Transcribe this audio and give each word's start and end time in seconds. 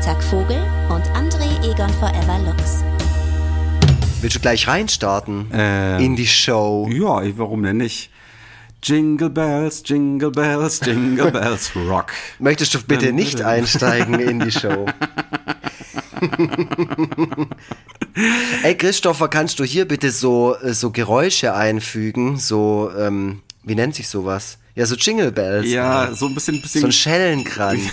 Freitag 0.00 0.22
Vogel 0.22 0.56
und 0.88 1.02
André 1.14 1.62
Egon 1.62 1.90
Forever 1.90 2.38
Lux. 2.46 2.82
Willst 4.22 4.36
du 4.36 4.40
gleich 4.40 4.66
reinstarten 4.66 5.52
Äh, 5.52 6.02
in 6.02 6.16
die 6.16 6.26
Show? 6.26 6.88
Ja, 6.90 7.20
warum 7.36 7.62
denn 7.62 7.76
nicht? 7.76 8.08
Jingle 8.82 9.28
Bells, 9.28 9.82
Jingle 9.84 10.30
Bells, 10.30 10.80
Jingle 10.82 11.30
Bells 11.32 11.72
Rock. 11.76 12.12
Möchtest 12.38 12.72
du 12.72 12.82
bitte 12.82 13.12
nicht 13.12 13.42
einsteigen 13.42 14.18
in 14.18 14.40
die 14.40 14.50
Show? 14.52 14.86
Ey, 18.62 18.74
Christopher, 18.78 19.28
kannst 19.28 19.58
du 19.58 19.64
hier 19.64 19.86
bitte 19.86 20.10
so, 20.12 20.56
äh, 20.62 20.72
so 20.72 20.92
Geräusche 20.92 21.52
einfügen? 21.52 22.38
So, 22.38 22.90
ähm, 22.98 23.42
wie 23.64 23.74
nennt 23.74 23.94
sich 23.96 24.08
sowas? 24.08 24.56
Ja, 24.76 24.86
so 24.86 24.94
Jingle 24.94 25.30
Bells. 25.30 25.68
Ja, 25.70 26.14
so 26.14 26.26
ein 26.26 26.34
bisschen, 26.34 26.62
bisschen 26.62 26.80
So 26.80 26.86
ein 26.86 26.92
Schellenkranz. 26.92 27.82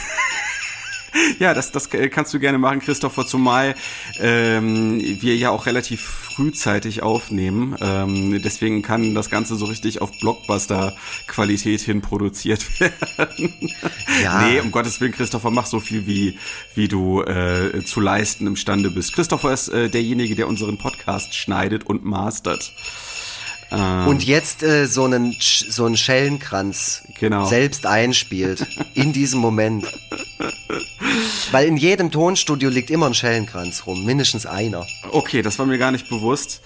Ja, 1.40 1.54
das, 1.54 1.72
das 1.72 1.90
kannst 1.90 2.34
du 2.34 2.40
gerne 2.40 2.58
machen, 2.58 2.80
Christopher, 2.80 3.26
zumal 3.26 3.76
ähm, 4.20 5.00
wir 5.22 5.36
ja 5.36 5.50
auch 5.50 5.66
relativ 5.66 6.02
frühzeitig 6.02 7.04
aufnehmen. 7.04 7.76
Ähm, 7.80 8.42
deswegen 8.42 8.82
kann 8.82 9.14
das 9.14 9.30
Ganze 9.30 9.56
so 9.56 9.66
richtig 9.66 10.02
auf 10.02 10.12
Blockbuster-Qualität 10.20 11.82
hin 11.82 12.02
produziert 12.02 12.80
werden. 12.80 13.74
Ja. 14.24 14.48
Nee, 14.48 14.60
um 14.60 14.72
Gottes 14.72 15.00
Willen, 15.02 15.12
Christopher, 15.12 15.52
mach 15.52 15.66
so 15.66 15.80
viel, 15.80 16.08
wie, 16.08 16.38
wie 16.76 16.88
du 16.88 17.22
äh, 17.24 17.84
zu 17.84 18.00
leisten 18.00 18.48
imstande 18.48 18.90
bist. 18.92 19.14
Christopher 19.14 19.54
ist 19.54 19.70
äh, 19.70 19.90
derjenige, 19.90 20.36
der 20.36 20.48
unseren 20.48 20.78
Podcast 20.78 21.36
schneidet 21.36 21.86
und 21.86 22.06
mastert. 22.06 22.72
Und 23.70 24.24
jetzt 24.26 24.64
äh, 24.64 24.86
so 24.88 25.04
einen 25.06 25.36
so 25.42 25.86
einen 25.86 25.98
Schellenkranz 25.98 27.04
Genau. 27.20 27.46
selbst 27.46 27.86
einspielt. 27.86 28.66
In 28.94 29.12
diesem 29.12 29.40
Moment. 29.42 29.86
Weil 31.52 31.66
in 31.68 31.78
jedem 31.78 32.12
Tonstudio 32.12 32.70
liegt 32.70 32.90
immer 32.92 33.08
ein 33.08 33.14
Schellenkranz 33.14 33.86
rum. 33.86 34.06
Mindestens 34.06 34.46
einer. 34.46 34.86
Okay, 35.12 35.42
das 35.42 35.58
war 35.60 35.66
mir 35.66 35.78
gar 35.78 35.92
nicht 35.92 36.10
bewusst. 36.10 36.62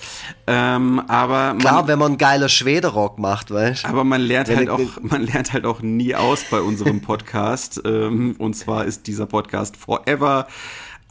Ähm, 0.48 1.00
aber 1.08 1.56
Klar, 1.60 1.74
man, 1.76 1.88
wenn 1.88 2.00
man 2.00 2.08
einen 2.10 2.18
geiler 2.18 2.50
Schwederock 2.50 3.18
macht, 3.20 3.52
weißt 3.52 3.86
Aber 3.86 4.04
man 4.04 4.22
lernt 4.22 4.48
Wenn 4.50 4.58
halt 4.58 4.68
ich- 4.68 4.74
auch, 4.74 4.90
man 5.02 5.22
lernt 5.24 5.54
halt 5.54 5.66
auch 5.66 5.82
nie 5.82 6.16
aus 6.16 6.44
bei 6.50 6.60
unserem 6.62 7.02
Podcast. 7.02 7.82
ähm, 7.86 8.36
und 8.38 8.56
zwar 8.56 8.86
ist 8.86 9.08
dieser 9.08 9.26
Podcast 9.26 9.78
Forever. 9.78 10.48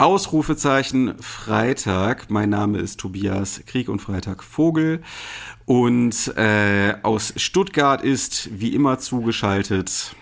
Ausrufezeichen 0.01 1.13
Freitag. 1.21 2.31
Mein 2.31 2.49
Name 2.49 2.79
ist 2.79 3.01
Tobias 3.01 3.61
Krieg 3.67 3.91
und 3.91 4.01
Freitag 4.01 4.43
Vogel. 4.43 5.03
Und 5.67 6.35
äh, 6.39 6.95
aus 7.03 7.35
Stuttgart 7.37 8.03
ist 8.03 8.49
wie 8.51 8.75
immer 8.75 8.99
zugeschaltet. 8.99 10.17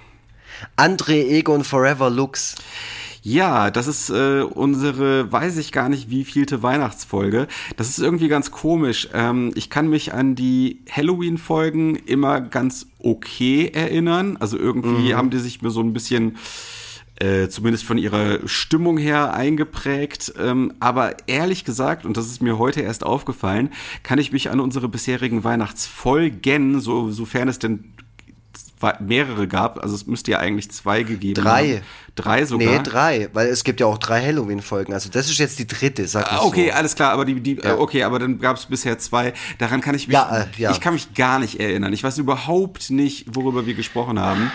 André 0.76 1.28
Egon 1.28 1.62
Forever 1.62 2.10
Lux. 2.10 2.56
Ja, 3.22 3.70
das 3.70 3.86
ist 3.86 4.10
äh, 4.10 4.40
unsere, 4.42 5.30
weiß 5.30 5.58
ich 5.58 5.70
gar 5.70 5.88
nicht, 5.88 6.10
wie 6.10 6.24
vielte 6.24 6.64
Weihnachtsfolge. 6.64 7.46
Das 7.76 7.88
ist 7.88 8.00
irgendwie 8.00 8.26
ganz 8.26 8.50
komisch. 8.50 9.08
Ähm, 9.14 9.52
ich 9.54 9.70
kann 9.70 9.88
mich 9.88 10.12
an 10.12 10.34
die 10.34 10.80
Halloween-Folgen 10.90 11.94
immer 11.94 12.40
ganz 12.40 12.86
okay 12.98 13.70
erinnern. 13.72 14.38
Also 14.40 14.58
irgendwie 14.58 15.14
haben 15.14 15.30
die 15.30 15.38
sich 15.38 15.62
mir 15.62 15.70
so 15.70 15.80
ein 15.80 15.92
bisschen, 15.92 16.36
äh, 17.20 17.48
zumindest 17.48 17.84
von 17.84 17.98
ihrer 17.98 18.38
Stimmung 18.46 18.96
her, 18.98 19.34
eingeprägt. 19.34 20.32
Ähm, 20.38 20.74
aber 20.80 21.16
ehrlich 21.26 21.64
gesagt, 21.64 22.04
und 22.06 22.16
das 22.16 22.26
ist 22.26 22.40
mir 22.42 22.58
heute 22.58 22.80
erst 22.80 23.04
aufgefallen, 23.04 23.70
kann 24.02 24.18
ich 24.18 24.32
mich 24.32 24.50
an 24.50 24.60
unsere 24.60 24.88
bisherigen 24.88 25.42
Weihnachtsfolgen, 25.44 26.80
so, 26.80 27.10
sofern 27.10 27.48
es 27.48 27.58
denn 27.58 27.92
mehrere 29.00 29.48
gab, 29.48 29.82
also 29.82 29.96
es 29.96 30.06
müsste 30.06 30.30
ja 30.30 30.38
eigentlich 30.38 30.70
zwei 30.70 31.02
gegeben 31.02 31.42
Drei. 31.42 31.68
haben. 31.78 31.80
Drei 32.14 32.44
sogar. 32.44 32.68
Nee, 32.68 32.80
drei, 32.84 33.28
weil 33.32 33.48
es 33.48 33.64
gibt 33.64 33.80
ja 33.80 33.86
auch 33.86 33.98
drei 33.98 34.22
Halloween-Folgen. 34.24 34.92
Also 34.92 35.08
das 35.10 35.28
ist 35.28 35.38
jetzt 35.38 35.58
die 35.58 35.66
dritte, 35.66 36.06
sag 36.06 36.30
mal 36.30 36.38
Ah, 36.38 36.44
Okay, 36.44 36.68
so. 36.68 36.74
alles 36.74 36.94
klar, 36.94 37.12
aber 37.12 37.24
die, 37.24 37.40
die 37.40 37.56
Ja. 37.56 37.70
äh, 37.74 37.78
okay, 37.78 38.04
aber 38.04 38.18
dann 38.20 38.38
gab 38.38 38.56
es 38.56 38.66
bisher 38.66 38.96
zwei. 38.98 39.32
Daran 39.58 39.80
kann 39.80 39.94
ich 39.96 40.06
mich, 40.06 40.14
Ja, 40.14 40.42
äh, 40.42 40.46
ja. 40.58 40.70
ich 40.70 40.80
kann 40.80 40.94
mich 40.94 41.12
gar 41.14 41.38
nicht 41.40 41.58
erinnern. 41.58 41.92
Ich 41.92 42.04
weiß 42.04 42.18
überhaupt 42.18 42.90
nicht, 42.90 43.26
worüber 43.34 43.66
wir 43.66 43.74
gesprochen 43.74 44.18
haben. 44.20 44.50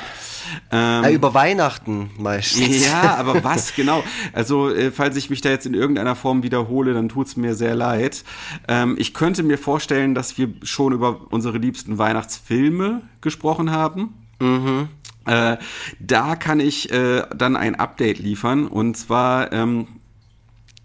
Ja, 0.72 1.09
über 1.09 1.34
Weihnachten 1.34 2.12
meistens. 2.18 2.86
Ja, 2.86 3.16
aber 3.18 3.44
was 3.44 3.75
genau? 3.75 4.03
Also, 4.34 4.69
äh, 4.69 4.91
falls 4.91 5.16
ich 5.16 5.30
mich 5.30 5.41
da 5.41 5.50
jetzt 5.50 5.66
in 5.66 5.74
irgendeiner 5.74 6.16
Form 6.16 6.44
wiederhole, 6.44 6.94
dann 6.94 7.09
tut's 7.09 7.36
mir 7.36 7.56
sehr 7.56 7.75
leid. 7.75 8.24
Ähm, 8.68 8.96
ich 8.97 9.14
könnte 9.14 9.44
mir 9.44 9.58
vorstellen, 9.58 10.16
dass 10.16 10.38
wir 10.38 10.53
schon 10.64 10.94
über 10.94 11.31
unsere 11.31 11.58
liebsten 11.58 11.97
Weihnachtsfilme 11.97 13.02
gesprochen 13.22 13.72
haben. 13.72 14.14
Äh, 15.25 15.58
da 16.00 16.36
kann 16.36 16.59
ich 16.59 16.91
äh, 16.91 17.24
dann 17.35 17.56
ein 17.56 17.75
Update 17.75 18.20
liefern. 18.20 18.68
Und 18.68 18.97
zwar 18.97 19.52
ähm, 19.53 19.88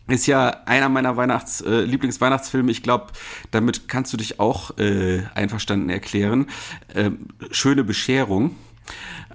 ist 0.06 0.26
ja 0.26 0.62
einer 0.64 0.88
meiner 0.88 1.16
Weihnachts 1.16 1.60
äh, 1.60 1.80
Lieblingsweihnachtsfilme. 1.80 2.70
Ich 2.70 2.82
glaube, 2.82 3.08
damit 3.50 3.88
kannst 3.88 4.12
du 4.12 4.16
dich 4.16 4.40
auch 4.40 4.76
äh, 4.78 5.22
einverstanden 5.34 5.90
erklären. 5.90 6.46
Ähm, 6.94 7.28
Schöne 7.50 7.84
Bescherung. 7.84 8.56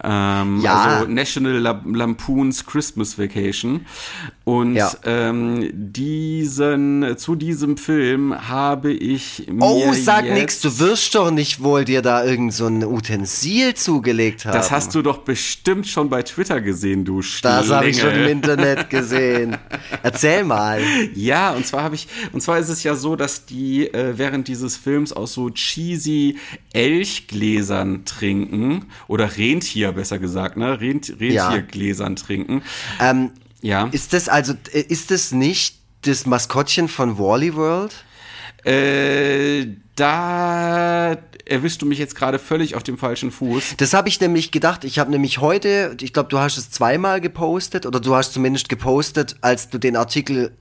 Ähm, 0.04 0.60
Ja. 0.62 0.84
Also 0.84 1.08
National 1.12 1.54
Lam- 1.60 1.94
Lampoons 1.96 2.66
Christmas 2.66 3.18
Vacation. 3.20 3.86
Und 4.44 4.76
Ja. 4.76 4.92
ähm, 5.06 5.70
diesen, 5.72 7.16
zu 7.18 7.36
diesem 7.36 7.78
Film 7.78 8.36
habe 8.50 8.92
ich 8.92 9.46
mir 9.50 9.62
Oh, 9.64 9.94
sag 9.94 10.26
nix, 10.26 10.60
du 10.60 10.80
wirst 10.80 11.16
doch 11.16 11.32
nicht 11.32 11.62
wohl 11.64 11.86
dir 11.86 12.02
da 12.02 12.26
irgend 12.26 12.54
so 12.54 12.66
ein 12.68 12.84
Utensil 12.84 13.76
zugelegt 13.76 14.46
haben. 14.46 14.54
Das 14.54 14.72
hast 14.72 14.94
du 14.96 15.02
doch 15.02 15.20
bestimmt 15.20 15.88
schon 15.88 16.10
bei 16.10 16.24
Twitter 16.24 16.60
gesehen, 16.60 17.06
du 17.06 17.22
Das 17.42 17.70
habe 17.70 17.88
ich 17.90 18.00
schon 18.00 18.10
im 18.10 18.16
Schlingel. 18.16 18.32
Internet 18.32 18.90
gesehen. 18.90 19.56
Erzähl 20.02 20.44
mal. 20.44 20.82
Ja, 21.14 21.52
und 21.54 21.66
zwar 21.66 21.84
habe 21.84 21.96
ich, 21.96 22.08
und 22.34 22.42
zwar 22.42 22.58
ist 22.60 22.70
es 22.70 22.84
ja 22.84 22.96
so, 22.96 23.16
dass 23.16 23.46
die 23.46 23.88
äh, 23.94 24.18
während 24.18 24.48
dieses 24.50 24.76
Films 24.76 25.14
aus 25.14 25.34
so 25.34 25.50
cheesy 25.52 26.38
Elchgläsern 26.74 28.04
trinken 28.06 28.86
oder 29.08 29.38
Rentier 29.44 29.92
besser 29.92 30.20
gesagt, 30.20 30.58
ne? 30.58 30.80
Rent 30.80 31.14
Ja. 31.20 31.50
Rentiergläsern 31.50 32.16
trinken. 32.16 32.62
Ähm, 33.00 33.32
Ja. 33.62 33.88
Ist 33.92 34.14
das 34.14 34.28
also, 34.30 34.54
äh, 34.74 34.82
ist 34.82 35.10
das 35.12 35.32
nicht 35.32 35.80
das 36.02 36.26
Maskottchen 36.26 36.88
von 36.88 37.18
Wally 37.18 37.56
World? 37.56 37.94
Äh, 38.66 39.68
da 39.96 41.18
erwischst 41.46 41.82
du 41.82 41.86
mich 41.86 42.00
jetzt 42.00 42.16
gerade 42.16 42.40
völlig 42.40 42.76
auf 42.76 42.84
dem 42.84 42.98
falschen 42.98 43.32
Fuß. 43.32 43.76
Das 43.78 43.94
habe 43.94 44.08
ich 44.10 44.20
nämlich 44.22 44.52
gedacht. 44.52 44.84
Ich 44.86 45.00
habe 45.00 45.12
nämlich 45.12 45.40
heute, 45.40 45.96
ich 46.02 46.14
glaube, 46.14 46.30
du 46.30 46.40
hast 46.40 46.58
es 46.58 46.72
zweimal 46.72 47.20
gepostet 47.22 47.86
oder 47.86 48.00
du 48.00 48.16
hast 48.16 48.34
zumindest 48.34 48.70
gepostet, 48.70 49.36
als 49.42 49.70
du 49.70 49.78
den 49.78 49.96
Artikel 49.98 50.52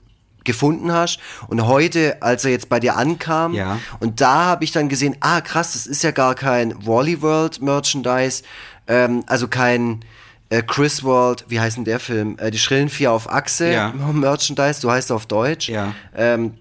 gefunden 0.43 0.91
hast 0.91 1.19
und 1.47 1.65
heute, 1.65 2.21
als 2.21 2.43
er 2.43 2.51
jetzt 2.51 2.67
bei 2.67 2.81
dir 2.81 2.97
ankam 2.97 3.53
Ja. 3.53 3.79
und 4.01 4.19
da 4.19 4.43
habe 4.43 4.65
ich 4.65 4.73
dann 4.73 4.89
gesehen, 4.89 5.15
ah 5.21 5.39
krass, 5.39 5.71
das 5.71 5.87
ist 5.87 6.03
ja 6.03 6.11
gar 6.11 6.35
kein 6.35 6.85
Wally 6.85 7.21
World 7.21 7.61
Merchandise, 7.61 8.43
ähm, 8.87 9.23
also 9.27 9.47
kein 9.47 10.03
äh, 10.49 10.61
Chris 10.61 11.03
World, 11.03 11.45
wie 11.47 11.59
heißt 11.59 11.77
denn 11.77 11.85
der 11.85 11.99
Film? 11.99 12.37
Äh, 12.39 12.51
die 12.51 12.59
Schrillen 12.59 12.89
Vier 12.89 13.11
auf 13.11 13.31
Achse 13.31 13.71
Ja. 13.71 13.89
Merchandise, 14.13 14.81
so 14.81 14.91
heißt 14.91 15.11
er 15.11 15.15
auf 15.15 15.25
Deutsch. 15.25 15.69
Ja. 15.69 15.93
Ähm, 16.15 16.53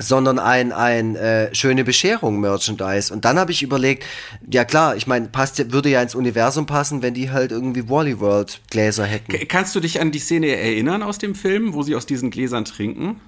sondern 0.00 0.38
ein, 0.38 0.72
ein 0.72 1.16
äh, 1.16 1.54
schöne 1.54 1.84
Bescherung 1.84 2.40
Merchandise. 2.40 3.12
Und 3.12 3.24
dann 3.24 3.38
habe 3.38 3.52
ich 3.52 3.62
überlegt, 3.62 4.04
ja 4.50 4.64
klar, 4.64 4.96
ich 4.96 5.06
meine, 5.06 5.26
passt 5.26 5.72
würde 5.72 5.88
ja 5.88 6.00
ins 6.00 6.14
Universum 6.14 6.66
passen, 6.66 7.02
wenn 7.02 7.14
die 7.14 7.30
halt 7.30 7.50
irgendwie 7.50 7.88
Wally 7.88 8.20
World 8.20 8.60
Gläser 8.70 9.04
hätten. 9.04 9.48
Kannst 9.48 9.74
du 9.74 9.80
dich 9.80 10.00
an 10.00 10.12
die 10.12 10.18
Szene 10.18 10.48
erinnern 10.48 11.02
aus 11.02 11.18
dem 11.18 11.34
Film, 11.34 11.74
wo 11.74 11.82
sie 11.82 11.96
aus 11.96 12.06
diesen 12.06 12.30
Gläsern 12.30 12.64
trinken? 12.64 13.20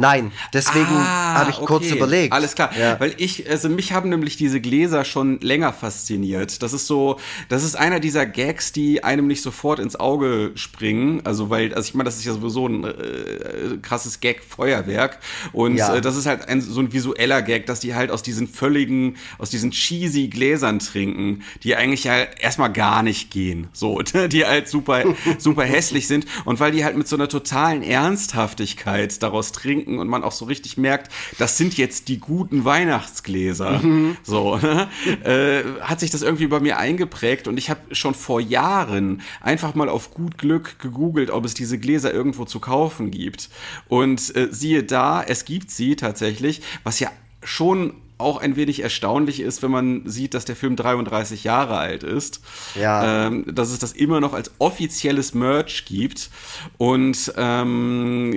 Nein, 0.00 0.32
deswegen 0.54 0.86
Ah, 0.86 1.34
habe 1.40 1.50
ich 1.50 1.56
kurz 1.56 1.84
okay. 1.86 1.96
überlegt. 1.96 2.32
Alles 2.32 2.54
klar. 2.54 2.70
Ja. 2.78 2.98
Weil 2.98 3.14
ich, 3.18 3.48
also 3.50 3.68
mich 3.68 3.92
haben 3.92 4.08
nämlich 4.08 4.36
diese 4.38 4.60
Gläser 4.60 5.04
schon 5.04 5.38
länger 5.40 5.72
fasziniert. 5.74 6.62
Das 6.62 6.72
ist 6.72 6.86
so, 6.86 7.18
das 7.50 7.62
ist 7.64 7.76
einer 7.76 8.00
dieser 8.00 8.24
Gags, 8.24 8.72
die 8.72 9.04
einem 9.04 9.26
nicht 9.26 9.42
sofort 9.42 9.78
ins 9.78 9.96
Auge 9.96 10.52
springen. 10.54 11.20
Also 11.24 11.50
weil, 11.50 11.74
also 11.74 11.86
ich 11.88 11.94
meine, 11.94 12.04
das 12.06 12.16
ist 12.16 12.24
ja 12.24 12.32
sowieso 12.32 12.66
ein 12.66 12.84
äh, 12.84 13.76
krasses 13.82 14.20
Gag-Feuerwerk. 14.20 15.18
Und 15.52 15.76
Ja. 15.76 15.96
äh, 15.96 16.00
das 16.00 16.16
ist 16.16 16.24
halt 16.26 16.48
ein, 16.48 16.62
so 16.62 16.80
ein 16.80 16.92
visueller 16.92 17.42
Gag, 17.42 17.66
dass 17.66 17.80
die 17.80 17.94
halt 17.94 18.10
aus 18.10 18.22
diesen 18.22 18.48
völligen, 18.48 19.16
aus 19.38 19.50
diesen 19.50 19.70
cheesy 19.70 20.28
Gläsern 20.28 20.78
trinken, 20.78 21.42
die 21.62 21.76
eigentlich 21.76 22.04
ja 22.04 22.14
erstmal 22.22 22.72
gar 22.72 23.02
nicht 23.02 23.30
gehen. 23.30 23.68
So, 23.74 24.00
die 24.32 24.46
halt 24.46 24.66
super, 24.68 25.02
super 25.38 25.64
hässlich 25.64 26.06
sind. 26.06 26.24
Und 26.46 26.58
weil 26.58 26.72
die 26.72 26.84
halt 26.84 26.96
mit 26.96 27.06
so 27.06 27.16
einer 27.16 27.28
totalen 27.28 27.82
Ernsthaftigkeit 27.82 29.22
daraus 29.22 29.52
trinken 29.52 29.89
und 29.98 30.08
man 30.08 30.22
auch 30.22 30.32
so 30.32 30.44
richtig 30.44 30.76
merkt, 30.76 31.12
das 31.38 31.56
sind 31.56 31.76
jetzt 31.76 32.08
die 32.08 32.18
guten 32.18 32.64
Weihnachtsgläser. 32.64 33.80
So, 34.22 34.56
ne? 34.56 34.88
äh, 35.24 35.80
hat 35.80 36.00
sich 36.00 36.10
das 36.10 36.22
irgendwie 36.22 36.46
bei 36.46 36.60
mir 36.60 36.78
eingeprägt 36.78 37.48
und 37.48 37.56
ich 37.56 37.70
habe 37.70 37.80
schon 37.94 38.14
vor 38.14 38.40
Jahren 38.40 39.22
einfach 39.40 39.74
mal 39.74 39.88
auf 39.88 40.12
gut 40.12 40.38
Glück 40.38 40.78
gegoogelt, 40.78 41.30
ob 41.30 41.44
es 41.44 41.54
diese 41.54 41.78
Gläser 41.78 42.12
irgendwo 42.12 42.44
zu 42.44 42.60
kaufen 42.60 43.10
gibt. 43.10 43.50
Und 43.88 44.34
äh, 44.36 44.48
siehe 44.50 44.82
da, 44.82 45.22
es 45.22 45.44
gibt 45.44 45.70
sie 45.70 45.96
tatsächlich, 45.96 46.62
was 46.84 47.00
ja 47.00 47.10
schon 47.42 47.94
auch 48.20 48.40
ein 48.40 48.56
wenig 48.56 48.82
erstaunlich 48.82 49.40
ist, 49.40 49.62
wenn 49.62 49.70
man 49.70 50.02
sieht, 50.06 50.34
dass 50.34 50.44
der 50.44 50.56
Film 50.56 50.76
33 50.76 51.44
Jahre 51.44 51.76
alt 51.78 52.02
ist. 52.02 52.40
Ja. 52.74 53.26
Ähm, 53.26 53.44
dass 53.52 53.70
es 53.70 53.78
das 53.78 53.92
immer 53.92 54.20
noch 54.20 54.32
als 54.32 54.50
offizielles 54.58 55.34
Merch 55.34 55.84
gibt. 55.86 56.30
Und 56.78 57.32
ähm, 57.36 58.32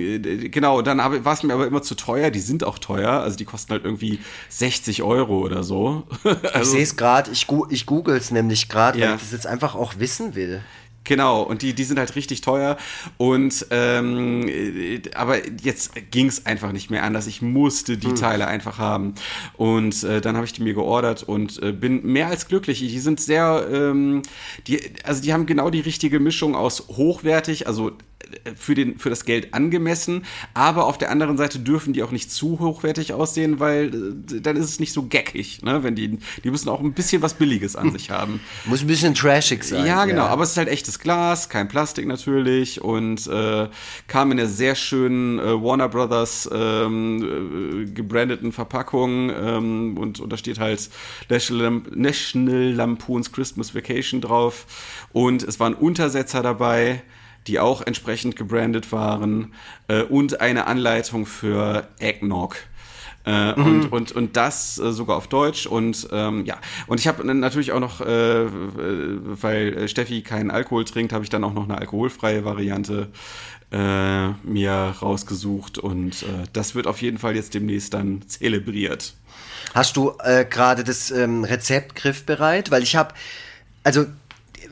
genau, 0.50 0.82
dann 0.82 0.98
war 0.98 1.32
es 1.32 1.42
mir 1.42 1.54
aber 1.54 1.66
immer 1.66 1.82
zu 1.82 1.94
teuer. 1.94 2.30
Die 2.30 2.40
sind 2.40 2.64
auch 2.64 2.78
teuer. 2.78 3.10
Also 3.12 3.36
die 3.36 3.44
kosten 3.44 3.72
halt 3.72 3.84
irgendwie 3.84 4.18
60 4.48 5.02
Euro 5.02 5.38
oder 5.38 5.62
so. 5.62 6.04
also, 6.24 6.60
ich 6.60 6.68
sehe 6.68 6.82
es 6.82 6.96
gerade, 6.96 7.30
ich, 7.30 7.46
ich 7.70 7.86
google 7.86 8.16
es 8.16 8.30
nämlich 8.30 8.68
gerade, 8.68 8.98
Ja. 8.98 9.08
weil 9.08 9.16
ich 9.16 9.22
das 9.22 9.32
jetzt 9.32 9.46
einfach 9.46 9.74
auch 9.74 9.94
wissen 9.98 10.34
will. 10.34 10.62
Genau, 11.04 11.42
und 11.42 11.60
die, 11.62 11.74
die 11.74 11.84
sind 11.84 11.98
halt 11.98 12.16
richtig 12.16 12.40
teuer. 12.40 12.76
Und 13.18 13.66
ähm, 13.70 14.48
äh, 14.48 15.02
aber 15.14 15.46
jetzt 15.62 15.92
ging 16.10 16.26
es 16.26 16.46
einfach 16.46 16.72
nicht 16.72 16.90
mehr 16.90 17.04
anders. 17.04 17.26
Ich 17.26 17.42
musste 17.42 17.98
die 17.98 18.14
Teile 18.14 18.46
einfach 18.46 18.78
haben. 18.78 19.14
Und 19.56 20.02
äh, 20.02 20.20
dann 20.20 20.36
habe 20.36 20.46
ich 20.46 20.52
die 20.52 20.62
mir 20.62 20.74
geordert 20.74 21.22
und 21.22 21.62
äh, 21.62 21.72
bin 21.72 22.04
mehr 22.04 22.28
als 22.28 22.48
glücklich. 22.48 22.78
Die 22.78 22.98
sind 22.98 23.20
sehr, 23.20 23.66
ähm, 23.70 24.22
die, 24.66 24.80
also 25.04 25.22
die 25.22 25.32
haben 25.32 25.46
genau 25.46 25.70
die 25.70 25.80
richtige 25.80 26.20
Mischung 26.20 26.54
aus 26.56 26.88
hochwertig, 26.88 27.66
also 27.66 27.90
äh, 28.44 28.54
für, 28.56 28.74
den, 28.74 28.98
für 28.98 29.10
das 29.10 29.24
Geld 29.24 29.54
angemessen, 29.54 30.24
aber 30.54 30.86
auf 30.86 30.98
der 30.98 31.10
anderen 31.10 31.36
Seite 31.36 31.58
dürfen 31.58 31.92
die 31.92 32.02
auch 32.02 32.10
nicht 32.10 32.30
zu 32.30 32.58
hochwertig 32.58 33.12
aussehen, 33.12 33.60
weil 33.60 33.88
äh, 33.88 34.40
dann 34.40 34.56
ist 34.56 34.68
es 34.68 34.80
nicht 34.80 34.92
so 34.92 35.04
geckig, 35.04 35.62
ne? 35.62 35.82
Wenn 35.82 35.94
die, 35.94 36.18
die 36.42 36.50
müssen 36.50 36.68
auch 36.68 36.80
ein 36.80 36.92
bisschen 36.92 37.22
was 37.22 37.34
Billiges 37.34 37.76
an 37.76 37.92
sich 37.96 38.10
haben. 38.10 38.40
Muss 38.64 38.82
ein 38.82 38.86
bisschen 38.86 39.14
trashig 39.14 39.64
sein. 39.64 39.86
Ja, 39.86 40.04
genau, 40.04 40.24
aber 40.24 40.44
es 40.44 40.50
ist 40.50 40.56
halt 40.56 40.68
echtes 40.68 40.93
Glas, 40.98 41.48
kein 41.48 41.68
Plastik 41.68 42.06
natürlich 42.06 42.80
und 42.80 43.26
äh, 43.26 43.68
kam 44.06 44.32
in 44.32 44.38
einer 44.38 44.48
sehr 44.48 44.74
schönen 44.74 45.38
äh, 45.38 45.62
Warner 45.62 45.88
Brothers 45.88 46.48
ähm, 46.52 47.84
äh, 47.84 47.90
gebrandeten 47.90 48.52
Verpackung 48.52 49.30
ähm, 49.30 49.98
und, 49.98 50.20
und 50.20 50.32
da 50.32 50.36
steht 50.36 50.58
halt 50.58 50.90
National, 51.28 51.82
National 51.90 52.72
Lampoons 52.72 53.32
Christmas 53.32 53.74
Vacation 53.74 54.20
drauf 54.20 54.66
und 55.12 55.42
es 55.42 55.60
waren 55.60 55.74
Untersetzer 55.74 56.42
dabei 56.42 57.02
die 57.46 57.60
auch 57.60 57.82
entsprechend 57.82 58.36
gebrandet 58.36 58.90
waren 58.92 59.52
äh, 59.88 60.02
und 60.02 60.40
eine 60.40 60.66
Anleitung 60.66 61.26
für 61.26 61.88
Eggnog. 61.98 62.56
Äh, 63.24 63.54
und, 63.54 63.90
und, 63.90 64.12
und 64.12 64.36
das 64.36 64.78
äh, 64.78 64.92
sogar 64.92 65.16
auf 65.16 65.28
Deutsch 65.28 65.66
und 65.66 66.08
ähm, 66.12 66.44
ja. 66.44 66.58
Und 66.86 67.00
ich 67.00 67.08
habe 67.08 67.24
natürlich 67.24 67.72
auch 67.72 67.80
noch 67.80 68.02
äh, 68.02 68.42
äh, 68.42 68.48
weil 69.42 69.74
äh, 69.78 69.88
Steffi 69.88 70.22
keinen 70.22 70.50
Alkohol 70.50 70.84
trinkt 70.84 71.12
habe 71.14 71.24
ich 71.24 71.30
dann 71.30 71.42
auch 71.42 71.54
noch 71.54 71.64
eine 71.64 71.78
alkoholfreie 71.78 72.44
Variante 72.44 73.08
äh, 73.72 74.28
mir 74.42 74.94
rausgesucht 75.00 75.78
und 75.78 76.22
äh, 76.22 76.44
das 76.52 76.74
wird 76.74 76.86
auf 76.86 77.00
jeden 77.00 77.18
Fall 77.18 77.34
jetzt 77.34 77.54
demnächst 77.54 77.94
dann 77.94 78.22
zelebriert. 78.28 79.14
Hast 79.74 79.96
du 79.96 80.12
äh, 80.22 80.44
gerade 80.44 80.84
das 80.84 81.10
ähm, 81.10 81.44
Rezept 81.44 81.96
griffbereit? 81.96 82.70
Weil 82.70 82.82
ich 82.82 82.94
habe, 82.94 83.14
also 83.82 84.04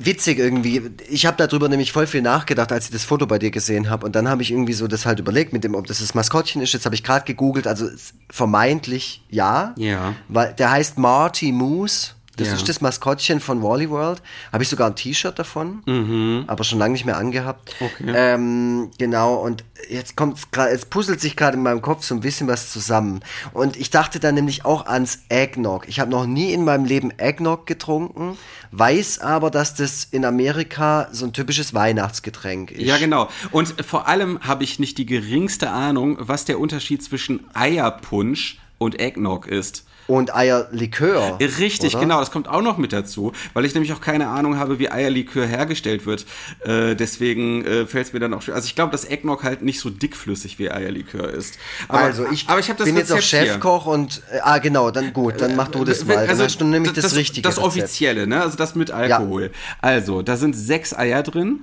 witzig 0.04 0.38
irgendwie, 0.38 0.82
ich 1.08 1.26
habe 1.26 1.36
darüber 1.36 1.68
nämlich 1.68 1.92
voll 1.92 2.06
viel 2.06 2.22
nachgedacht, 2.22 2.72
als 2.72 2.86
ich 2.86 2.90
das 2.90 3.04
Foto 3.04 3.26
bei 3.26 3.38
dir 3.38 3.50
gesehen 3.50 3.90
habe. 3.90 4.06
Und 4.06 4.14
dann 4.16 4.28
habe 4.28 4.42
ich 4.42 4.50
irgendwie 4.50 4.72
so 4.72 4.86
das 4.86 5.06
halt 5.06 5.18
überlegt, 5.18 5.52
mit 5.52 5.64
dem, 5.64 5.74
ob 5.74 5.86
das 5.86 6.00
das 6.00 6.14
Maskottchen 6.14 6.62
ist. 6.62 6.72
Jetzt 6.72 6.84
habe 6.84 6.94
ich 6.94 7.02
gerade 7.02 7.24
gegoogelt, 7.24 7.66
also 7.66 7.88
vermeintlich 8.30 9.24
ja. 9.28 9.74
Ja. 9.76 10.14
Weil 10.28 10.54
der 10.54 10.70
heißt 10.70 10.98
Marty 10.98 11.52
Moose. 11.52 12.12
Das 12.36 12.48
Ja. 12.48 12.54
ist 12.54 12.66
das 12.68 12.80
Maskottchen 12.80 13.40
von 13.40 13.62
Wally 13.62 13.90
World. 13.90 14.22
Habe 14.52 14.62
ich 14.62 14.70
sogar 14.70 14.86
ein 14.88 14.96
T-Shirt 14.96 15.38
davon, 15.38 16.44
aber 16.46 16.64
schon 16.64 16.78
lange 16.78 16.92
nicht 16.92 17.04
mehr 17.04 17.18
angehabt. 17.18 17.74
Mhm. 17.78 17.86
Okay. 17.86 18.12
Ähm, 18.16 18.90
genau, 18.98 19.34
und 19.34 19.64
jetzt 19.90 20.16
kommt 20.16 20.50
gerade, 20.50 20.72
jetzt 20.72 20.88
puzzelt 20.88 21.20
sich 21.20 21.36
gerade 21.36 21.58
in 21.58 21.62
meinem 21.62 21.82
Kopf 21.82 22.04
so 22.04 22.14
ein 22.14 22.20
bisschen 22.20 22.48
was 22.48 22.70
zusammen. 22.72 23.20
Und 23.52 23.76
ich 23.76 23.90
dachte 23.90 24.18
dann 24.18 24.34
nämlich 24.34 24.64
auch 24.64 24.86
ans 24.86 25.20
Eggnog. 25.28 25.86
Ich 25.88 26.00
habe 26.00 26.10
noch 26.10 26.24
nie 26.26 26.52
in 26.54 26.64
meinem 26.64 26.86
Leben 26.86 27.10
Eggnog 27.18 27.66
getrunken, 27.66 28.38
weiß 28.70 29.18
aber, 29.18 29.50
dass 29.50 29.74
das 29.74 30.04
in 30.10 30.24
Amerika 30.24 31.08
so 31.12 31.26
ein 31.26 31.34
typisches 31.34 31.74
Weihnachtsgetränk 31.74 32.70
ist. 32.70 32.80
Ja, 32.86 32.96
genau. 32.96 33.28
Und 33.50 33.74
vor 33.84 34.08
allem 34.08 34.38
habe 34.40 34.64
ich 34.64 34.78
nicht 34.78 34.96
die 34.96 35.06
geringste 35.06 35.68
Ahnung, 35.70 36.16
was 36.18 36.46
der 36.46 36.58
Unterschied 36.58 37.02
zwischen 37.02 37.40
Eierpunsch 37.54 38.58
und 38.78 38.98
Eggnog 38.98 39.46
ist. 39.46 39.84
Und 40.12 40.34
Eierlikör. 40.34 41.38
Richtig, 41.40 41.94
oder? 41.94 42.00
genau, 42.02 42.20
das 42.20 42.30
kommt 42.30 42.46
auch 42.48 42.60
noch 42.62 42.76
mit 42.76 42.92
dazu, 42.92 43.32
weil 43.54 43.64
ich 43.64 43.72
nämlich 43.74 43.92
auch 43.92 44.00
keine 44.00 44.28
Ahnung 44.28 44.58
habe, 44.58 44.78
wie 44.78 44.90
Eierlikör 44.90 45.46
hergestellt 45.46 46.04
wird. 46.06 46.26
Äh, 46.64 46.94
deswegen 46.94 47.64
äh, 47.64 47.86
fällt 47.86 48.08
es 48.08 48.12
mir 48.12 48.20
dann 48.20 48.34
auch 48.34 48.42
schwer. 48.42 48.54
Also 48.54 48.66
ich 48.66 48.74
glaube, 48.74 48.92
dass 48.92 49.04
Eggnog 49.04 49.42
halt 49.42 49.62
nicht 49.62 49.80
so 49.80 49.88
dickflüssig 49.90 50.58
wie 50.58 50.70
Eierlikör 50.70 51.30
ist. 51.30 51.58
Aber, 51.88 52.00
also 52.00 52.26
ich, 52.30 52.48
aber 52.48 52.60
ich 52.60 52.68
habe 52.68 52.78
das 52.78 52.86
bin 52.86 52.96
jetzt 52.96 53.10
auch 53.10 53.16
Rezept 53.16 53.42
hier. 53.42 53.52
Chefkoch 53.54 53.86
und 53.86 54.22
äh, 54.30 54.40
ah 54.42 54.58
genau, 54.58 54.90
dann 54.90 55.12
gut, 55.12 55.40
dann 55.40 55.56
mach 55.56 55.68
du 55.68 55.84
das 55.84 56.04
mal. 56.04 56.26
Dann 56.26 56.38
hast 56.38 56.60
du 56.60 56.64
nämlich 56.66 56.92
das, 56.92 57.16
richtige 57.16 57.48
Also 57.48 57.60
Das 57.62 57.66
Rezept. 57.70 57.84
offizielle, 57.84 58.26
ne? 58.26 58.42
Also 58.42 58.56
das 58.58 58.74
mit 58.74 58.90
Alkohol. 58.90 59.50
Also, 59.80 60.20
da 60.22 60.36
sind 60.36 60.54
sechs 60.54 60.94
Eier 60.94 61.22
drin, 61.22 61.60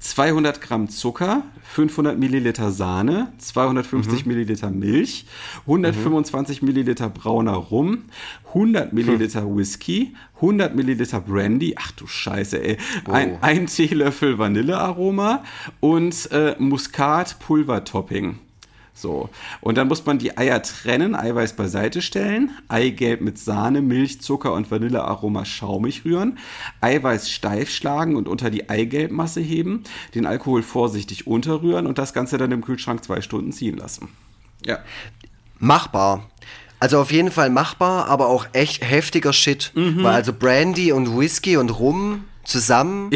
200 0.00 0.60
Gramm 0.60 0.88
Zucker, 0.88 1.42
500 1.72 2.18
Milliliter 2.18 2.70
Sahne, 2.72 3.32
250 3.38 4.24
Mhm. 4.26 4.32
Milliliter 4.32 4.70
Milch, 4.70 5.26
125 5.66 6.62
Milliliter 6.62 7.08
brauner 7.08 7.52
Rum, 7.54 7.91
100 8.48 8.92
Milliliter 8.92 9.44
Whisky, 9.56 10.14
100 10.36 10.74
Milliliter 10.74 11.20
Brandy, 11.20 11.74
ach 11.78 11.92
du 11.92 12.06
Scheiße, 12.06 12.62
ey, 12.62 12.76
ein, 13.10 13.38
ein 13.40 13.66
Teelöffel 13.66 14.38
Vanillearoma 14.38 15.44
und 15.80 16.30
äh, 16.32 16.54
Muskat-Pulvertopping. 16.58 18.38
So, 18.94 19.30
und 19.62 19.78
dann 19.78 19.88
muss 19.88 20.04
man 20.04 20.18
die 20.18 20.36
Eier 20.36 20.62
trennen, 20.62 21.14
Eiweiß 21.14 21.54
beiseite 21.54 22.02
stellen, 22.02 22.50
Eigelb 22.68 23.22
mit 23.22 23.38
Sahne, 23.38 23.80
Milch, 23.80 24.20
Zucker 24.20 24.52
und 24.52 24.70
Vanillearoma 24.70 25.46
schaumig 25.46 26.04
rühren, 26.04 26.38
Eiweiß 26.82 27.30
steif 27.30 27.70
schlagen 27.70 28.16
und 28.16 28.28
unter 28.28 28.50
die 28.50 28.68
Eigelbmasse 28.68 29.40
heben, 29.40 29.84
den 30.14 30.26
Alkohol 30.26 30.62
vorsichtig 30.62 31.26
unterrühren 31.26 31.86
und 31.86 31.96
das 31.96 32.12
Ganze 32.12 32.36
dann 32.36 32.52
im 32.52 32.62
Kühlschrank 32.62 33.02
zwei 33.02 33.22
Stunden 33.22 33.52
ziehen 33.52 33.78
lassen. 33.78 34.08
Ja. 34.66 34.78
Machbar. 35.58 36.28
Also 36.82 36.98
auf 36.98 37.12
jeden 37.12 37.30
Fall 37.30 37.48
machbar, 37.48 38.08
aber 38.08 38.26
auch 38.26 38.44
echt 38.54 38.82
heftiger 38.82 39.32
Shit. 39.32 39.70
Mhm. 39.76 40.02
Weil 40.02 40.14
also 40.14 40.32
Brandy 40.32 40.90
und 40.90 41.16
Whisky 41.16 41.56
und 41.56 41.70
Rum 41.70 42.24
zusammen 42.42 43.12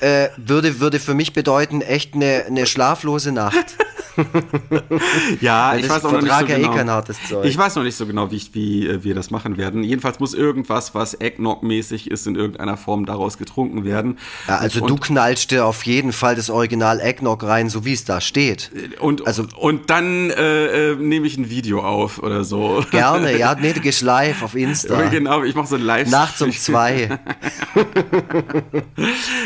äh, 0.00 0.30
würde, 0.38 0.80
würde 0.80 0.98
für 0.98 1.12
mich 1.12 1.34
bedeuten, 1.34 1.82
echt 1.82 2.14
eine, 2.14 2.46
eine 2.46 2.64
schlaflose 2.64 3.30
Nacht. 3.30 3.76
Ja, 5.40 5.70
Weil 5.72 5.80
ich 5.80 5.86
das 5.86 5.96
weiß 5.96 6.04
auch 6.04 6.12
noch 6.12 6.22
nicht 6.22 6.38
so 6.38 6.46
ja 6.46 6.56
eh 6.56 6.78
genau. 6.78 7.00
Zeug. 7.02 7.44
Ich 7.44 7.56
weiß 7.56 7.76
noch 7.76 7.82
nicht 7.82 7.96
so 7.96 8.06
genau, 8.06 8.30
wie, 8.30 8.36
ich, 8.36 8.54
wie 8.54 8.86
äh, 8.86 9.04
wir 9.04 9.14
das 9.14 9.30
machen 9.30 9.56
werden. 9.56 9.82
Jedenfalls 9.82 10.20
muss 10.20 10.34
irgendwas, 10.34 10.94
was 10.94 11.14
Eggnog-mäßig 11.14 12.10
ist, 12.10 12.26
in 12.26 12.34
irgendeiner 12.36 12.76
Form 12.76 13.06
daraus 13.06 13.38
getrunken 13.38 13.84
werden. 13.84 14.18
Ja, 14.48 14.58
also 14.58 14.82
und, 14.82 14.90
du 14.90 14.96
knallst 14.96 15.50
dir 15.50 15.66
auf 15.66 15.84
jeden 15.84 16.12
Fall 16.12 16.34
das 16.36 16.50
Original 16.50 17.00
Eggnog 17.00 17.42
rein, 17.42 17.68
so 17.68 17.84
wie 17.84 17.92
es 17.92 18.04
da 18.04 18.20
steht. 18.20 18.70
und, 19.00 19.26
also- 19.26 19.46
und 19.58 19.90
dann 19.90 20.30
äh, 20.30 20.92
äh, 20.92 20.96
nehme 20.96 21.26
ich 21.26 21.36
ein 21.36 21.50
Video 21.50 21.82
auf 21.82 22.22
oder 22.22 22.44
so. 22.44 22.84
Gerne, 22.90 23.36
ja, 23.38 23.54
nee, 23.60 23.72
du 23.72 23.80
gehst 23.80 24.02
live 24.02 24.42
auf 24.42 24.54
Insta. 24.54 25.08
Genau, 25.08 25.42
ich 25.42 25.54
mache 25.54 25.66
so 25.66 25.76
ein 25.76 25.82
live 25.82 26.10
Nachts 26.10 26.40
um 26.42 26.52
zwei. 26.52 27.18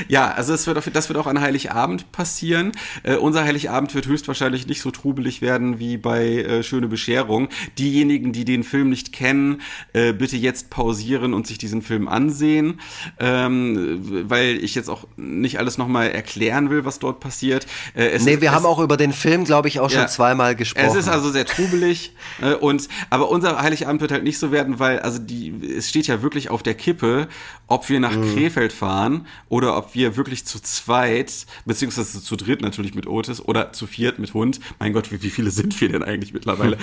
Ja, 0.09 0.31
also 0.31 0.55
es 0.55 0.67
wird 0.67 0.79
auf, 0.79 0.89
das 0.93 1.09
wird 1.09 1.19
auch 1.19 1.27
an 1.27 1.41
Heiligabend 1.41 2.11
passieren. 2.13 2.73
Äh, 3.03 3.17
unser 3.17 3.45
Heiligabend 3.45 3.95
wird 3.95 4.07
höchstwahrscheinlich 4.07 4.58
nicht 4.67 4.81
so 4.83 4.91
trubelig 4.91 5.43
werden 5.43 5.79
wie 5.79 5.97
bei 5.97 6.27
äh, 6.43 6.63
Schöne 6.63 6.89
Bescherung. 6.89 7.49
Diejenigen, 7.79 8.33
die 8.33 8.45
den 8.45 8.65
Film 8.65 8.89
nicht 8.91 9.13
kennen, 9.13 9.61
äh, 9.93 10.13
bitte 10.13 10.37
jetzt 10.37 10.71
pausieren 10.71 11.35
und 11.35 11.47
sich 11.47 11.59
diesen 11.59 11.83
Film 11.83 12.09
ansehen, 12.09 12.81
ähm, 13.19 14.25
weil 14.29 14.63
ich 14.63 14.75
jetzt 14.75 14.89
auch 14.89 15.07
nicht 15.17 15.59
alles 15.59 15.79
nochmal 15.79 16.11
erklären 16.11 16.71
will, 16.71 16.85
was 16.85 16.99
dort 16.99 17.21
passiert. 17.21 17.67
Äh, 17.95 18.09
es 18.09 18.25
Nee, 18.25 18.35
ist- 18.35 18.41
wir 18.41 18.49
es, 18.51 18.55
haben 18.55 18.67
auch 18.67 18.79
über 18.81 18.97
den 18.97 19.13
Film, 19.13 19.45
glaube 19.45 19.69
ich, 19.69 19.81
auch 19.81 19.91
schon 19.91 20.01
Ja. 20.01 20.07
zweimal 20.09 20.55
gesprochen. 20.57 20.87
Es 20.87 20.95
ist 20.95 21.09
also 21.09 21.31
sehr 21.31 21.47
trubelig 21.47 22.13
äh, 22.41 22.55
und 22.55 22.89
aber 23.11 23.29
unser 23.31 23.61
Heiligabend 23.61 24.01
wird 24.01 24.13
halt 24.13 24.25
nicht 24.25 24.39
so 24.39 24.51
werden, 24.53 24.79
weil 24.79 25.01
also 25.01 25.19
die 25.19 25.53
es 25.77 25.89
steht 25.89 26.07
ja 26.07 26.23
wirklich 26.23 26.51
auf 26.51 26.63
der 26.63 26.75
Kippe, 26.75 27.29
ob 27.67 27.89
wir 27.89 28.01
nach 28.01 28.17
Mhm. 28.17 28.35
Krefeld 28.35 28.73
fahren 28.73 29.27
oder 29.49 29.77
ob 29.77 29.95
wir 29.95 30.17
wirklich 30.17 30.45
zu 30.47 30.61
zweit 30.61 31.47
beziehungsweise 31.67 32.23
zu 32.23 32.37
dritt 32.37 32.63
natürlich 32.63 32.95
mit 32.95 33.07
Otis 33.07 33.41
oder 33.41 33.73
zu 33.73 33.87
viert 33.87 34.19
mit 34.19 34.33
Hund. 34.35 34.48
Mein 34.79 34.93
Gott, 34.93 35.11
wie, 35.13 35.23
wie 35.23 35.31
viele 35.31 35.51
sind 35.51 35.81
wir 35.81 35.89
denn 35.89 36.03
eigentlich 36.03 36.33
mittlerweile? 36.33 36.79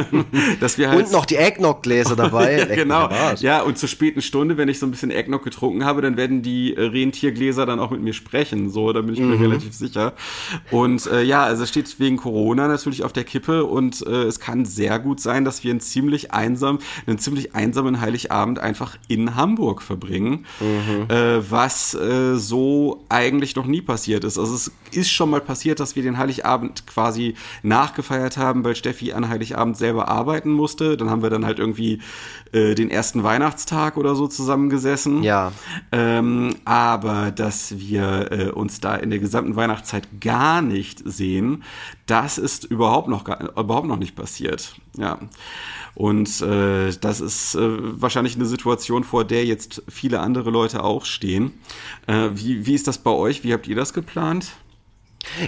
Dass 0.60 0.78
wir 0.78 0.90
halt 0.90 1.06
Und 1.06 1.12
noch 1.12 1.26
die 1.26 1.36
Eggnog-Gläser 1.36 2.16
dabei. 2.16 2.58
ja, 2.68 2.74
genau. 2.74 3.10
Ja, 3.40 3.62
und 3.62 3.78
zur 3.78 3.88
späten 3.88 4.22
Stunde, 4.22 4.56
wenn 4.56 4.68
ich 4.68 4.78
so 4.78 4.86
ein 4.86 4.90
bisschen 4.90 5.10
Eggnog 5.10 5.44
getrunken 5.44 5.84
habe, 5.84 6.02
dann 6.02 6.16
werden 6.16 6.42
die 6.42 6.74
äh, 6.74 6.82
Rentiergläser 6.82 7.66
dann 7.66 7.80
auch 7.80 7.90
mit 7.90 8.02
mir 8.02 8.12
sprechen. 8.12 8.70
So, 8.70 8.92
da 8.92 9.00
bin 9.00 9.14
ich 9.14 9.20
mir 9.20 9.38
relativ 9.38 9.72
sicher. 9.72 10.14
Und 10.70 11.06
äh, 11.06 11.22
ja, 11.22 11.44
also 11.44 11.62
es 11.62 11.68
steht 11.68 11.98
wegen 11.98 12.16
Corona 12.16 12.68
natürlich 12.68 13.04
auf 13.04 13.12
der 13.12 13.24
Kippe 13.24 13.64
und 13.64 14.06
äh, 14.06 14.24
es 14.24 14.40
kann 14.40 14.64
sehr 14.64 14.98
gut 14.98 15.20
sein, 15.20 15.44
dass 15.44 15.64
wir 15.64 15.70
einen 15.70 15.80
ziemlich 15.80 16.32
einsam, 16.32 16.78
einen 17.06 17.18
ziemlich 17.18 17.54
einsamen 17.54 18.00
Heiligabend 18.00 18.58
einfach 18.58 18.96
in 19.08 19.36
Hamburg 19.36 19.82
verbringen, 19.82 20.46
äh, 21.08 21.40
was 21.48 21.94
äh, 21.94 22.36
so 22.36 23.04
eigentlich 23.08 23.56
noch 23.56 23.66
nie 23.66 23.82
passiert 23.82 24.24
ist. 24.24 24.38
Also 24.38 24.54
es 24.54 24.72
ist 24.92 25.10
schon 25.10 25.30
mal 25.30 25.40
passiert, 25.40 25.80
dass 25.80 25.96
wir 25.96 26.02
den 26.02 26.18
Heiligabend 26.18 26.86
quasi 26.86 27.03
quasi 27.04 27.34
nachgefeiert 27.62 28.38
haben, 28.38 28.64
weil 28.64 28.74
Steffi 28.74 29.12
an 29.12 29.28
Heiligabend 29.28 29.76
selber 29.76 30.08
arbeiten 30.08 30.50
musste. 30.50 30.96
Dann 30.96 31.10
haben 31.10 31.22
wir 31.22 31.28
dann 31.28 31.44
halt 31.44 31.58
irgendwie 31.58 32.00
äh, 32.52 32.74
den 32.74 32.88
ersten 32.88 33.22
Weihnachtstag 33.22 33.98
oder 33.98 34.14
so 34.14 34.26
zusammengesessen. 34.26 35.22
Ja. 35.22 35.52
Ähm, 35.92 36.56
aber 36.64 37.30
dass 37.30 37.78
wir 37.78 38.32
äh, 38.32 38.48
uns 38.48 38.80
da 38.80 38.94
in 38.94 39.10
der 39.10 39.18
gesamten 39.18 39.54
Weihnachtszeit 39.54 40.22
gar 40.22 40.62
nicht 40.62 41.02
sehen, 41.04 41.62
das 42.06 42.38
ist 42.38 42.64
überhaupt 42.64 43.08
noch, 43.08 43.24
gar, 43.24 43.50
überhaupt 43.58 43.86
noch 43.86 43.98
nicht 43.98 44.16
passiert. 44.16 44.76
Ja. 44.96 45.18
Und 45.94 46.40
äh, 46.40 46.90
das 47.00 47.20
ist 47.20 47.54
äh, 47.54 48.00
wahrscheinlich 48.00 48.34
eine 48.34 48.46
Situation, 48.46 49.04
vor 49.04 49.24
der 49.24 49.44
jetzt 49.44 49.82
viele 49.88 50.20
andere 50.20 50.50
Leute 50.50 50.82
auch 50.82 51.04
stehen. 51.04 51.52
Äh, 52.06 52.30
wie, 52.32 52.64
wie 52.64 52.74
ist 52.74 52.88
das 52.88 52.96
bei 52.96 53.10
euch? 53.10 53.44
Wie 53.44 53.52
habt 53.52 53.68
ihr 53.68 53.76
das 53.76 53.92
geplant? 53.92 54.56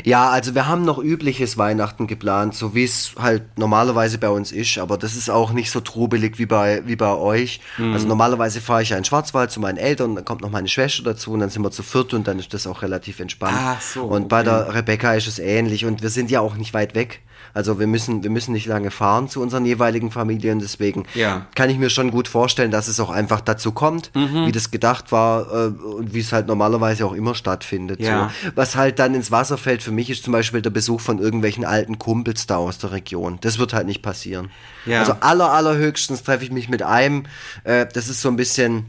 Ja, 0.05 0.31
also 0.31 0.55
wir 0.55 0.67
haben 0.67 0.85
noch 0.85 0.99
übliches 0.99 1.59
Weihnachten 1.59 2.07
geplant, 2.07 2.55
so 2.55 2.75
wie 2.75 2.85
es 2.85 3.13
halt 3.19 3.59
normalerweise 3.59 4.19
bei 4.19 4.29
uns 4.29 4.53
ist, 4.53 4.79
aber 4.79 4.99
das 4.99 5.17
ist 5.17 5.31
auch 5.31 5.53
nicht 5.53 5.71
so 5.71 5.81
trubelig 5.81 6.39
wie 6.39 6.47
bei, 6.47 6.83
wie 6.87 6.97
bei 6.97 7.15
euch. 7.15 7.61
Mhm. 7.79 7.93
Also 7.93 8.07
normalerweise 8.07 8.61
fahre 8.61 8.83
ich 8.83 8.91
ja 8.91 8.99
in 8.99 9.05
Schwarzwald 9.05 9.51
zu 9.51 9.61
meinen 9.61 9.79
Eltern, 9.79 10.15
dann 10.15 10.25
kommt 10.25 10.43
noch 10.43 10.51
meine 10.51 10.69
Schwester 10.69 11.03
dazu 11.03 11.33
und 11.33 11.41
dann 11.41 11.51
sind 11.51 11.63
wir 11.63 11.71
zu 11.71 11.83
viert 11.83 12.15
und 12.15 12.27
dann 12.27 12.39
ist 12.39 12.53
das 12.55 12.67
auch 12.67 12.83
relativ 12.83 13.21
entspannt. 13.21 13.57
Ach 13.59 13.81
so, 13.81 14.05
und 14.05 14.23
okay. 14.23 14.29
bei 14.29 14.43
der 14.43 14.75
Rebecca 14.75 15.15
ist 15.15 15.27
es 15.27 15.39
ähnlich 15.39 15.85
und 15.85 16.03
wir 16.03 16.11
sind 16.11 16.31
ja 16.31 16.41
auch 16.41 16.57
nicht 16.57 16.75
weit 16.75 16.95
weg. 16.95 17.21
Also 17.57 17.81
wir 17.81 17.87
müssen, 17.87 18.23
wir 18.23 18.29
müssen 18.29 18.53
nicht 18.53 18.67
lange 18.67 18.91
fahren 18.91 19.31
zu 19.31 19.41
unseren 19.41 19.65
jeweiligen 19.65 20.11
Familien. 20.11 20.59
Deswegen 20.59 21.07
ja. 21.15 21.47
kann 21.55 21.71
ich 21.71 21.79
mir 21.79 21.89
schon 21.89 22.11
gut 22.11 22.29
vorstellen, 22.29 22.71
dass 22.71 22.87
es 22.87 23.01
auch 23.01 23.09
einfach 23.09 23.41
dazu 23.41 23.73
kommt, 23.73 24.15
mhm. 24.15 24.45
wie 24.45 24.53
das 24.53 24.71
gedacht 24.71 25.11
war 25.11 25.51
äh, 25.51 25.67
und 25.69 26.13
wie 26.13 26.21
es 26.21 26.33
halt 26.33 26.49
normalerweise 26.49 27.07
auch 27.07 27.15
immer 27.15 27.35
stattfindet. 27.35 28.01
Ja. 28.01 28.31
So. 28.45 28.51
Was 28.57 28.77
halt 28.77 28.99
dann 28.99 29.15
ins 29.15 29.31
Wasser 29.31 29.57
fällt 29.57 29.83
für 29.83 29.91
mich 29.91 30.11
ist 30.11 30.25
zum 30.25 30.35
Beispiel 30.35 30.61
der 30.61 30.69
Besuch 30.69 31.01
von 31.01 31.19
irgendwelchen 31.19 31.65
alten 31.65 31.99
Kumpels 31.99 32.47
da 32.47 32.57
aus 32.57 32.77
der 32.77 32.93
Region. 32.93 33.39
Das 33.41 33.59
wird 33.59 33.73
halt 33.73 33.87
nicht 33.87 34.03
passieren. 34.03 34.51
Ja. 34.85 35.01
Also 35.01 35.15
aller, 35.21 35.51
allerhöchstens 35.51 36.25
treffe 36.25 36.45
ich 36.45 36.51
mich 36.51 36.69
mit 36.69 36.83
einem. 36.83 37.25
Äh, 37.65 37.87
das 37.91 38.09
ist 38.09 38.21
so 38.21 38.29
ein 38.29 38.37
bisschen 38.37 38.85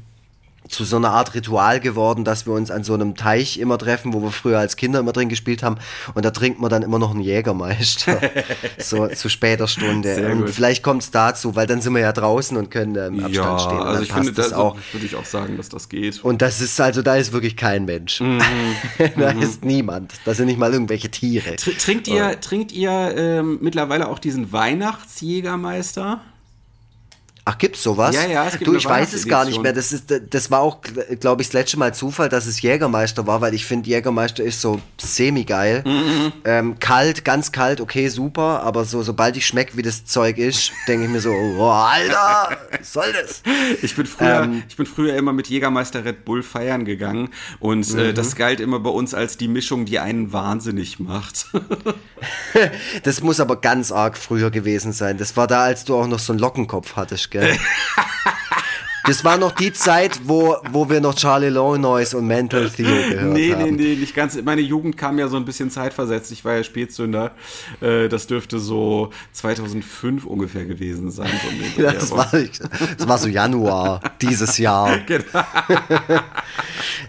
zu 0.69 0.83
so 0.83 0.97
einer 0.97 1.11
Art 1.11 1.33
Ritual 1.33 1.79
geworden, 1.79 2.23
dass 2.23 2.45
wir 2.45 2.53
uns 2.53 2.71
an 2.71 2.83
so 2.83 2.93
einem 2.93 3.15
Teich 3.15 3.59
immer 3.59 3.77
treffen, 3.77 4.13
wo 4.13 4.21
wir 4.21 4.31
früher 4.31 4.59
als 4.59 4.75
Kinder 4.75 4.99
immer 4.99 5.13
drin 5.13 5.29
gespielt 5.29 5.63
haben. 5.63 5.77
Und 6.13 6.25
da 6.25 6.31
trinkt 6.31 6.59
man 6.59 6.69
dann 6.69 6.83
immer 6.83 6.99
noch 6.99 7.11
einen 7.11 7.21
Jägermeister. 7.21 8.19
so 8.77 9.07
zu 9.07 9.29
später 9.29 9.67
Stunde. 9.67 10.15
Sehr 10.15 10.31
und 10.31 10.41
gut. 10.41 10.49
vielleicht 10.49 10.83
kommt 10.83 11.03
es 11.03 11.11
dazu, 11.11 11.55
weil 11.55 11.67
dann 11.67 11.81
sind 11.81 11.93
wir 11.93 12.01
ja 12.01 12.11
draußen 12.11 12.57
und 12.57 12.71
können 12.71 12.95
äh, 12.95 13.07
im 13.07 13.25
Abstand 13.25 13.35
ja, 13.35 13.59
stehen. 13.59 13.79
Und 13.79 13.87
also 13.87 14.03
ich 14.03 14.11
finde, 14.11 14.31
das 14.33 14.49
da 14.49 14.57
auch. 14.57 14.77
würde 14.91 15.05
ich 15.05 15.15
auch 15.15 15.25
sagen, 15.25 15.57
dass 15.57 15.69
das 15.69 15.89
geht. 15.89 16.23
Und 16.23 16.41
das 16.41 16.61
ist 16.61 16.79
also, 16.79 17.01
da 17.01 17.15
ist 17.15 17.33
wirklich 17.33 17.55
kein 17.55 17.85
Mensch. 17.85 18.19
Mhm. 18.21 18.41
da 19.17 19.29
ist 19.31 19.63
niemand. 19.63 20.13
Da 20.25 20.33
sind 20.33 20.47
nicht 20.47 20.59
mal 20.59 20.71
irgendwelche 20.71 21.09
Tiere. 21.09 21.55
Tr 21.55 21.77
trinkt 21.77 22.07
ihr, 22.07 22.39
trinkt 22.41 22.71
ihr 22.71 23.13
ähm, 23.15 23.59
mittlerweile 23.61 24.07
auch 24.07 24.19
diesen 24.19 24.51
Weihnachtsjägermeister? 24.51 26.21
Ach, 27.49 27.57
gibt's 27.57 27.81
sowas? 27.81 28.13
Ja, 28.13 28.25
ja, 28.25 28.45
es 28.45 28.53
gibt 28.57 28.67
Du, 28.67 28.75
ich 28.75 28.85
weiß 28.85 29.13
es 29.13 29.25
gar 29.25 29.45
nicht 29.45 29.61
mehr. 29.61 29.71
Das 29.71 29.93
ist, 29.93 30.13
das 30.29 30.51
war 30.51 30.59
auch, 30.59 30.79
glaube 31.21 31.41
ich, 31.41 31.47
das 31.47 31.53
letzte 31.53 31.79
Mal 31.79 31.93
Zufall, 31.93 32.27
dass 32.27 32.45
es 32.45 32.61
Jägermeister 32.61 33.25
war, 33.25 33.39
weil 33.39 33.53
ich 33.53 33.65
finde, 33.65 33.89
Jägermeister 33.89 34.43
ist 34.43 34.59
so 34.59 34.81
semi-geil. 34.99 35.81
Mhm. 35.85 36.33
Ähm, 36.43 36.79
kalt, 36.79 37.23
ganz 37.23 37.53
kalt, 37.53 37.79
okay, 37.79 38.09
super, 38.09 38.63
aber 38.63 38.83
so, 38.83 39.01
sobald 39.01 39.37
ich 39.37 39.47
schmecke, 39.47 39.77
wie 39.77 39.81
das 39.81 40.03
Zeug 40.03 40.37
ist, 40.37 40.73
denke 40.89 41.05
ich 41.05 41.09
mir 41.09 41.21
so, 41.21 41.31
oh, 41.31 41.69
Alter, 41.69 42.57
was 42.77 42.91
soll 42.91 43.13
das? 43.13 43.41
Ich 43.81 43.95
bin 43.95 44.05
früher, 44.05 44.41
Ähm. 44.43 44.63
ich 44.67 44.75
bin 44.75 44.85
früher 44.85 45.15
immer 45.15 45.31
mit 45.31 45.47
Jägermeister 45.47 46.03
Red 46.03 46.25
Bull 46.25 46.43
feiern 46.43 46.83
gegangen 46.83 47.29
und 47.61 47.89
äh, 47.95 48.09
Mhm. 48.11 48.15
das 48.15 48.35
galt 48.35 48.59
immer 48.59 48.81
bei 48.81 48.89
uns 48.89 49.13
als 49.13 49.37
die 49.37 49.47
Mischung, 49.47 49.85
die 49.85 49.99
einen 49.99 50.33
wahnsinnig 50.33 50.99
macht. 50.99 51.45
Das 53.03 53.21
muss 53.21 53.39
aber 53.39 53.57
ganz 53.57 53.91
arg 53.91 54.17
früher 54.17 54.49
gewesen 54.51 54.91
sein. 54.91 55.17
Das 55.17 55.37
war 55.37 55.47
da, 55.47 55.63
als 55.63 55.85
du 55.85 55.95
auch 55.95 56.07
noch 56.07 56.19
so 56.19 56.33
einen 56.33 56.39
Lockenkopf 56.39 56.95
hattest, 56.95 57.31
gell? 57.31 57.36
queda. 57.39 57.59
Das 59.07 59.23
war 59.23 59.37
noch 59.37 59.51
die 59.51 59.71
Zeit, 59.71 60.19
wo, 60.25 60.57
wo 60.71 60.89
wir 60.89 60.99
noch 60.99 61.15
Charlie 61.15 61.49
Longnoise 61.49 62.17
und 62.17 62.27
Mental 62.27 62.69
Theo 62.69 62.85
gehört 62.87 63.33
nee, 63.33 63.47
nee, 63.47 63.53
haben. 63.53 63.75
nee, 63.75 63.95
nicht 63.95 64.13
ganz. 64.13 64.37
Meine 64.43 64.61
Jugend 64.61 64.97
kam 64.97 65.17
ja 65.17 65.27
so 65.29 65.37
ein 65.37 65.45
bisschen 65.45 65.69
zeitversetzt. 65.71 66.31
Ich 66.31 66.43
war 66.43 66.55
ja 66.55 66.63
Spätzünder. 66.63 67.31
Äh, 67.79 68.09
das 68.09 68.27
dürfte 68.27 68.59
so 68.59 69.11
2005 69.31 70.25
ungefähr 70.25 70.65
gewesen 70.65 71.09
sein. 71.09 71.29
So 71.75 71.81
Das 71.83 72.11
war, 72.11 72.29
das 72.97 73.07
war 73.07 73.17
so 73.17 73.27
Januar 73.29 74.01
dieses 74.21 74.57
Jahr. 74.57 74.97
Genau. 75.07 75.23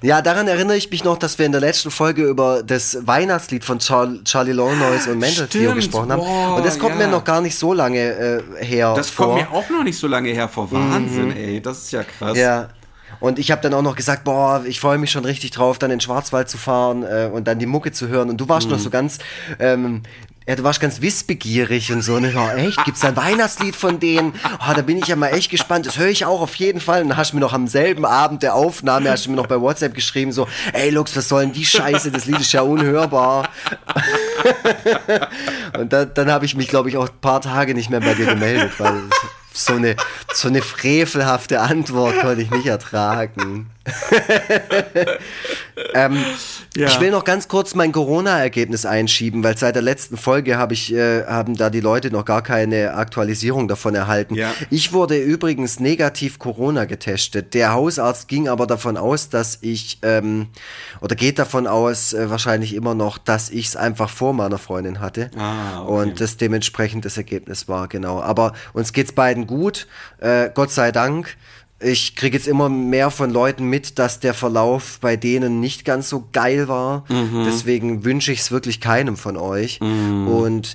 Ja, 0.03 0.23
daran 0.23 0.47
erinnere 0.47 0.77
ich 0.77 0.91
mich 0.91 1.03
noch, 1.03 1.19
dass 1.19 1.39
wir 1.39 1.47
in 1.47 1.53
der 1.53 1.61
letzten 1.61 1.91
Folge 1.91 2.25
über 2.25 2.63
das 2.63 2.99
Weihnachtslied 3.07 3.65
von 3.65 3.81
Char 3.81 4.09
Charlie 4.25 4.53
Longnoise 4.53 5.11
und 5.11 5.19
Mental 5.19 5.49
Theo 5.49 5.63
Stimmt, 5.71 5.75
gesprochen 5.77 6.13
haben. 6.13 6.21
boah, 6.21 6.57
und 6.57 6.65
das 6.65 6.79
kommt 6.79 6.93
ja. 6.99 7.07
mir 7.07 7.09
noch 7.09 7.25
gar 7.25 7.41
nicht 7.41 7.57
so 7.59 7.73
lange 7.73 7.99
äh, 7.99 8.65
her 8.65 8.95
Das 8.97 9.11
vor. 9.11 9.37
kommt 9.37 9.51
mir 9.51 9.57
auch 9.57 9.69
noch 9.71 9.83
nicht 9.83 9.99
so 9.99 10.07
lange 10.07 10.31
her 10.31 10.49
vor. 10.49 10.71
Wahnsinn, 10.71 11.37
ey. 11.37 11.61
Das 11.61 11.88
ist 11.89 11.93
ja 11.93 12.05
krass. 12.05 12.37
Ja. 12.39 12.69
Und 13.21 13.39
ich 13.39 13.51
habe 13.51 13.63
dann 13.63 13.75
auch 13.75 13.83
noch 13.83 13.97
gesagt, 13.97 14.25
boah, 14.25 14.63
ich 14.67 14.79
freue 14.81 14.99
mich 14.99 15.11
schon 15.11 15.25
richtig 15.25 15.51
drauf, 15.51 15.79
dann 15.79 15.91
in 15.91 15.97
den 15.97 16.01
Schwarzwald 16.03 16.49
zu 16.49 16.59
fahren 16.59 17.03
äh, 17.03 17.29
und 17.33 17.49
dann 17.49 17.59
die 17.59 17.67
Mucke 17.67 17.91
zu 17.91 18.09
hören. 18.09 18.29
Und 18.31 18.37
du 18.41 18.49
warst 18.49 18.67
Mhm. 18.67 18.73
noch 18.75 18.79
so 18.79 18.91
ganz, 18.91 19.19
ähm, 19.59 20.03
ja, 20.47 20.55
du 20.57 20.63
warst 20.63 20.79
ganz 20.81 21.01
wissbegierig 21.01 21.91
und 21.93 22.03
so. 22.03 22.15
Und 22.17 22.25
ich 22.27 22.35
war, 22.35 22.57
echt, 22.57 22.83
gibt's 22.85 23.01
da 23.01 23.09
ein 23.09 23.17
Weihnachtslied 23.17 23.75
von 23.75 23.99
denen? 23.99 24.35
Oh, 24.61 24.73
da 24.75 24.83
bin 24.83 24.99
ich 24.99 25.07
ja 25.07 25.17
mal 25.17 25.29
echt 25.29 25.51
gespannt. 25.51 25.87
Das 25.87 25.99
höre 25.99 26.09
ich 26.09 26.27
auch 26.27 26.41
auf 26.43 26.55
jeden 26.57 26.81
Fall. 26.81 27.03
Und 27.03 27.09
dann 27.09 27.17
hast 27.19 27.33
du 27.33 27.37
mir 27.37 27.41
noch 27.41 27.53
am 27.55 27.67
selben 27.67 28.05
Abend 28.05 28.43
der 28.43 28.55
Aufnahme, 28.55 29.11
hast 29.11 29.27
du 29.27 29.31
mir 29.31 29.37
noch 29.37 29.47
bei 29.47 29.61
WhatsApp 29.61 29.95
geschrieben, 29.95 30.31
so, 30.31 30.47
ey 30.75 30.91
Lux, 30.91 31.17
was 31.17 31.29
soll 31.29 31.43
denn 31.43 31.53
die 31.53 31.65
Scheiße? 31.67 32.11
Das 32.13 32.27
Lied 32.27 32.41
ist 32.41 32.53
ja 32.53 32.61
unhörbar. 32.63 33.49
und 35.79 35.93
da, 35.93 36.05
dann 36.05 36.31
habe 36.31 36.45
ich 36.45 36.55
mich, 36.57 36.69
glaube 36.69 36.89
ich, 36.89 36.97
auch 36.97 37.09
ein 37.09 37.21
paar 37.21 37.41
Tage 37.41 37.75
nicht 37.75 37.91
mehr 37.91 38.01
bei 38.01 38.15
dir 38.15 38.27
gemeldet, 38.27 38.73
weil 38.79 39.03
so 39.59 39.75
eine, 39.75 39.97
so 40.33 40.49
eine 40.49 40.63
frevelhafte 40.63 41.61
Antwort 41.61 42.21
konnte 42.21 42.43
ich 42.43 42.51
nicht 42.51 42.67
ertragen. 42.67 43.71
ähm, 45.95 46.25
Ja. 46.79 46.87
Ich 46.87 47.01
will 47.01 47.11
noch 47.11 47.25
ganz 47.25 47.49
kurz 47.49 47.75
mein 47.75 47.91
Corona-Ergebnis 47.91 48.87
einschieben, 48.87 49.43
weil 49.43 49.59
seit 49.59 49.75
der 49.75 49.83
letzten 49.83 50.17
Folge 50.17 50.57
habe 50.59 50.75
ich, 50.75 50.95
äh, 50.95 51.25
haben 51.25 51.57
da 51.57 51.71
die 51.71 51.81
Leute 51.81 52.13
noch 52.13 52.25
gar 52.25 52.41
keine 52.41 52.95
Aktualisierung 52.95 53.67
davon 53.67 53.97
erhalten. 53.97 54.37
Ja. 54.37 54.55
Ich 54.71 54.93
wurde 54.93 55.19
übrigens 55.19 55.81
negativ 55.81 56.39
Corona 56.39 56.85
getestet. 56.85 57.55
Der 57.55 57.73
Hausarzt 57.73 58.29
ging 58.29 58.49
aber 58.49 58.69
davon 58.69 58.97
aus, 58.97 59.29
dass 59.29 59.59
ich, 59.61 59.99
ähm, 60.03 60.47
oder 61.01 61.17
geht 61.17 61.41
davon 61.41 61.67
aus, 61.67 62.13
äh, 62.13 62.31
wahrscheinlich 62.31 62.77
immer 62.77 62.95
noch, 62.95 63.19
dass 63.19 63.51
ich 63.51 63.67
es 63.67 63.77
einfach 63.77 64.09
vor 64.09 64.33
meiner 64.33 64.59
Freundin 64.59 65.01
hatte. 65.01 65.33
Ah, 65.37 65.83
okay. 65.83 65.91
Und 65.91 66.21
das 66.21 66.37
dementsprechend 66.37 67.05
das 67.05 67.17
Ergebnis 67.17 67.67
war, 67.67 67.89
genau. 67.89 68.21
Aber 68.21 68.53
uns 68.73 68.93
geht's 68.93 69.11
beiden 69.11 69.49
gut, 69.49 69.89
äh, 70.19 70.49
Gott 70.55 70.71
sei 70.71 70.93
Dank. 70.93 71.37
Ich 71.81 72.17
kriege 72.17 72.37
jetzt 72.37 72.49
immer 72.49 72.69
mehr 72.69 73.11
von 73.11 73.31
Leuten 73.31 73.65
mit, 73.65 73.99
dass 74.01 74.19
der 74.19 74.35
Verlauf 74.35 74.99
bei 75.01 75.17
denen 75.17 75.61
nicht 75.61 75.85
ganz 75.85 76.09
so 76.09 76.27
geil 76.33 76.67
war. 76.67 77.05
Mhm. 77.09 77.45
Deswegen 77.47 78.05
wünsche 78.05 78.33
ich 78.33 78.41
es 78.41 78.51
wirklich 78.51 78.81
keinem 78.81 79.17
von 79.17 79.37
euch. 79.37 79.81
Und 79.81 80.75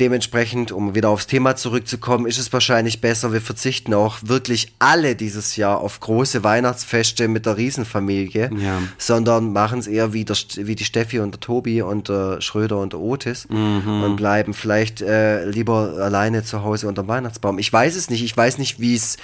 dementsprechend, 0.00 0.72
um 0.72 0.94
wieder 0.96 1.08
aufs 1.08 1.28
Thema 1.28 1.54
zurückzukommen, 1.54 2.26
ist 2.26 2.38
es 2.38 2.52
wahrscheinlich 2.52 3.00
besser, 3.00 3.32
wir 3.32 3.40
verzichten 3.40 3.94
auch 3.94 4.18
wirklich 4.22 4.72
alle 4.80 5.14
dieses 5.14 5.54
Jahr 5.54 5.78
auf 5.80 6.00
große 6.00 6.42
Weihnachtsfeste 6.42 7.28
mit 7.28 7.46
der 7.46 7.56
Riesenfamilie, 7.56 8.50
Ja. 8.58 8.82
sondern 8.98 9.52
machen 9.52 9.78
es 9.78 9.86
eher 9.86 10.12
wie, 10.12 10.24
der, 10.24 10.36
wie 10.56 10.74
die 10.74 10.84
Steffi 10.84 11.20
und 11.20 11.32
der 11.32 11.40
Tobi 11.40 11.80
und 11.82 12.08
der 12.08 12.40
Schröder 12.40 12.78
und 12.78 12.92
der 12.92 13.00
Otis 13.00 13.46
Mhm. 13.48 14.02
und 14.04 14.16
bleiben 14.16 14.52
vielleicht 14.52 15.00
äh, 15.00 15.44
lieber 15.46 15.94
alleine 16.00 16.42
zu 16.42 16.64
Hause 16.64 16.88
unter 16.88 17.02
dem 17.04 17.08
Weihnachtsbaum. 17.08 17.58
Ich 17.60 17.72
weiß 17.72 17.94
es 17.94 18.10
nicht. 18.10 18.24
Ich 18.24 18.36
weiß 18.36 18.58
nicht, 18.58 18.80
wie 18.80 18.96
es 18.96 19.16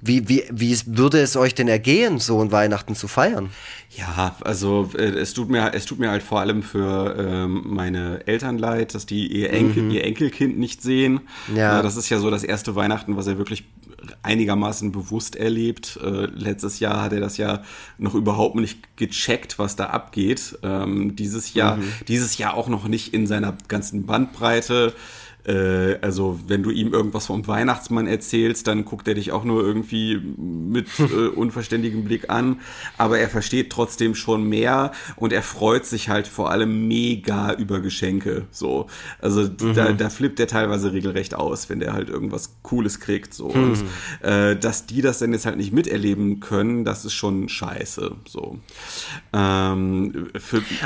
wie, 0.00 0.28
wie, 0.28 0.44
wie 0.50 0.76
würde 0.86 1.20
es 1.20 1.36
euch 1.36 1.54
denn 1.54 1.68
ergehen, 1.68 2.18
so 2.18 2.40
ein 2.40 2.52
Weihnachten 2.52 2.94
zu 2.94 3.06
feiern? 3.08 3.50
Ja, 3.96 4.36
also 4.42 4.90
äh, 4.96 5.02
es 5.02 5.34
tut 5.34 5.50
mir 5.50 5.72
es 5.74 5.84
tut 5.84 5.98
mir 5.98 6.10
halt 6.10 6.22
vor 6.22 6.40
allem 6.40 6.62
für 6.62 7.16
ähm, 7.18 7.62
meine 7.66 8.26
Eltern 8.26 8.56
leid, 8.56 8.94
dass 8.94 9.04
die 9.04 9.26
ihr 9.26 9.52
Enkel 9.52 9.92
ihr 9.92 10.04
Enkelkind 10.04 10.58
nicht 10.58 10.80
sehen. 10.82 11.20
Mhm. 11.48 11.56
Ja. 11.56 11.80
Äh, 11.80 11.82
das 11.82 11.96
ist 11.96 12.08
ja 12.08 12.18
so 12.18 12.30
das 12.30 12.44
erste 12.44 12.76
Weihnachten, 12.76 13.16
was 13.16 13.26
er 13.26 13.36
wirklich 13.38 13.64
einigermaßen 14.22 14.92
bewusst 14.92 15.36
erlebt. 15.36 15.98
Äh, 16.02 16.26
letztes 16.26 16.80
Jahr 16.80 17.02
hat 17.02 17.12
er 17.12 17.20
das 17.20 17.36
ja 17.36 17.62
noch 17.98 18.14
überhaupt 18.14 18.56
nicht 18.56 18.96
gecheckt, 18.96 19.58
was 19.58 19.76
da 19.76 19.86
abgeht. 19.86 20.58
Ähm, 20.62 21.16
dieses 21.16 21.54
Jahr 21.54 21.76
Mhm. 21.76 21.92
dieses 22.08 22.38
Jahr 22.38 22.54
auch 22.54 22.68
noch 22.68 22.88
nicht 22.88 23.12
in 23.12 23.26
seiner 23.26 23.56
ganzen 23.68 24.06
Bandbreite. 24.06 24.94
Äh, 25.50 25.98
also 26.00 26.38
wenn 26.46 26.62
du 26.62 26.70
ihm 26.70 26.92
irgendwas 26.92 27.26
vom 27.26 27.46
Weihnachtsmann 27.46 28.06
erzählst, 28.06 28.66
dann 28.66 28.84
guckt 28.84 29.08
er 29.08 29.14
dich 29.14 29.32
auch 29.32 29.44
nur 29.44 29.64
irgendwie 29.64 30.16
mit 30.16 30.86
äh, 30.98 31.28
unverständigem 31.28 32.04
Blick 32.04 32.30
an. 32.30 32.60
Aber 32.98 33.18
er 33.18 33.28
versteht 33.28 33.70
trotzdem 33.70 34.14
schon 34.14 34.44
mehr 34.44 34.92
und 35.16 35.32
er 35.32 35.42
freut 35.42 35.86
sich 35.86 36.08
halt 36.08 36.28
vor 36.28 36.50
allem 36.50 36.86
mega 36.88 37.52
über 37.54 37.80
Geschenke. 37.80 38.46
So, 38.50 38.86
also 39.20 39.42
mhm. 39.42 39.74
da, 39.74 39.92
da 39.92 40.10
flippt 40.10 40.38
er 40.38 40.46
teilweise 40.46 40.92
regelrecht 40.92 41.34
aus, 41.34 41.68
wenn 41.68 41.80
der 41.80 41.92
halt 41.92 42.08
irgendwas 42.08 42.54
Cooles 42.62 43.00
kriegt. 43.00 43.34
So 43.34 43.48
mhm. 43.48 43.62
und 43.62 43.84
äh, 44.28 44.56
dass 44.56 44.86
die 44.86 45.02
das 45.02 45.18
dann 45.18 45.32
jetzt 45.32 45.46
halt 45.46 45.56
nicht 45.56 45.72
miterleben 45.72 46.40
können, 46.40 46.84
das 46.84 47.04
ist 47.04 47.14
schon 47.14 47.48
scheiße. 47.48 48.12
So. 48.26 48.58
Ähm, 49.32 50.28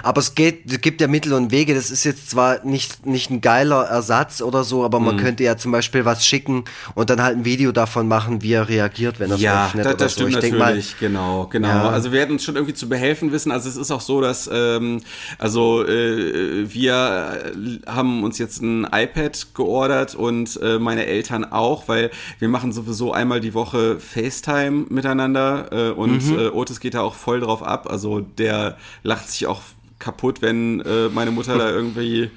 aber 0.02 0.20
es 0.20 0.34
geht, 0.34 0.70
es 0.72 0.80
gibt 0.80 1.00
ja 1.00 1.08
Mittel 1.08 1.34
und 1.34 1.50
Wege. 1.50 1.74
Das 1.74 1.90
ist 1.90 2.04
jetzt 2.04 2.30
zwar 2.30 2.64
nicht 2.64 3.04
nicht 3.06 3.30
ein 3.30 3.40
geiler 3.40 3.84
Ersatz 3.84 4.40
oder 4.40 4.53
so, 4.62 4.84
aber 4.84 5.00
man 5.00 5.16
mhm. 5.16 5.20
könnte 5.20 5.42
ja 5.42 5.56
zum 5.56 5.72
Beispiel 5.72 6.04
was 6.04 6.24
schicken 6.24 6.64
und 6.94 7.10
dann 7.10 7.22
halt 7.22 7.38
ein 7.38 7.44
Video 7.44 7.72
davon 7.72 8.06
machen, 8.06 8.42
wie 8.42 8.52
er 8.52 8.68
reagiert, 8.68 9.18
wenn 9.18 9.30
er 9.30 9.36
es 9.36 9.42
ja, 9.42 9.66
öffnet. 9.66 9.84
Ja, 9.86 9.90
das, 9.92 9.98
das 9.98 10.12
stimmt 10.12 10.32
so. 10.32 10.36
natürlich. 10.36 10.58
Mal, 10.58 10.82
genau, 11.00 11.46
genau. 11.50 11.68
Ja. 11.68 11.88
Also 11.90 12.12
wir 12.12 12.20
werden 12.20 12.32
uns 12.32 12.44
schon 12.44 12.54
irgendwie 12.54 12.74
zu 12.74 12.88
behelfen 12.88 13.32
wissen. 13.32 13.50
Also 13.50 13.68
es 13.68 13.76
ist 13.76 13.90
auch 13.90 14.00
so, 14.00 14.20
dass 14.20 14.48
ähm, 14.52 15.00
also 15.38 15.84
äh, 15.84 16.72
wir 16.72 17.52
haben 17.86 18.22
uns 18.22 18.38
jetzt 18.38 18.62
ein 18.62 18.84
iPad 18.84 19.54
geordert 19.54 20.14
und 20.14 20.60
äh, 20.62 20.78
meine 20.78 21.06
Eltern 21.06 21.44
auch, 21.44 21.88
weil 21.88 22.10
wir 22.38 22.48
machen 22.48 22.72
sowieso 22.72 23.12
einmal 23.12 23.40
die 23.40 23.54
Woche 23.54 23.98
FaceTime 23.98 24.86
miteinander 24.88 25.68
äh, 25.72 25.90
und 25.90 26.30
mhm. 26.30 26.38
äh, 26.38 26.48
Otis 26.48 26.80
geht 26.80 26.94
da 26.94 27.00
auch 27.00 27.14
voll 27.14 27.40
drauf 27.40 27.62
ab. 27.62 27.88
Also 27.90 28.20
der 28.20 28.76
lacht 29.02 29.30
sich 29.30 29.46
auch 29.46 29.62
kaputt, 29.98 30.42
wenn 30.42 30.80
äh, 30.80 31.08
meine 31.08 31.30
Mutter 31.30 31.58
da 31.58 31.70
irgendwie 31.74 32.30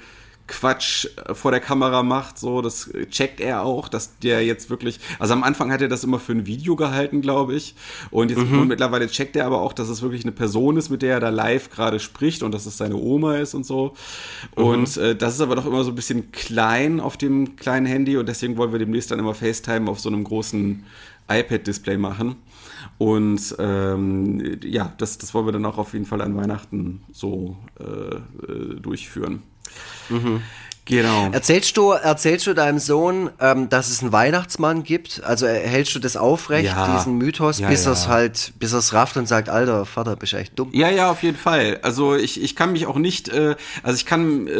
Quatsch 0.48 1.06
vor 1.32 1.50
der 1.50 1.60
Kamera 1.60 2.02
macht, 2.02 2.38
so, 2.38 2.62
das 2.62 2.90
checkt 3.10 3.40
er 3.40 3.62
auch, 3.62 3.88
dass 3.88 4.18
der 4.18 4.44
jetzt 4.44 4.70
wirklich, 4.70 4.98
also 5.18 5.34
am 5.34 5.44
Anfang 5.44 5.70
hat 5.70 5.82
er 5.82 5.88
das 5.88 6.02
immer 6.04 6.18
für 6.18 6.32
ein 6.32 6.46
Video 6.46 6.74
gehalten, 6.74 7.20
glaube 7.20 7.54
ich, 7.54 7.74
und 8.10 8.30
jetzt 8.30 8.40
mhm. 8.40 8.62
und 8.62 8.68
mittlerweile 8.68 9.06
checkt 9.08 9.36
er 9.36 9.46
aber 9.46 9.60
auch, 9.60 9.72
dass 9.72 9.88
es 9.88 10.02
wirklich 10.02 10.24
eine 10.24 10.32
Person 10.32 10.76
ist, 10.76 10.88
mit 10.88 11.02
der 11.02 11.14
er 11.14 11.20
da 11.20 11.28
live 11.28 11.70
gerade 11.70 12.00
spricht 12.00 12.42
und 12.42 12.52
dass 12.52 12.66
es 12.66 12.78
seine 12.78 12.96
Oma 12.96 13.36
ist 13.36 13.54
und 13.54 13.64
so. 13.64 13.94
Mhm. 14.56 14.64
Und 14.64 14.96
äh, 14.96 15.14
das 15.14 15.34
ist 15.34 15.40
aber 15.40 15.54
doch 15.54 15.66
immer 15.66 15.84
so 15.84 15.90
ein 15.90 15.94
bisschen 15.96 16.32
klein 16.32 16.98
auf 16.98 17.16
dem 17.16 17.56
kleinen 17.56 17.86
Handy 17.86 18.16
und 18.16 18.28
deswegen 18.28 18.56
wollen 18.56 18.72
wir 18.72 18.78
demnächst 18.78 19.10
dann 19.10 19.18
immer 19.18 19.34
FaceTime 19.34 19.90
auf 19.90 20.00
so 20.00 20.08
einem 20.08 20.24
großen 20.24 20.84
iPad-Display 21.28 21.96
machen. 21.98 22.36
Und 22.96 23.54
ähm, 23.58 24.58
ja, 24.62 24.92
das, 24.98 25.18
das 25.18 25.34
wollen 25.34 25.46
wir 25.46 25.52
dann 25.52 25.66
auch 25.66 25.78
auf 25.78 25.92
jeden 25.92 26.06
Fall 26.06 26.20
an 26.20 26.36
Weihnachten 26.36 27.02
so 27.12 27.56
äh, 27.78 27.84
äh 28.52 28.80
durchführen. 28.80 29.42
Mhm. 30.08 30.42
Genau. 30.88 31.28
Erzählst 31.32 31.76
du, 31.76 31.90
erzählst 31.90 32.46
du 32.46 32.54
deinem 32.54 32.78
Sohn, 32.78 33.30
ähm, 33.40 33.68
dass 33.68 33.90
es 33.90 34.02
einen 34.02 34.10
Weihnachtsmann 34.10 34.84
gibt? 34.84 35.22
Also 35.22 35.46
hältst 35.46 35.94
du 35.94 35.98
das 35.98 36.16
aufrecht, 36.16 36.66
ja. 36.66 36.96
diesen 36.96 37.18
Mythos, 37.18 37.58
ja, 37.58 37.68
bis 37.68 37.84
ja. 37.84 37.90
er 37.90 37.92
es 37.92 38.08
halt, 38.08 38.52
bis 38.58 38.72
er 38.72 38.78
es 38.78 38.94
rafft 38.94 39.16
und 39.18 39.28
sagt, 39.28 39.50
Alter, 39.50 39.84
Vater, 39.84 40.16
bist 40.16 40.32
du 40.32 40.38
echt 40.38 40.58
dumm? 40.58 40.70
Ja, 40.72 40.88
ja, 40.88 41.10
auf 41.10 41.22
jeden 41.22 41.36
Fall. 41.36 41.78
Also 41.82 42.14
ich, 42.16 42.42
ich 42.42 42.56
kann 42.56 42.72
mich 42.72 42.86
auch 42.86 42.96
nicht, 42.96 43.28
äh, 43.28 43.56
also 43.82 43.96
ich 43.96 44.06
kann 44.06 44.46
äh, 44.46 44.56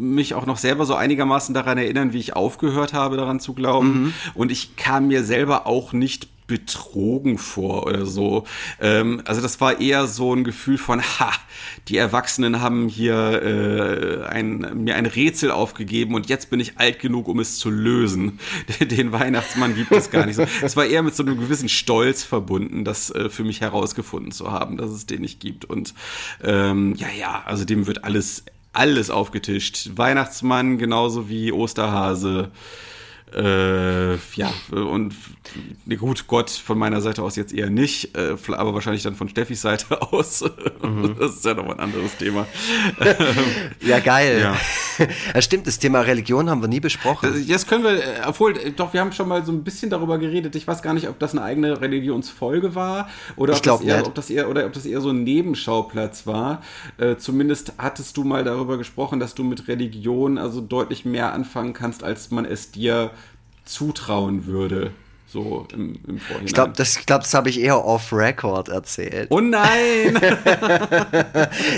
mich 0.00 0.34
auch 0.34 0.46
noch 0.46 0.58
selber 0.58 0.86
so 0.86 0.94
einigermaßen 0.94 1.54
daran 1.54 1.76
erinnern, 1.76 2.12
wie 2.12 2.20
ich 2.20 2.36
aufgehört 2.36 2.92
habe, 2.92 3.16
daran 3.16 3.40
zu 3.40 3.52
glauben. 3.52 4.02
Mhm. 4.02 4.14
Und 4.34 4.52
ich 4.52 4.76
kam 4.76 5.08
mir 5.08 5.24
selber 5.24 5.66
auch 5.66 5.92
nicht 5.92 6.28
betrogen 6.46 7.38
vor 7.38 7.86
oder 7.86 8.04
so. 8.06 8.44
Ähm, 8.80 9.22
also 9.24 9.40
das 9.40 9.60
war 9.60 9.80
eher 9.80 10.06
so 10.06 10.34
ein 10.34 10.44
Gefühl 10.44 10.78
von, 10.78 11.00
ha, 11.00 11.32
die 11.88 11.96
Erwachsenen 11.96 12.60
haben 12.60 12.88
hier 12.88 13.42
äh, 13.42 14.26
ein, 14.26 14.84
mir 14.84 14.96
ein 14.96 15.06
Rätsel 15.06 15.50
aufgegeben 15.50 16.14
und 16.14 16.28
jetzt 16.28 16.50
bin 16.50 16.60
ich 16.60 16.78
alt 16.78 16.98
genug, 16.98 17.28
um 17.28 17.38
es 17.40 17.58
zu 17.58 17.70
lösen. 17.70 18.38
Den 18.80 19.12
Weihnachtsmann 19.12 19.74
gibt 19.74 19.92
es 19.92 20.10
gar 20.10 20.26
nicht 20.26 20.36
so. 20.36 20.46
Es 20.62 20.76
war 20.76 20.84
eher 20.84 21.02
mit 21.02 21.14
so 21.14 21.22
einem 21.22 21.38
gewissen 21.38 21.68
Stolz 21.68 22.24
verbunden, 22.24 22.84
das 22.84 23.10
äh, 23.10 23.30
für 23.30 23.44
mich 23.44 23.60
herausgefunden 23.60 24.32
zu 24.32 24.50
haben, 24.50 24.76
dass 24.76 24.90
es 24.90 25.06
den 25.06 25.22
nicht 25.22 25.40
gibt. 25.40 25.64
Und 25.64 25.94
ähm, 26.42 26.94
ja, 26.96 27.08
ja, 27.18 27.42
also 27.46 27.64
dem 27.64 27.86
wird 27.86 28.04
alles 28.04 28.44
alles 28.72 29.10
aufgetischt. 29.10 29.90
Weihnachtsmann 29.96 30.78
genauso 30.78 31.28
wie 31.28 31.52
Osterhase. 31.52 32.50
Äh, 33.34 34.14
ja, 34.34 34.52
und 34.70 35.14
ne, 35.86 35.96
gut, 35.96 36.26
Gott 36.26 36.50
von 36.50 36.78
meiner 36.78 37.00
Seite 37.00 37.22
aus 37.22 37.36
jetzt 37.36 37.54
eher 37.54 37.70
nicht, 37.70 38.16
äh, 38.16 38.36
aber 38.52 38.74
wahrscheinlich 38.74 39.02
dann 39.02 39.14
von 39.14 39.28
Steffis 39.28 39.62
Seite 39.62 40.02
aus. 40.12 40.44
Mhm. 40.82 41.16
Das 41.18 41.36
ist 41.36 41.44
ja 41.44 41.54
nochmal 41.54 41.74
ein 41.74 41.80
anderes 41.80 42.16
Thema. 42.16 42.46
ja, 43.80 44.00
geil. 44.00 44.40
Ja. 44.40 44.56
ja. 45.34 45.42
Stimmt, 45.42 45.66
das 45.66 45.78
Thema 45.78 46.00
Religion 46.00 46.50
haben 46.50 46.60
wir 46.60 46.68
nie 46.68 46.80
besprochen. 46.80 47.42
Jetzt 47.46 47.68
können 47.68 47.84
wir, 47.84 47.92
äh, 47.92 48.20
obwohl, 48.26 48.56
äh, 48.56 48.70
doch, 48.72 48.92
wir 48.92 49.00
haben 49.00 49.12
schon 49.12 49.28
mal 49.28 49.44
so 49.44 49.52
ein 49.52 49.64
bisschen 49.64 49.88
darüber 49.88 50.18
geredet. 50.18 50.54
Ich 50.54 50.66
weiß 50.66 50.82
gar 50.82 50.92
nicht, 50.92 51.08
ob 51.08 51.18
das 51.18 51.32
eine 51.32 51.42
eigene 51.42 51.80
Religionsfolge 51.80 52.74
war 52.74 53.08
oder, 53.36 53.54
ob, 53.54 53.62
das 53.62 53.80
eher, 53.80 54.06
ob 54.06 54.14
das 54.14 54.30
eher, 54.30 54.50
oder 54.50 54.66
ob 54.66 54.72
das 54.72 54.84
eher 54.84 55.00
so 55.00 55.10
ein 55.10 55.24
Nebenschauplatz 55.24 56.26
war. 56.26 56.62
Äh, 56.98 57.16
zumindest 57.16 57.74
hattest 57.78 58.16
du 58.16 58.24
mal 58.24 58.44
darüber 58.44 58.76
gesprochen, 58.76 59.20
dass 59.20 59.34
du 59.34 59.42
mit 59.42 59.68
Religion 59.68 60.36
also 60.38 60.60
deutlich 60.60 61.04
mehr 61.04 61.32
anfangen 61.32 61.72
kannst, 61.72 62.04
als 62.04 62.30
man 62.30 62.44
es 62.44 62.70
dir 62.70 63.10
zutrauen 63.64 64.46
würde. 64.46 64.92
So 65.26 65.66
im, 65.72 65.98
im 66.06 66.18
Vorhinein. 66.18 66.46
Ich 66.46 66.52
glaube, 66.52 66.74
das, 66.76 67.06
glaub, 67.06 67.22
das 67.22 67.32
habe 67.32 67.48
ich 67.48 67.58
eher 67.58 67.82
off-Record 67.82 68.68
erzählt. 68.68 69.28
Oh 69.30 69.40
nein! 69.40 70.12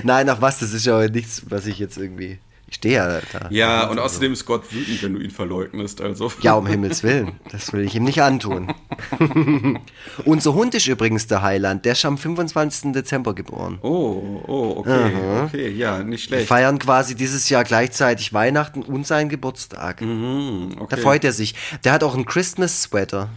nein, 0.03 0.29
ach 0.29 0.41
was, 0.41 0.59
das 0.59 0.73
ist 0.73 0.87
ja 0.87 1.07
nichts, 1.09 1.43
was 1.49 1.67
ich 1.67 1.79
jetzt 1.79 1.97
irgendwie. 1.97 2.41
Ich 2.67 2.77
stehe 2.77 2.95
ja 2.95 3.21
da. 3.33 3.49
Ja, 3.51 3.87
und 3.89 3.99
außerdem 3.99 4.33
ist 4.33 4.47
Gott 4.47 4.73
wütend, 4.73 5.03
wenn 5.03 5.15
du 5.15 5.21
ihn 5.21 5.31
verleugnest. 5.31 6.01
Also. 6.01 6.33
Ja, 6.41 6.55
um 6.55 6.67
Himmels 6.67 7.03
Willen. 7.03 7.33
Das 7.53 7.73
will 7.73 7.83
ich 7.83 7.95
ihm 7.95 8.05
nicht 8.05 8.23
antun. 8.23 8.75
Unser 10.25 10.55
Hund 10.55 10.75
ist 10.75 10.87
übrigens 10.87 11.27
der 11.27 11.43
Heiland. 11.43 11.85
Der 11.85 11.93
ist 11.93 12.05
am 12.05 12.17
25. 12.17 12.93
Dezember 12.93 13.35
geboren. 13.35 13.79
Oh, 13.83 14.43
oh, 14.47 14.75
okay. 14.79 15.13
Aha. 15.15 15.45
Okay, 15.45 15.71
ja, 15.71 16.03
nicht 16.03 16.25
schlecht. 16.25 16.43
Wir 16.43 16.47
feiern 16.47 16.79
quasi 16.79 17.15
dieses 17.15 17.49
Jahr 17.49 17.65
gleichzeitig 17.65 18.33
Weihnachten 18.33 18.83
und 18.83 19.07
seinen 19.07 19.29
Geburtstag. 19.29 20.01
Mhm, 20.01 20.77
okay. 20.79 20.97
Da 20.97 20.97
freut 20.97 21.25
er 21.25 21.33
sich. 21.33 21.55
Der 21.85 21.93
hat 21.93 22.03
auch 22.03 22.15
einen 22.15 22.25
Christmas-Sweater. 22.25 23.29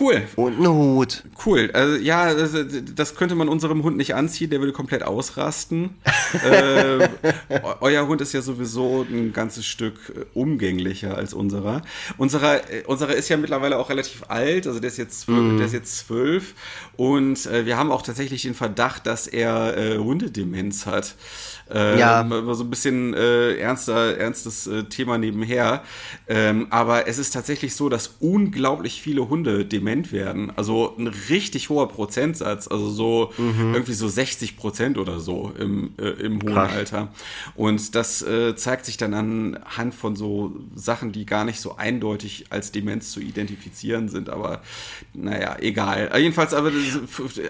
Cool. 0.00 0.22
Und 0.36 0.56
einen 0.56 0.68
Hut. 0.68 1.24
Cool. 1.44 1.70
Also, 1.72 1.96
ja, 1.96 2.34
das, 2.34 2.52
das, 2.94 3.14
könnte 3.14 3.34
man 3.34 3.48
unserem 3.48 3.82
Hund 3.82 3.96
nicht 3.96 4.14
anziehen, 4.14 4.50
der 4.50 4.60
würde 4.60 4.72
komplett 4.72 5.02
ausrasten. 5.02 5.90
äh, 6.44 7.08
euer 7.80 8.06
Hund 8.06 8.20
ist 8.20 8.32
ja 8.32 8.42
sowieso 8.42 9.06
ein 9.08 9.32
ganzes 9.32 9.66
Stück 9.66 10.12
äh, 10.14 10.24
umgänglicher 10.34 11.16
als 11.16 11.34
unserer. 11.34 11.82
Unserer, 12.18 12.70
äh, 12.70 12.84
unserer 12.86 13.14
ist 13.14 13.28
ja 13.28 13.36
mittlerweile 13.36 13.78
auch 13.78 13.90
relativ 13.90 14.24
alt, 14.28 14.66
also 14.66 14.80
der 14.80 14.88
ist 14.88 14.98
jetzt 14.98 15.20
zwölf, 15.20 15.52
mm. 15.52 15.56
der 15.58 15.66
ist 15.66 15.72
jetzt 15.72 15.98
zwölf 15.98 16.54
und 16.96 17.46
äh, 17.46 17.66
wir 17.66 17.76
haben 17.76 17.90
auch 17.92 18.02
tatsächlich 18.02 18.42
den 18.42 18.54
Verdacht, 18.54 19.06
dass 19.06 19.26
er 19.26 19.76
äh, 19.76 19.98
Hundedemenz 19.98 20.86
hat. 20.86 21.14
Äh, 21.72 21.98
ja. 21.98 22.26
So 22.54 22.64
ein 22.64 22.70
bisschen 22.70 23.14
äh, 23.14 23.56
ernster, 23.56 24.18
ernstes 24.18 24.66
äh, 24.66 24.84
Thema 24.84 25.18
nebenher. 25.18 25.82
Ähm, 26.28 26.66
aber 26.70 27.08
es 27.08 27.18
ist 27.18 27.32
tatsächlich 27.32 27.74
so, 27.74 27.88
dass 27.88 28.16
unglaublich 28.20 29.00
viele 29.00 29.28
Hunde 29.28 29.61
dement 29.64 30.12
werden. 30.12 30.52
Also 30.56 30.94
ein 30.98 31.06
richtig 31.06 31.70
hoher 31.70 31.88
Prozentsatz. 31.88 32.68
Also 32.68 32.90
so 32.90 33.32
mhm. 33.38 33.74
irgendwie 33.74 33.94
so 33.94 34.08
60 34.08 34.56
Prozent 34.56 34.98
oder 34.98 35.20
so 35.20 35.52
im, 35.58 35.92
äh, 35.98 36.08
im 36.08 36.42
hohen 36.42 36.54
Krass. 36.54 36.72
Alter. 36.72 37.08
Und 37.54 37.94
das 37.94 38.22
äh, 38.22 38.54
zeigt 38.56 38.86
sich 38.86 38.96
dann 38.96 39.14
anhand 39.14 39.94
von 39.94 40.16
so 40.16 40.52
Sachen, 40.74 41.12
die 41.12 41.26
gar 41.26 41.44
nicht 41.44 41.60
so 41.60 41.76
eindeutig 41.76 42.46
als 42.50 42.72
Demenz 42.72 43.10
zu 43.12 43.20
identifizieren 43.20 44.08
sind. 44.08 44.28
Aber 44.28 44.62
naja, 45.14 45.56
egal. 45.60 46.10
Jedenfalls, 46.16 46.54
aber 46.54 46.70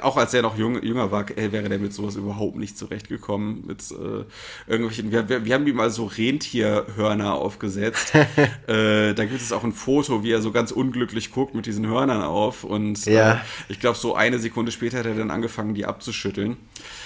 auch 0.03 0.17
als 0.17 0.35
er 0.35 0.43
noch 0.43 0.57
jung, 0.57 0.83
jünger 0.83 1.11
war, 1.11 1.29
wäre 1.29 1.69
der 1.69 1.79
mit 1.79 1.93
sowas 1.93 2.17
überhaupt 2.17 2.57
nicht 2.57 2.77
zurechtgekommen. 2.79 3.67
Mit 3.67 3.83
äh, 3.91 4.25
irgendwelchen, 4.71 5.13
wir, 5.13 5.29
wir, 5.29 5.45
wir 5.45 5.55
haben 5.55 5.67
ihm 5.67 5.77
mal 5.77 5.91
so 5.91 6.07
Rentierhörner 6.07 7.35
aufgesetzt. 7.35 8.15
äh, 8.67 9.15
da 9.15 9.25
gibt 9.25 9.41
es 9.41 9.53
auch 9.53 9.65
ein 9.65 9.73
Foto, 9.73 10.23
wie 10.23 10.31
er 10.31 10.43
so 10.43 10.53
ganz 10.53 10.71
unglücklich 10.71 11.31
guckt 11.31 11.55
mit 11.55 11.67
diesen 11.67 11.89
Hörnern 11.93 12.23
auf. 12.23 12.65
Und 12.65 13.05
ja. 13.07 13.35
äh, 13.35 13.37
ich 13.69 13.81
glaube, 13.81 13.97
so 13.97 14.15
eine 14.15 14.39
Sekunde 14.39 14.73
später 14.73 14.99
hat 14.99 15.07
er 15.07 15.15
dann 15.15 15.31
angefangen, 15.31 15.75
die 15.75 15.85
abzuschütteln. 15.85 16.57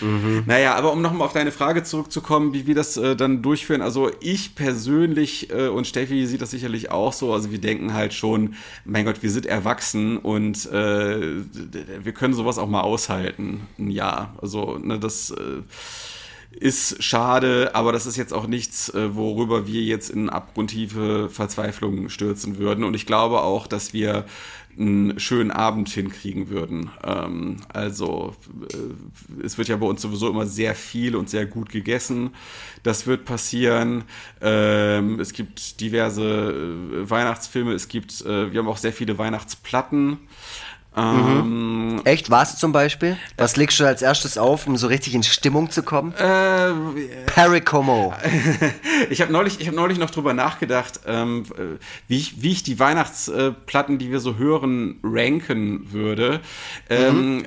Mhm. 0.01 0.45
Naja, 0.47 0.75
aber 0.75 0.93
um 0.93 1.03
nochmal 1.03 1.27
auf 1.27 1.33
deine 1.33 1.53
Frage 1.53 1.83
zurückzukommen, 1.83 2.55
wie 2.55 2.67
wir 2.67 2.75
das 2.75 2.97
äh, 2.97 3.17
dann 3.17 3.43
durchführen. 3.43 3.83
Also 3.83 4.11
ich 4.21 4.55
persönlich 4.55 5.51
äh, 5.51 5.69
und 5.69 5.87
Steffi 5.87 6.27
sieht 6.27 6.43
das 6.43 6.51
sicherlich 6.51 6.91
auch 6.91 7.13
so. 7.13 7.33
Also 7.33 7.51
wir 7.51 7.61
denken 7.61 7.93
halt 7.95 8.15
schon, 8.15 8.55
mein 8.85 9.05
Gott, 9.05 9.23
wir 9.23 9.31
sind 9.31 9.47
erwachsen 9.47 10.19
und 10.19 10.67
äh, 10.73 11.21
wir 12.03 12.13
können 12.13 12.35
sowas 12.35 12.59
auch 12.59 12.69
mal 12.69 12.83
aushalten. 12.83 13.67
Ein 13.79 13.91
Jahr. 13.91 14.35
Also, 14.41 14.79
ne, 14.79 14.99
das 14.99 15.31
äh, 15.31 15.63
ist 16.59 17.03
schade, 17.03 17.71
aber 17.75 17.93
das 17.93 18.07
ist 18.07 18.17
jetzt 18.17 18.33
auch 18.33 18.47
nichts, 18.47 18.89
äh, 18.91 19.15
worüber 19.15 19.67
wir 19.67 19.83
jetzt 19.83 20.11
in 20.11 20.31
abgrundtiefe 20.31 21.29
Verzweiflung 21.29 22.09
stürzen 22.09 22.59
würden. 22.59 22.85
Und 22.85 22.95
ich 22.95 23.07
glaube 23.07 23.43
auch, 23.43 23.67
dass 23.67 23.93
wir 23.93 24.25
einen 24.79 25.19
schönen 25.19 25.51
Abend 25.51 25.89
hinkriegen 25.89 26.49
würden. 26.49 26.91
Ähm, 27.03 27.57
also 27.73 28.35
äh, 28.73 29.45
es 29.45 29.59
wird 29.59 29.69
ja 29.69 29.77
bei 29.77 29.87
uns 29.87 30.03
sowieso 30.03 30.29
immer 30.29 30.47
sehr 30.47 30.75
viel 30.75 31.17
und 31.17 31.31
sehr 31.31 31.47
gut 31.47 31.71
gegessen. 31.71 32.31
Das 32.83 33.07
wird 33.07 33.25
passieren. 33.25 34.05
Ähm, 34.41 35.19
es 35.21 35.33
gibt 35.33 35.81
diverse 35.81 36.23
äh, 36.25 37.11
Weihnachtsfilme. 37.11 37.73
Es 37.73 37.89
gibt, 37.89 38.21
äh, 38.23 38.53
wir 38.53 38.61
haben 38.61 38.69
auch 38.69 38.77
sehr 38.77 38.93
viele 38.93 39.19
Weihnachtsplatten. 39.19 40.19
Mhm. 40.97 42.01
Echt? 42.05 42.31
Was 42.31 42.59
zum 42.59 42.73
Beispiel? 42.73 43.19
Was 43.37 43.57
legst 43.57 43.79
du 43.79 43.85
als 43.85 44.01
erstes 44.01 44.39
auf, 44.39 44.67
um 44.67 44.77
so 44.79 44.87
richtig 44.87 45.15
in 45.15 45.23
Stimmung 45.23 45.71
zu 45.71 45.83
kommen? 45.83 46.15
Äh, 46.15 46.73
Pericomo. 47.27 48.15
ich 49.11 49.21
habe 49.21 49.31
neulich, 49.31 49.67
hab 49.67 49.75
neulich 49.75 49.99
noch 49.99 50.11
drüber 50.11 50.33
nachgedacht, 50.33 51.01
ähm, 51.07 51.45
wie, 52.09 52.17
ich, 52.17 52.43
wie 52.43 52.53
ich 52.53 52.63
die 52.63 52.79
Weihnachtsplatten, 52.79 53.99
die 53.99 54.11
wir 54.11 54.21
so 54.21 54.37
hören, 54.37 54.99
ranken 55.03 55.93
würde. 55.93 56.41
Ähm, 56.89 57.39
mhm. 57.39 57.45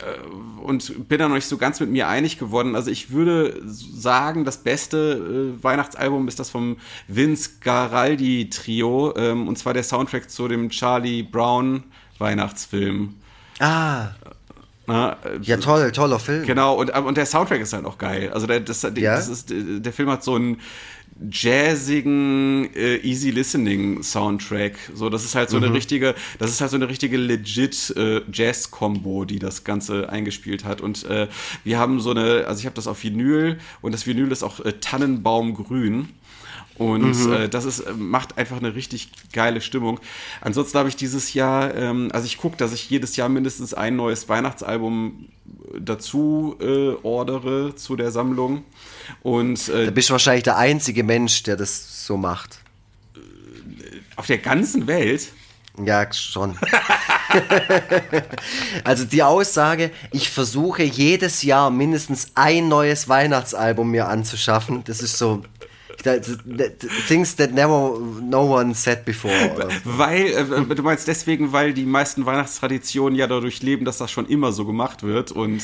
Und 0.62 1.10
bin 1.10 1.18
da 1.18 1.28
noch 1.28 1.36
nicht 1.36 1.48
so 1.48 1.58
ganz 1.58 1.80
mit 1.80 1.90
mir 1.90 2.08
einig 2.08 2.38
geworden. 2.38 2.76
Also 2.76 2.92
ich 2.92 3.12
würde 3.12 3.60
sagen, 3.66 4.46
das 4.46 4.58
beste 4.58 5.56
äh, 5.58 5.64
Weihnachtsalbum 5.64 6.28
ist 6.28 6.40
das 6.40 6.52
vom 6.52 6.78
Vince 7.08 7.52
Garaldi 7.62 8.50
Trio. 8.52 9.16
Ähm, 9.16 9.48
und 9.48 9.58
zwar 9.58 9.74
der 9.74 9.84
Soundtrack 9.84 10.30
zu 10.30 10.48
dem 10.48 10.70
Charlie 10.70 11.24
Brown 11.24 11.84
Weihnachtsfilm. 12.20 13.16
Ah. 13.60 14.10
Na, 14.88 15.18
ja, 15.44 15.58
toll, 15.58 15.92
toller 15.92 16.18
Film. 16.18 16.48
Genau, 16.48 16.74
und, 16.76 16.90
und 16.90 17.16
der 17.16 17.28
Soundtrack 17.28 17.62
ist 17.62 17.74
halt 17.74 17.86
auch 17.86 18.00
geil. 18.00 18.32
Also 18.34 18.48
der, 18.48 18.60
das, 18.60 18.82
ja? 18.82 18.90
das 19.16 19.28
ist, 19.28 19.54
der 19.54 19.94
Film 19.94 20.10
hat 20.10 20.24
so 20.24 20.34
einen 20.34 20.60
jazzigen, 21.30 22.74
äh, 22.74 22.96
easy 22.98 23.30
listening 23.30 24.02
Soundtrack. 24.02 24.74
So, 24.96 25.10
das 25.10 25.26
ist 25.26 25.36
halt 25.36 25.50
so 25.50 25.58
mhm. 25.58 25.66
eine 25.66 25.74
richtige, 25.74 26.16
das 26.40 26.50
ist 26.50 26.62
halt 26.62 26.72
so 26.72 26.78
eine 26.78 26.90
richtige 26.90 27.18
legit 27.18 27.94
äh, 27.98 28.22
Jazz-Kombo, 28.32 29.26
die 29.26 29.40
das 29.40 29.64
Ganze 29.64 30.10
eingespielt 30.10 30.64
hat. 30.64 30.82
Und 30.82 31.04
äh, 31.06 31.28
wir 31.64 31.78
haben 31.78 32.00
so 32.00 32.12
eine, 32.12 32.46
also 32.48 32.60
ich 32.60 32.66
habe 32.66 32.76
das 32.76 32.88
auf 32.88 33.04
Vinyl 33.04 33.60
und 33.82 33.92
das 33.92 34.08
Vinyl 34.08 34.32
ist 34.32 34.44
auch 34.44 34.60
äh, 34.62 34.74
Tannenbaumgrün. 34.74 36.10
Und 36.80 37.26
mhm. 37.26 37.34
äh, 37.34 37.50
das 37.50 37.66
ist, 37.66 37.82
äh, 37.82 37.94
macht 37.94 38.38
einfach 38.38 38.58
eine 38.58 38.74
richtig 38.74 39.12
geile 39.34 39.60
Stimmung. 39.60 40.00
Ansonsten 40.40 40.78
habe 40.80 40.88
ich 40.88 40.96
dieses 40.96 41.34
Jahr, 41.34 41.76
ähm, 41.76 42.10
also 42.14 42.26
ich 42.26 42.38
gucke, 42.38 42.56
dass 42.56 42.72
ich 42.72 42.90
jedes 42.90 43.18
Jahr 43.18 43.28
mindestens 43.28 43.74
ein 43.74 43.98
neues 43.98 44.30
Weihnachtsalbum 44.30 45.28
dazu 45.78 46.56
äh, 46.62 46.94
ordere 47.04 47.76
zu 47.76 47.98
der 47.98 48.12
Sammlung. 48.12 48.64
Und, 49.22 49.68
äh, 49.68 49.86
da 49.86 49.92
bist 49.92 50.10
du 50.10 50.14
wahrscheinlich 50.14 50.44
der 50.44 50.58
einzige 50.58 51.04
Mensch, 51.04 51.44
der 51.44 51.58
das 51.58 52.06
so 52.06 52.16
macht. 52.16 52.60
Auf 54.16 54.28
der 54.28 54.38
ganzen 54.38 54.88
Welt? 54.88 55.34
Ja, 55.84 56.12
schon. 56.14 56.58
also 58.86 59.04
die 59.04 59.24
Aussage, 59.24 59.92
ich 60.12 60.30
versuche 60.30 60.84
jedes 60.84 61.44
Jahr 61.44 61.72
mindestens 61.72 62.32
ein 62.36 62.70
neues 62.70 63.10
Weihnachtsalbum 63.10 63.92
mir 63.92 64.08
anzuschaffen, 64.08 64.84
das 64.86 65.02
ist 65.02 65.18
so 65.18 65.44
Things 67.08 67.36
that 67.36 67.52
never 67.52 68.00
no 68.22 68.44
one 68.44 68.74
said 68.74 69.06
before. 69.06 69.32
Weil, 69.84 70.28
äh, 70.28 70.76
du 70.76 70.84
meinst 70.84 71.08
deswegen, 71.08 71.52
weil 71.52 71.74
die 71.74 71.86
meisten 71.86 72.26
Weihnachtstraditionen 72.26 73.18
ja 73.18 73.28
dadurch 73.28 73.62
leben, 73.62 73.86
dass 73.86 73.98
das 73.98 74.12
schon 74.12 74.28
immer 74.28 74.52
so 74.52 74.66
gemacht 74.66 75.04
wird 75.04 75.32
und 75.32 75.62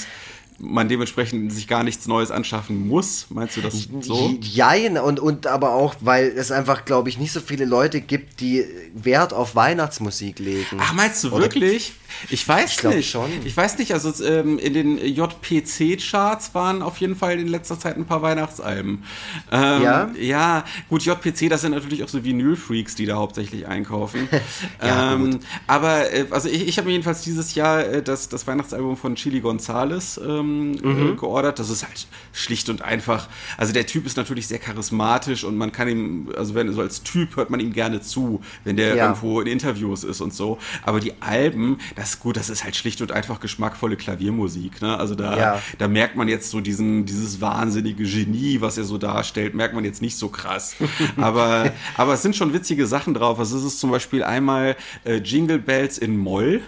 man 0.57 0.87
dementsprechend 0.87 1.51
sich 1.51 1.67
gar 1.67 1.83
nichts 1.83 2.07
Neues 2.07 2.31
anschaffen 2.31 2.87
muss. 2.87 3.27
Meinst 3.29 3.57
du 3.57 3.61
das 3.61 3.87
so? 4.01 4.37
Jein, 4.41 4.97
und, 4.97 5.19
und 5.19 5.47
aber 5.47 5.73
auch, 5.73 5.95
weil 5.99 6.27
es 6.27 6.51
einfach, 6.51 6.85
glaube 6.85 7.09
ich, 7.09 7.17
nicht 7.17 7.31
so 7.31 7.41
viele 7.41 7.65
Leute 7.65 8.01
gibt, 8.01 8.39
die 8.39 8.65
Wert 8.93 9.33
auf 9.33 9.55
Weihnachtsmusik 9.55 10.39
legen. 10.39 10.77
Ach, 10.79 10.93
meinst 10.93 11.23
du 11.23 11.29
Oder 11.29 11.43
wirklich? 11.43 11.93
Ich 12.29 12.47
weiß 12.47 12.77
ich 12.77 12.83
nicht. 12.83 13.09
Schon. 13.09 13.29
Ich 13.43 13.55
weiß 13.55 13.77
nicht, 13.77 13.91
also 13.91 14.23
ähm, 14.23 14.57
in 14.57 14.73
den 14.73 14.97
JPC-Charts 14.97 16.55
waren 16.55 16.81
auf 16.81 16.97
jeden 16.97 17.15
Fall 17.15 17.37
in 17.39 17.47
letzter 17.47 17.77
Zeit 17.77 17.97
ein 17.97 18.05
paar 18.05 18.21
Weihnachtsalben. 18.21 19.03
Ähm, 19.51 19.81
ja? 19.81 20.11
Ja, 20.17 20.65
gut, 20.89 21.03
JPC, 21.03 21.49
das 21.49 21.61
sind 21.61 21.73
natürlich 21.73 22.03
auch 22.03 22.07
so 22.07 22.23
Vinyl-Freaks, 22.23 22.95
die 22.95 23.05
da 23.05 23.15
hauptsächlich 23.15 23.67
einkaufen. 23.67 24.29
ja, 24.81 25.13
ähm, 25.13 25.39
aber, 25.67 26.13
äh, 26.13 26.25
also 26.31 26.47
ich, 26.47 26.67
ich 26.67 26.77
habe 26.77 26.89
jedenfalls 26.89 27.21
dieses 27.21 27.55
Jahr 27.55 27.85
äh, 27.85 28.01
das, 28.01 28.29
das 28.29 28.47
Weihnachtsalbum 28.47 28.95
von 28.95 29.15
Chili 29.15 29.41
Gonzales 29.41 30.17
ähm, 30.25 30.44
äh, 30.83 30.87
mhm. 30.87 31.17
geordert. 31.17 31.59
Das 31.59 31.69
ist 31.69 31.83
halt 31.83 32.07
schlicht 32.33 32.69
und 32.69 32.81
einfach. 32.81 33.27
Also 33.57 33.73
der 33.73 33.85
Typ 33.85 34.05
ist 34.05 34.17
natürlich 34.17 34.47
sehr 34.47 34.59
charismatisch 34.59 35.43
und 35.43 35.57
man 35.57 35.71
kann 35.71 35.87
ihm, 35.87 36.29
also 36.37 36.55
wenn 36.55 36.71
so 36.73 36.81
als 36.81 37.03
Typ 37.03 37.35
hört 37.35 37.49
man 37.49 37.59
ihm 37.59 37.73
gerne 37.73 38.01
zu, 38.01 38.41
wenn 38.63 38.77
der 38.77 38.95
ja. 38.95 39.05
irgendwo 39.05 39.41
in 39.41 39.47
Interviews 39.47 40.03
ist 40.03 40.21
und 40.21 40.33
so. 40.33 40.57
Aber 40.83 40.99
die 40.99 41.13
Alben, 41.21 41.77
das 41.95 42.11
ist 42.11 42.19
gut, 42.19 42.37
das 42.37 42.49
ist 42.49 42.63
halt 42.63 42.75
schlicht 42.75 43.01
und 43.01 43.11
einfach 43.11 43.39
geschmackvolle 43.39 43.95
Klaviermusik. 43.95 44.81
Ne? 44.81 44.97
Also 44.97 45.15
da, 45.15 45.37
ja. 45.37 45.61
da 45.77 45.87
merkt 45.87 46.15
man 46.15 46.27
jetzt 46.27 46.49
so 46.49 46.61
diesen, 46.61 47.05
dieses 47.05 47.41
wahnsinnige 47.41 48.03
Genie, 48.03 48.61
was 48.61 48.77
er 48.77 48.83
so 48.83 48.97
darstellt, 48.97 49.55
merkt 49.55 49.73
man 49.73 49.85
jetzt 49.85 50.01
nicht 50.01 50.17
so 50.17 50.29
krass. 50.29 50.75
aber, 51.17 51.71
aber 51.97 52.13
es 52.13 52.21
sind 52.21 52.35
schon 52.35 52.53
witzige 52.53 52.87
Sachen 52.87 53.13
drauf. 53.13 53.39
Also 53.39 53.57
es 53.57 53.63
ist 53.63 53.79
zum 53.79 53.91
Beispiel 53.91 54.23
einmal 54.23 54.75
äh, 55.03 55.15
Jingle 55.15 55.59
Bells 55.59 55.97
in 55.97 56.17
Moll. 56.17 56.61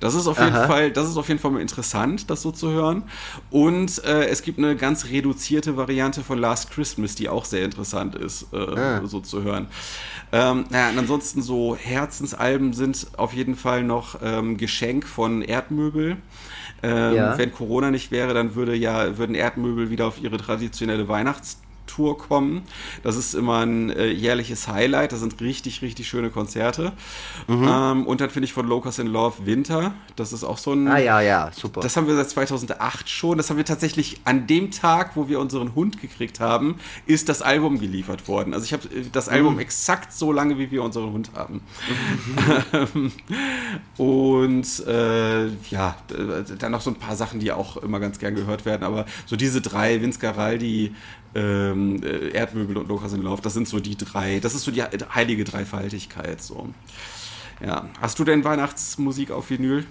Das 0.00 0.14
ist 0.14 0.26
auf 0.26 0.38
jeden 0.38 0.54
Fall, 0.54 0.90
das 0.90 1.08
ist 1.08 1.16
auf 1.16 1.28
jeden 1.28 1.40
Fall 1.40 1.50
mal 1.50 1.60
interessant, 1.60 2.30
das 2.30 2.42
so 2.42 2.52
zu 2.52 2.70
hören. 2.70 3.02
Und 3.50 4.04
äh, 4.04 4.26
es 4.26 4.42
gibt 4.42 4.58
eine 4.58 4.76
ganz 4.76 5.06
reduzierte 5.06 5.76
Variante 5.76 6.22
von 6.22 6.38
Last 6.38 6.70
Christmas, 6.70 7.14
die 7.14 7.28
auch 7.28 7.44
sehr 7.44 7.64
interessant 7.64 8.14
ist, 8.14 8.46
äh, 8.52 8.56
ah. 8.56 9.00
so 9.04 9.20
zu 9.20 9.42
hören. 9.42 9.66
Ähm, 10.32 10.64
naja, 10.70 10.90
und 10.90 10.98
ansonsten 10.98 11.42
so 11.42 11.76
Herzensalben 11.76 12.72
sind 12.72 13.08
auf 13.16 13.32
jeden 13.32 13.56
Fall 13.56 13.82
noch 13.82 14.20
ähm, 14.22 14.56
Geschenk 14.56 15.06
von 15.06 15.42
Erdmöbel. 15.42 16.16
Ähm, 16.82 17.14
ja. 17.14 17.36
Wenn 17.36 17.52
Corona 17.52 17.90
nicht 17.90 18.10
wäre, 18.10 18.34
dann 18.34 18.54
würde 18.54 18.74
ja, 18.74 19.18
würden 19.18 19.34
Erdmöbel 19.34 19.90
wieder 19.90 20.06
auf 20.06 20.22
ihre 20.22 20.36
traditionelle 20.36 21.08
Weihnachts 21.08 21.58
Tour 21.88 22.16
kommen. 22.16 22.62
Das 23.02 23.16
ist 23.16 23.34
immer 23.34 23.66
ein 23.66 23.90
äh, 23.90 24.06
jährliches 24.06 24.68
Highlight. 24.68 25.12
Das 25.12 25.20
sind 25.20 25.40
richtig, 25.40 25.82
richtig 25.82 26.08
schöne 26.08 26.30
Konzerte. 26.30 26.92
Mhm. 27.48 27.68
Ähm, 27.68 28.06
und 28.06 28.20
dann 28.20 28.30
finde 28.30 28.44
ich 28.44 28.52
von 28.52 28.68
Locust 28.68 29.00
in 29.00 29.08
Love 29.08 29.46
Winter. 29.46 29.94
Das 30.14 30.32
ist 30.32 30.44
auch 30.44 30.58
so 30.58 30.72
ein. 30.72 30.86
Ah, 30.88 30.98
ja, 30.98 31.20
ja, 31.20 31.50
super. 31.52 31.80
Das 31.80 31.96
haben 31.96 32.06
wir 32.06 32.14
seit 32.14 32.30
2008 32.30 33.08
schon. 33.08 33.38
Das 33.38 33.50
haben 33.50 33.56
wir 33.56 33.64
tatsächlich 33.64 34.20
an 34.24 34.46
dem 34.46 34.70
Tag, 34.70 35.16
wo 35.16 35.28
wir 35.28 35.40
unseren 35.40 35.74
Hund 35.74 36.00
gekriegt 36.00 36.38
haben, 36.40 36.76
ist 37.06 37.28
das 37.28 37.42
Album 37.42 37.80
geliefert 37.80 38.28
worden. 38.28 38.54
Also 38.54 38.64
ich 38.64 38.72
habe 38.72 38.88
äh, 38.94 39.04
das 39.10 39.28
Album 39.28 39.54
mhm. 39.54 39.60
exakt 39.60 40.12
so 40.12 40.32
lange, 40.32 40.58
wie 40.58 40.70
wir 40.70 40.82
unseren 40.82 41.12
Hund 41.12 41.30
haben. 41.34 41.62
Mhm. 42.94 43.12
und 43.96 44.86
äh, 44.86 45.46
ja, 45.70 45.96
äh, 46.10 46.56
dann 46.58 46.72
noch 46.72 46.80
so 46.80 46.90
ein 46.90 46.96
paar 46.96 47.16
Sachen, 47.16 47.40
die 47.40 47.50
auch 47.52 47.78
immer 47.78 48.00
ganz 48.00 48.18
gern 48.18 48.34
gehört 48.34 48.64
werden. 48.64 48.82
Aber 48.82 49.06
so 49.26 49.36
diese 49.36 49.60
drei, 49.60 50.00
Vince 50.02 50.18
Garaldi, 50.18 50.94
ähm, 51.34 52.02
äh, 52.02 52.30
Erdmöbel 52.30 52.76
und 52.76 52.88
Lokas 52.88 53.12
in 53.12 53.22
Lauf, 53.22 53.40
das 53.40 53.54
sind 53.54 53.68
so 53.68 53.80
die 53.80 53.96
drei, 53.96 54.40
das 54.40 54.54
ist 54.54 54.64
so 54.64 54.70
die 54.70 54.82
heilige 54.82 55.44
Dreifaltigkeit. 55.44 56.42
So. 56.42 56.68
Ja. 57.64 57.88
Hast 58.00 58.18
du 58.18 58.24
denn 58.24 58.44
Weihnachtsmusik 58.44 59.30
auf 59.30 59.50
Vinyl? 59.50 59.84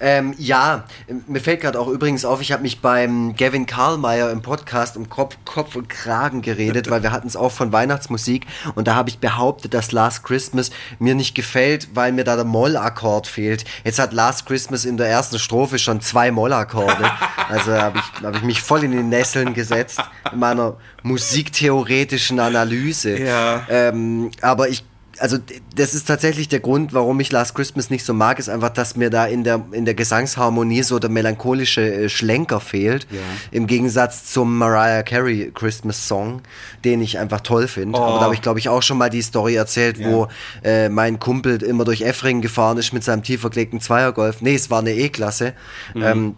Ähm, 0.00 0.34
ja, 0.38 0.84
mir 1.26 1.40
fällt 1.40 1.60
gerade 1.60 1.78
auch 1.78 1.88
übrigens 1.88 2.24
auf, 2.24 2.40
ich 2.40 2.52
habe 2.52 2.62
mich 2.62 2.80
beim 2.80 3.34
Gavin 3.36 3.66
Karlmeier 3.66 4.30
im 4.30 4.42
Podcast 4.42 4.96
um 4.96 5.08
Kopf, 5.08 5.36
Kopf 5.44 5.76
und 5.76 5.88
Kragen 5.88 6.42
geredet, 6.42 6.90
weil 6.90 7.02
wir 7.02 7.12
hatten 7.12 7.28
es 7.28 7.36
auch 7.36 7.52
von 7.52 7.72
Weihnachtsmusik 7.72 8.46
und 8.74 8.88
da 8.88 8.94
habe 8.94 9.08
ich 9.08 9.18
behauptet, 9.18 9.74
dass 9.74 9.92
Last 9.92 10.24
Christmas 10.24 10.70
mir 10.98 11.14
nicht 11.14 11.34
gefällt, 11.34 11.88
weil 11.94 12.12
mir 12.12 12.24
da 12.24 12.36
der 12.36 12.44
Mollakkord 12.44 13.26
fehlt. 13.26 13.64
Jetzt 13.84 13.98
hat 13.98 14.12
Last 14.12 14.46
Christmas 14.46 14.84
in 14.84 14.96
der 14.96 15.08
ersten 15.08 15.38
Strophe 15.38 15.78
schon 15.78 16.00
zwei 16.00 16.30
Mollakkorde. 16.30 17.10
Also 17.48 17.72
habe 17.72 17.98
ich, 17.98 18.24
hab 18.24 18.36
ich 18.36 18.42
mich 18.42 18.60
voll 18.60 18.84
in 18.84 18.92
die 18.92 19.02
Nesseln 19.02 19.54
gesetzt 19.54 20.00
in 20.32 20.38
meiner 20.38 20.76
musiktheoretischen 21.02 22.40
Analyse. 22.40 23.18
Ja. 23.18 23.66
Ähm, 23.68 24.30
aber 24.42 24.68
ich 24.68 24.84
also 25.18 25.38
das 25.74 25.94
ist 25.94 26.06
tatsächlich 26.06 26.48
der 26.48 26.60
Grund, 26.60 26.92
warum 26.92 27.18
ich 27.20 27.32
Last 27.32 27.54
Christmas 27.54 27.90
nicht 27.90 28.04
so 28.04 28.14
mag, 28.14 28.38
ist 28.38 28.48
einfach, 28.48 28.70
dass 28.70 28.96
mir 28.96 29.10
da 29.10 29.26
in 29.26 29.44
der, 29.44 29.64
in 29.72 29.84
der 29.84 29.94
Gesangsharmonie 29.94 30.82
so 30.82 30.98
der 30.98 31.10
melancholische 31.10 31.80
äh, 31.80 32.08
Schlenker 32.08 32.60
fehlt. 32.60 33.06
Ja. 33.10 33.20
Im 33.50 33.66
Gegensatz 33.66 34.32
zum 34.32 34.58
Mariah 34.58 35.02
Carey 35.02 35.52
Christmas 35.54 36.06
Song, 36.06 36.42
den 36.84 37.00
ich 37.00 37.18
einfach 37.18 37.40
toll 37.40 37.68
finde. 37.68 37.98
Oh. 37.98 38.02
Aber 38.02 38.18
da 38.18 38.24
habe 38.24 38.34
ich, 38.34 38.42
glaube 38.42 38.58
ich, 38.58 38.68
auch 38.68 38.82
schon 38.82 38.98
mal 38.98 39.10
die 39.10 39.22
Story 39.22 39.54
erzählt, 39.54 39.98
ja. 39.98 40.10
wo 40.10 40.28
äh, 40.62 40.88
mein 40.88 41.18
Kumpel 41.18 41.62
immer 41.62 41.84
durch 41.84 42.02
Effringen 42.02 42.42
gefahren 42.42 42.78
ist 42.78 42.92
mit 42.92 43.04
seinem 43.04 43.22
tiefer 43.22 43.50
gelegten 43.50 43.80
Zweiergolf. 43.80 44.40
Nee, 44.40 44.54
es 44.54 44.70
war 44.70 44.80
eine 44.80 44.92
E-Klasse. 44.92 45.54
Mhm. 45.94 46.02
Ähm, 46.02 46.36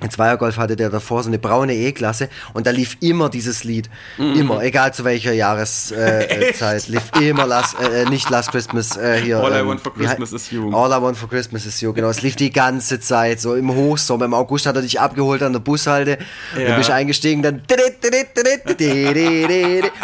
in 0.00 0.10
Zweiergolf 0.10 0.58
hatte 0.58 0.76
der 0.76 0.90
davor 0.90 1.22
so 1.22 1.28
eine 1.28 1.38
braune 1.38 1.74
E-Klasse 1.74 2.28
und 2.52 2.66
da 2.66 2.70
lief 2.70 2.98
immer 3.00 3.30
dieses 3.30 3.64
Lied. 3.64 3.88
Immer, 4.18 4.62
egal 4.62 4.92
zu 4.92 5.04
welcher 5.04 5.32
Jahreszeit. 5.32 5.96
Äh, 6.66 6.80
lief 6.88 7.10
immer 7.20 7.46
Last, 7.46 7.76
äh, 7.80 8.08
nicht 8.08 8.28
Last 8.30 8.50
Christmas 8.50 8.96
äh, 8.96 9.20
hier. 9.22 9.38
All 9.38 9.52
I 9.52 9.56
ähm, 9.56 9.68
Want 9.68 9.80
for 9.80 9.94
Christmas 9.94 10.32
is 10.32 10.50
You. 10.50 10.74
All 10.74 10.90
I 10.90 11.02
Want 11.02 11.16
for 11.16 11.28
Christmas 11.28 11.66
is 11.66 11.80
You, 11.80 11.92
genau. 11.92 12.08
Es 12.08 12.22
lief 12.22 12.36
die 12.36 12.50
ganze 12.50 13.00
Zeit, 13.00 13.40
so 13.40 13.54
im 13.54 13.74
Hochsommer. 13.74 14.24
Im 14.24 14.34
August 14.34 14.66
hat 14.66 14.76
er 14.76 14.82
dich 14.82 15.00
abgeholt 15.00 15.42
an 15.42 15.52
der 15.52 15.60
Bushalte. 15.60 16.18
Ja. 16.58 16.70
Du 16.70 16.76
bist 16.76 16.90
eingestiegen, 16.90 17.42
dann. 17.42 17.62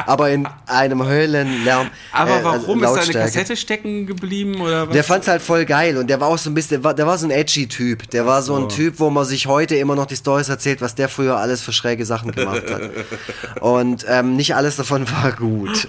Aber 0.07 0.31
in 0.31 0.49
einem 0.67 1.07
Höllenlärm. 1.07 1.91
Aber 2.13 2.41
äh, 2.41 2.45
warum 2.45 2.61
ist 2.61 2.67
da 2.67 2.73
eine 2.73 2.97
Lautstärke. 2.97 3.19
Kassette 3.19 3.57
stecken 3.57 4.07
geblieben 4.07 4.61
oder 4.61 4.89
was? 4.89 4.93
Der 4.93 5.05
fand's 5.05 5.29
halt 5.29 5.43
voll 5.43 5.65
geil 5.65 5.97
und 5.97 6.09
der 6.09 6.21
war 6.21 6.29
auch 6.29 6.39
so 6.39 6.51
ein 6.51 6.55
bisschen, 6.55 6.79
der 6.79 6.85
war, 6.85 6.95
der 6.95 7.07
war 7.07 7.19
so 7.19 7.27
ein 7.27 7.31
edgy 7.31 7.67
Typ. 7.67 8.11
Der 8.11 8.27
war 8.27 8.43
so 8.43 8.57
ein 8.57 8.69
Typ, 8.69 8.99
wo 8.99 9.11
man 9.11 9.25
sich 9.25 9.47
heute 9.47 9.77
immer 9.83 9.95
noch 9.95 10.07
die 10.07 10.17
Stories 10.17 10.49
erzählt, 10.49 10.81
was 10.81 10.95
der 10.95 11.09
früher 11.09 11.37
alles 11.37 11.63
für 11.63 11.73
schräge 11.73 12.07
Sachen 12.07 12.33
gemacht 12.33 12.65
hat. 12.71 12.91
Und 13.61 14.07
ähm, 14.09 14.37
nicht 14.37 14.55
alles 14.55 14.77
davon 14.77 15.07
war 15.11 15.33
gut. 15.33 15.89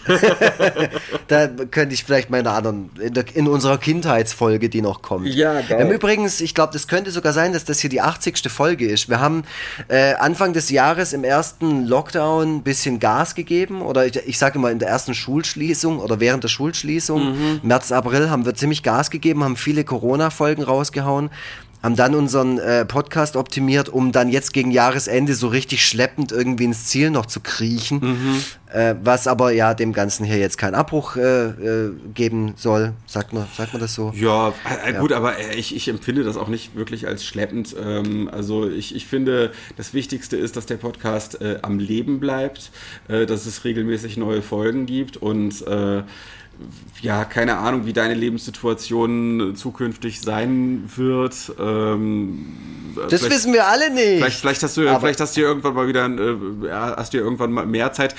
da 1.27 1.47
könnte 1.47 1.93
ich 1.93 2.03
vielleicht 2.03 2.33
einer 2.33 2.51
anderen, 2.51 2.89
in, 2.99 3.13
der, 3.13 3.25
in 3.35 3.47
unserer 3.47 3.77
Kindheitsfolge, 3.77 4.69
die 4.69 4.81
noch 4.81 5.01
kommt. 5.01 5.27
Ja, 5.27 5.61
geil. 5.61 5.81
Ähm, 5.81 5.91
übrigens, 5.91 6.41
ich 6.41 6.53
glaube, 6.53 6.73
das 6.73 6.87
könnte 6.87 7.11
sogar 7.11 7.33
sein, 7.33 7.53
dass 7.53 7.65
das 7.65 7.79
hier 7.79 7.89
die 7.89 8.01
80. 8.01 8.49
Folge 8.49 8.87
ist. 8.87 9.09
Wir 9.09 9.19
haben 9.19 9.43
äh, 9.87 10.13
Anfang 10.15 10.53
des 10.53 10.69
Jahres 10.69 11.13
im 11.13 11.23
ersten 11.23 11.85
Lockdown 11.85 12.57
ein 12.57 12.63
bisschen 12.63 12.99
Gas 12.99 13.35
gegeben 13.35 13.81
oder 13.81 14.05
ich, 14.05 14.15
ich 14.27 14.37
sage 14.37 14.57
immer 14.57 14.71
in 14.71 14.79
der 14.79 14.89
ersten 14.89 15.13
Schulschließung 15.13 15.99
oder 15.99 16.19
während 16.19 16.43
der 16.43 16.49
Schulschließung, 16.49 17.59
März, 17.63 17.91
April, 17.91 18.29
haben 18.29 18.45
wir 18.45 18.55
ziemlich 18.55 18.83
Gas 18.83 19.09
gegeben, 19.09 19.43
haben 19.43 19.55
viele 19.55 19.83
Corona-Folgen 19.83 20.63
rausgehauen. 20.63 21.29
Haben 21.83 21.95
dann 21.97 22.15
unseren 22.15 22.57
äh, 22.59 22.85
Podcast 22.85 23.35
optimiert, 23.35 23.89
um 23.89 24.13
dann 24.13 24.29
jetzt 24.29 24.53
gegen 24.53 24.71
Jahresende 24.71 25.35
so 25.35 25.49
richtig 25.49 25.85
schleppend 25.85 26.31
irgendwie 26.31 26.63
ins 26.63 26.85
Ziel 26.85 27.11
noch 27.11 27.25
zu 27.25 27.41
kriechen. 27.41 28.41
Äh, 28.73 28.95
was 29.03 29.27
aber 29.27 29.51
ja 29.51 29.73
dem 29.75 29.93
Ganzen 29.93 30.25
hier 30.25 30.37
jetzt 30.37 30.57
keinen 30.57 30.73
Abbruch 30.75 31.15
äh, 31.15 31.45
äh, 31.49 31.91
geben 32.13 32.53
soll. 32.57 32.93
Sagt 33.05 33.31
man, 33.31 33.45
sagt 33.55 33.73
man 33.73 33.81
das 33.81 33.93
so? 33.93 34.11
Ja, 34.15 34.53
äh, 34.85 34.93
gut, 34.93 35.13
aber 35.13 35.37
äh, 35.37 35.55
ich, 35.55 35.75
ich 35.75 35.87
empfinde 35.87 36.23
das 36.23 36.37
auch 36.37 36.47
nicht 36.47 36.75
wirklich 36.75 37.05
als 37.07 37.23
schleppend. 37.23 37.75
Ähm, 37.79 38.29
also 38.31 38.67
ich, 38.67 38.95
ich 38.95 39.05
finde, 39.05 39.51
das 39.77 39.93
Wichtigste 39.93 40.37
ist, 40.37 40.55
dass 40.57 40.65
der 40.65 40.77
Podcast 40.77 41.39
äh, 41.41 41.59
am 41.61 41.77
Leben 41.77 42.19
bleibt, 42.19 42.71
äh, 43.07 43.25
dass 43.27 43.45
es 43.45 43.63
regelmäßig 43.63 44.17
neue 44.17 44.41
Folgen 44.41 44.87
gibt 44.87 45.17
und 45.17 45.65
äh, 45.67 46.01
ja, 47.01 47.25
keine 47.25 47.57
Ahnung, 47.57 47.85
wie 47.85 47.93
deine 47.93 48.13
Lebenssituation 48.13 49.55
zukünftig 49.55 50.21
sein 50.21 50.83
wird. 50.95 51.35
Ähm, 51.59 52.45
Das 53.09 53.27
wissen 53.29 53.53
wir 53.53 53.65
alle 53.67 53.89
nicht. 53.91 54.17
Vielleicht, 54.19 54.39
vielleicht 54.39 54.63
hast 54.63 54.77
du, 54.77 54.87
Aber- 54.87 54.99
vielleicht 55.01 55.19
hast 55.19 55.35
du 55.35 55.41
ja 55.41 55.47
irgendwann 55.47 55.73
mal 55.73 55.87
wieder, 55.87 56.05
äh, 56.05 56.67
ja, 56.67 56.95
hast 56.95 57.13
du 57.13 57.17
ja 57.17 57.23
irgendwann 57.23 57.51
mal 57.51 57.65
mehr 57.65 57.91
Zeit. 57.91 58.15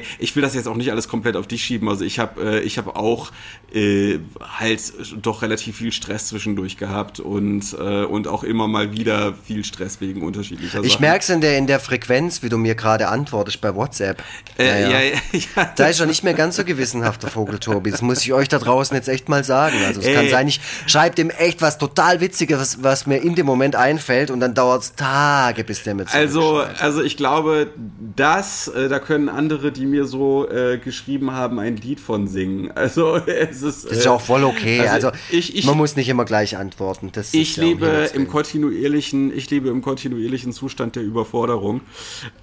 Wobei 0.00 0.06
ich 0.18 0.34
will 0.36 0.42
das 0.42 0.54
jetzt 0.54 0.68
auch 0.68 0.76
nicht 0.76 0.90
alles 0.90 1.08
komplett 1.08 1.36
auf 1.36 1.46
dich 1.46 1.62
schieben. 1.64 1.88
Also 1.88 2.04
ich 2.04 2.18
habe, 2.18 2.58
äh, 2.58 2.60
ich 2.60 2.78
habe 2.78 2.96
auch 2.96 3.30
äh, 3.74 4.18
halt 4.58 4.80
doch 5.22 5.42
relativ 5.42 5.76
viel 5.76 5.92
Stress 5.92 6.28
zwischendurch 6.28 6.76
gehabt 6.76 7.20
und 7.20 7.72
äh, 7.78 8.04
und 8.04 8.28
auch 8.28 8.44
immer 8.44 8.68
mal 8.68 8.92
wieder 8.92 9.34
viel 9.46 9.64
Stress 9.64 10.00
wegen 10.00 10.22
unterschiedlicher 10.22 10.82
Ich 10.82 10.92
Sachen. 10.94 11.02
merk's 11.02 11.28
in 11.30 11.40
der, 11.40 11.58
in 11.58 11.66
der 11.66 11.80
Frequenz, 11.80 12.42
wie 12.42 12.48
du 12.48 12.56
mir 12.58 12.74
gerade 12.74 13.08
antwortest 13.08 13.60
bei 13.60 13.74
WhatsApp. 13.74 14.22
Äh, 14.58 14.64
Naja. 14.82 14.88
ja, 14.90 15.00
ja, 15.00 15.12
ja. 15.56 15.72
Da 15.76 15.86
ist 15.88 16.00
er 16.00 16.06
nicht 16.06 16.24
mehr 16.24 16.34
ganz 16.34 16.56
so 16.56 16.64
gewissenhaft, 16.64 17.22
der 17.22 17.30
Vogel 17.30 17.58
Tobi. 17.58 17.90
Das 17.90 18.02
muss 18.02 18.22
ich 18.22 18.32
euch 18.32 18.48
da 18.48 18.58
draußen 18.58 18.94
jetzt 18.96 19.08
echt 19.08 19.28
mal 19.28 19.44
sagen. 19.44 19.76
Also 19.86 20.00
es 20.00 20.06
kann 20.06 20.24
Ey. 20.24 20.30
sein, 20.30 20.48
ich 20.48 20.60
schreibe 20.86 21.14
dem 21.16 21.30
echt 21.30 21.62
was 21.62 21.78
total 21.78 22.20
Witziges, 22.20 22.58
was, 22.58 22.82
was 22.82 23.06
mir 23.06 23.18
in 23.18 23.34
dem 23.34 23.46
Moment 23.46 23.76
einfällt 23.76 24.30
und 24.30 24.40
dann 24.40 24.54
dauert's 24.54 24.94
Tage, 24.94 25.64
bis 25.64 25.82
der 25.82 25.94
mir 25.94 26.06
Also, 26.12 26.64
also 26.80 27.02
ich 27.02 27.16
glaube, 27.16 27.68
das, 28.16 28.68
äh, 28.68 28.88
da 28.88 28.98
können 28.98 29.28
andere, 29.28 29.72
die 29.72 29.83
mir 29.84 30.04
so 30.06 30.48
äh, 30.48 30.78
geschrieben 30.78 31.30
haben, 31.32 31.58
ein 31.58 31.76
Lied 31.76 32.00
von 32.00 32.28
singen. 32.28 32.70
Also 32.84 33.16
es 33.16 33.62
ist. 33.62 33.84
Das 33.84 33.98
ist 33.98 34.04
ja 34.04 34.10
auch 34.10 34.20
voll 34.20 34.44
okay. 34.44 34.80
Also, 34.88 35.10
ich, 35.30 35.56
ich, 35.56 35.64
man 35.64 35.76
muss 35.76 35.96
nicht 35.96 36.08
immer 36.08 36.24
gleich 36.24 36.56
antworten. 36.56 37.10
Das 37.12 37.32
Ich 37.32 37.56
ja 37.56 37.64
lebe 37.64 37.86
Himmels 37.86 38.12
im 38.12 38.28
kontinuierlichen, 38.28 39.36
ich 39.36 39.48
lebe 39.50 39.68
im 39.70 39.80
kontinuierlichen 39.80 40.52
Zustand 40.52 40.96
der 40.96 41.02
Überforderung 41.02 41.80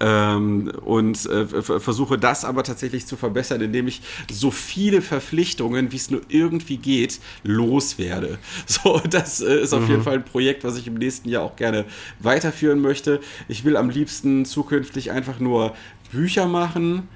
ähm, 0.00 0.72
und 0.84 1.26
äh, 1.26 1.46
versuche 1.62 2.18
das 2.18 2.44
aber 2.44 2.62
tatsächlich 2.64 3.06
zu 3.06 3.16
verbessern, 3.16 3.60
indem 3.60 3.86
ich 3.88 4.02
so 4.30 4.50
viele 4.50 5.02
Verpflichtungen, 5.02 5.92
wie 5.92 5.96
es 5.96 6.10
nur 6.10 6.22
irgendwie 6.28 6.76
geht, 6.76 7.20
loswerde. 7.44 8.38
So, 8.66 9.00
das 9.08 9.40
äh, 9.40 9.60
ist 9.60 9.72
auf 9.74 9.82
Mhm. 9.82 9.88
jeden 9.90 10.02
Fall 10.02 10.14
ein 10.14 10.24
Projekt, 10.24 10.64
was 10.64 10.76
ich 10.78 10.86
im 10.86 10.94
nächsten 10.94 11.28
Jahr 11.28 11.42
auch 11.42 11.56
gerne 11.56 11.84
weiterführen 12.20 12.80
möchte. 12.80 13.20
Ich 13.48 13.64
will 13.64 13.76
am 13.76 13.90
liebsten 13.90 14.44
zukünftig 14.44 15.10
einfach 15.10 15.38
nur 15.40 15.74
Bücher 16.10 16.46
machen 16.46 17.08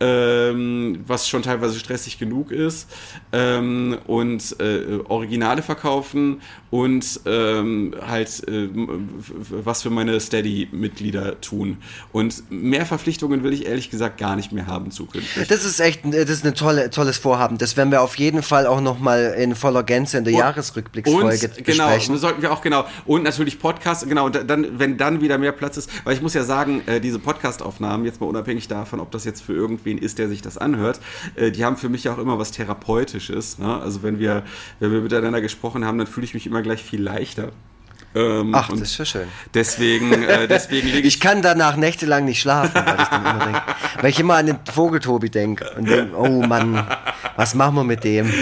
ähm, 0.00 1.00
was 1.06 1.28
schon 1.28 1.42
teilweise 1.42 1.78
stressig 1.78 2.18
genug 2.18 2.50
ist, 2.50 2.88
ähm, 3.32 3.98
und 4.06 4.56
äh, 4.60 4.98
Originale 5.08 5.62
verkaufen 5.62 6.40
und 6.70 7.20
ähm, 7.26 7.94
halt 8.06 8.48
äh, 8.48 8.68
was 9.64 9.82
für 9.82 9.90
meine 9.90 10.18
Steady-Mitglieder 10.20 11.40
tun. 11.40 11.78
Und 12.12 12.42
mehr 12.50 12.86
Verpflichtungen 12.86 13.42
will 13.42 13.52
ich 13.52 13.66
ehrlich 13.66 13.90
gesagt 13.90 14.18
gar 14.18 14.36
nicht 14.36 14.52
mehr 14.52 14.66
haben 14.66 14.90
zukünftig. 14.90 15.48
Das 15.48 15.64
ist 15.64 15.80
echt, 15.80 16.04
ein- 16.04 16.12
das 16.12 16.28
ist 16.30 16.46
ein 16.46 16.54
tolle, 16.54 16.90
tolles 16.90 17.18
Vorhaben. 17.18 17.58
Das 17.58 17.76
werden 17.76 17.90
wir 17.90 18.02
auf 18.02 18.16
jeden 18.16 18.42
Fall 18.42 18.66
auch 18.66 18.80
nochmal 18.80 19.34
in 19.38 19.54
voller 19.54 19.82
Gänze 19.82 20.18
in 20.18 20.24
der 20.24 20.32
Jahresrückblicksfolge 20.32 21.26
und, 21.48 21.64
genau, 21.64 21.86
besprechen. 21.86 22.16
sollten 22.18 22.42
wir 22.42 22.52
auch 22.52 22.62
genau. 22.62 22.84
Und 23.06 23.22
natürlich 23.24 23.58
Podcast, 23.58 24.08
genau, 24.08 24.26
und 24.26 24.48
dann, 24.48 24.78
wenn 24.78 24.96
dann 24.96 25.20
wieder 25.20 25.38
mehr 25.38 25.52
Platz 25.52 25.76
ist, 25.76 25.90
weil 26.04 26.14
ich 26.14 26.22
muss 26.22 26.34
ja 26.34 26.44
sagen, 26.44 26.82
äh, 26.86 27.00
diese 27.00 27.18
Podcast-Aufnahmen, 27.18 28.04
jetzt 28.04 28.20
mal 28.20 28.26
unabhängig 28.26 28.68
davon, 28.68 29.00
ob 29.00 29.10
das 29.10 29.24
jetzt 29.24 29.42
für 29.42 29.52
irgendwen 29.90 29.98
ist, 29.98 30.18
der 30.18 30.28
sich 30.28 30.42
das 30.42 30.58
anhört, 30.58 31.00
äh, 31.36 31.50
die 31.50 31.64
haben 31.64 31.76
für 31.76 31.88
mich 31.88 32.08
auch 32.08 32.18
immer 32.18 32.38
was 32.38 32.52
Therapeutisches. 32.52 33.58
Ne? 33.58 33.80
Also 33.80 34.02
wenn 34.02 34.18
wir, 34.18 34.44
wenn 34.78 34.92
wir 34.92 35.00
miteinander 35.00 35.40
gesprochen 35.40 35.84
haben, 35.84 35.98
dann 35.98 36.06
fühle 36.06 36.24
ich 36.24 36.34
mich 36.34 36.46
immer 36.46 36.62
gleich 36.62 36.82
viel 36.82 37.02
leichter. 37.02 37.52
Ähm, 38.14 38.52
Ach, 38.54 38.68
das 38.70 38.80
ist 38.80 38.98
ja 38.98 39.04
schön. 39.04 39.28
Deswegen, 39.54 40.24
äh, 40.24 40.48
deswegen 40.48 40.88
lege 40.88 41.06
Ich 41.06 41.20
kann 41.20 41.42
danach 41.42 41.76
nächtelang 41.76 42.24
nicht 42.24 42.40
schlafen, 42.40 42.74
weil 42.74 42.96
ich 43.00 43.08
dann 43.08 43.20
immer 43.24 43.44
denke, 43.44 43.62
weil 44.00 44.10
ich 44.10 44.18
immer 44.18 44.34
an 44.34 44.46
den 44.46 44.56
Vogeltobi 44.72 45.30
denke 45.30 45.70
und 45.76 45.88
denke, 45.88 46.16
oh 46.16 46.42
Mann, 46.44 46.84
was 47.36 47.54
machen 47.54 47.76
wir 47.76 47.84
mit 47.84 48.02
dem? 48.02 48.26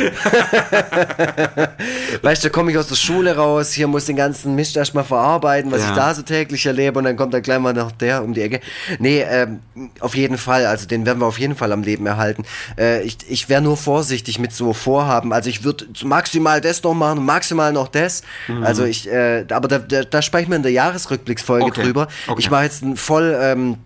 weißt 2.23 2.45
du, 2.45 2.49
da 2.49 2.53
komme 2.53 2.71
ich 2.71 2.79
aus 2.79 2.89
der 2.89 2.95
Schule 2.97 3.37
raus, 3.37 3.73
hier 3.73 3.87
muss 3.89 4.07
den 4.07 4.17
ganzen 4.17 4.55
Mist 4.55 4.77
erstmal 4.77 5.05
verarbeiten, 5.05 5.71
was 5.71 5.83
Ja. 5.83 5.91
ich 5.91 5.97
da 5.97 6.15
so 6.15 6.23
täglich 6.23 6.65
erlebe 6.67 6.99
und 6.99 7.05
dann 7.05 7.17
kommt 7.17 7.35
da 7.35 7.41
gleich 7.41 7.59
mal 7.59 7.73
noch 7.75 7.93
der 7.93 8.23
um 8.25 8.33
die 8.35 8.43
Ecke. 8.43 8.61
Nee, 8.99 9.25
ähm, 9.29 9.61
auf 10.01 10.15
jeden 10.17 10.39
Fall, 10.39 10.67
also 10.67 10.87
den 10.87 11.05
werden 11.07 11.21
wir 11.21 11.27
auf 11.27 11.39
jeden 11.39 11.57
Fall 11.57 11.73
am 11.73 11.83
Leben 11.83 12.07
erhalten. 12.07 12.45
Äh, 12.79 13.03
ich 13.03 13.19
ich 13.29 13.49
wäre 13.49 13.61
nur 13.61 13.77
vorsichtig 13.77 14.39
mit 14.39 14.53
so 14.53 14.73
Vorhaben, 14.73 15.33
also 15.33 15.51
ich 15.51 15.65
würde 15.65 15.87
maximal 16.05 16.61
das 16.61 16.83
noch 16.83 16.95
machen, 16.95 17.25
maximal 17.25 17.73
noch 17.73 17.89
das. 17.89 18.23
Also 18.63 18.85
ich, 18.85 19.11
äh, 19.11 19.45
aber 19.59 19.69
da, 19.69 19.79
da, 19.79 20.05
da 20.05 20.23
sprechen 20.23 20.49
wir 20.51 20.57
in 20.57 20.63
der 20.63 20.73
Jahresrückblicksfolge 20.73 21.67
Okay. 21.67 21.83
drüber. 21.83 22.09
Okay. 22.27 22.41
Ich 22.41 22.51
mache 22.51 22.65
jetzt 22.65 22.83
einen 22.83 22.97
voll 22.97 23.37
ähm, 23.41 23.77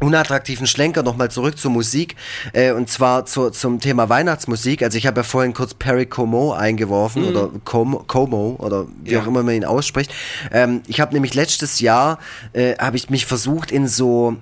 unattraktiven 0.00 0.66
Schlenker 0.66 1.02
nochmal 1.02 1.30
zurück 1.30 1.58
zur 1.58 1.70
Musik 1.70 2.16
äh, 2.54 2.72
und 2.72 2.88
zwar 2.88 3.26
zu, 3.26 3.50
zum 3.50 3.80
Thema 3.80 4.08
Weihnachtsmusik. 4.08 4.82
Also 4.82 4.96
ich 4.96 5.06
habe 5.06 5.20
ja 5.20 5.24
vorhin 5.24 5.52
kurz 5.52 5.74
Perry 5.74 6.06
Como 6.06 6.52
eingeworfen 6.54 7.24
oder 7.28 7.50
Como, 7.64 7.98
Como 8.06 8.56
oder 8.58 8.86
wie 9.04 9.10
Mhm. 9.10 9.14
Ja. 9.16 9.20
auch 9.22 9.26
immer 9.26 9.42
man 9.42 9.54
ihn 9.54 9.64
ausspricht. 9.66 10.10
Ähm, 10.52 10.80
ich 10.86 11.00
habe 11.00 11.12
nämlich 11.12 11.34
letztes 11.34 11.80
Jahr 11.80 12.18
äh, 12.54 12.76
habe 12.78 12.96
ich 12.96 13.10
mich 13.10 13.26
versucht 13.26 13.70
in 13.70 13.86
so 13.88 14.36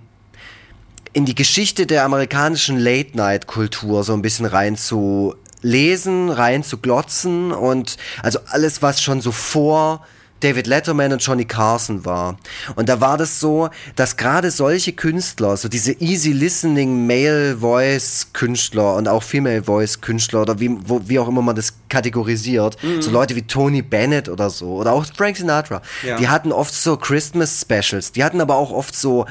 in 1.13 1.25
die 1.25 1.35
Geschichte 1.35 1.87
der 1.87 2.05
amerikanischen 2.05 2.79
Late-Night-Kultur 2.79 4.05
so 4.05 4.13
ein 4.13 4.23
bisschen 4.23 4.47
rein 4.47 4.77
zu 4.77 5.35
lesen, 5.63 6.31
rein 6.31 6.63
zu 6.63 6.79
glotzen 6.79 7.51
und 7.51 7.97
also 8.23 8.39
alles, 8.51 8.81
was 8.83 9.03
schon 9.03 9.21
so 9.21 9.33
vor 9.33 10.07
David 10.41 10.67
Letterman 10.67 11.13
und 11.13 11.19
Johnny 11.25 11.45
Carson 11.45 12.05
war. 12.05 12.37
Und 12.77 12.89
da 12.89 13.01
war 13.01 13.17
das 13.17 13.41
so, 13.41 13.69
dass 13.97 14.17
gerade 14.17 14.51
solche 14.51 14.93
Künstler, 14.93 15.57
so 15.57 15.69
diese 15.69 15.93
easy 16.01 16.33
listening 16.33 17.07
Male 17.07 17.57
Voice 17.59 18.29
Künstler 18.33 18.95
und 18.97 19.09
auch 19.09 19.23
Female 19.23 19.63
Voice 19.65 20.01
Künstler 20.01 20.43
oder 20.43 20.61
wie, 20.61 20.71
wo, 20.87 21.01
wie 21.07 21.19
auch 21.19 21.29
immer 21.29 21.43
man 21.43 21.57
das 21.57 21.75
kategorisiert, 21.89 22.77
so 23.01 23.11
Leute 23.11 23.35
wie 23.37 23.43
Tony 23.43 23.83
Bennett 23.83 24.29
oder 24.29 24.51
so 24.51 24.77
oder 24.77 24.93
auch 24.93 25.05
Frank 25.17 25.37
Sinatra, 25.37 25.83
Ja. 26.05 26.17
die 26.17 26.29
hatten 26.29 26.53
oft 26.53 26.73
so 26.75 26.97
Christmas 26.97 27.61
Specials, 27.61 28.13
die 28.13 28.23
hatten 28.23 28.41
aber 28.41 28.57
auch 28.57 28.71
oft 28.71 28.95
so 28.95 29.27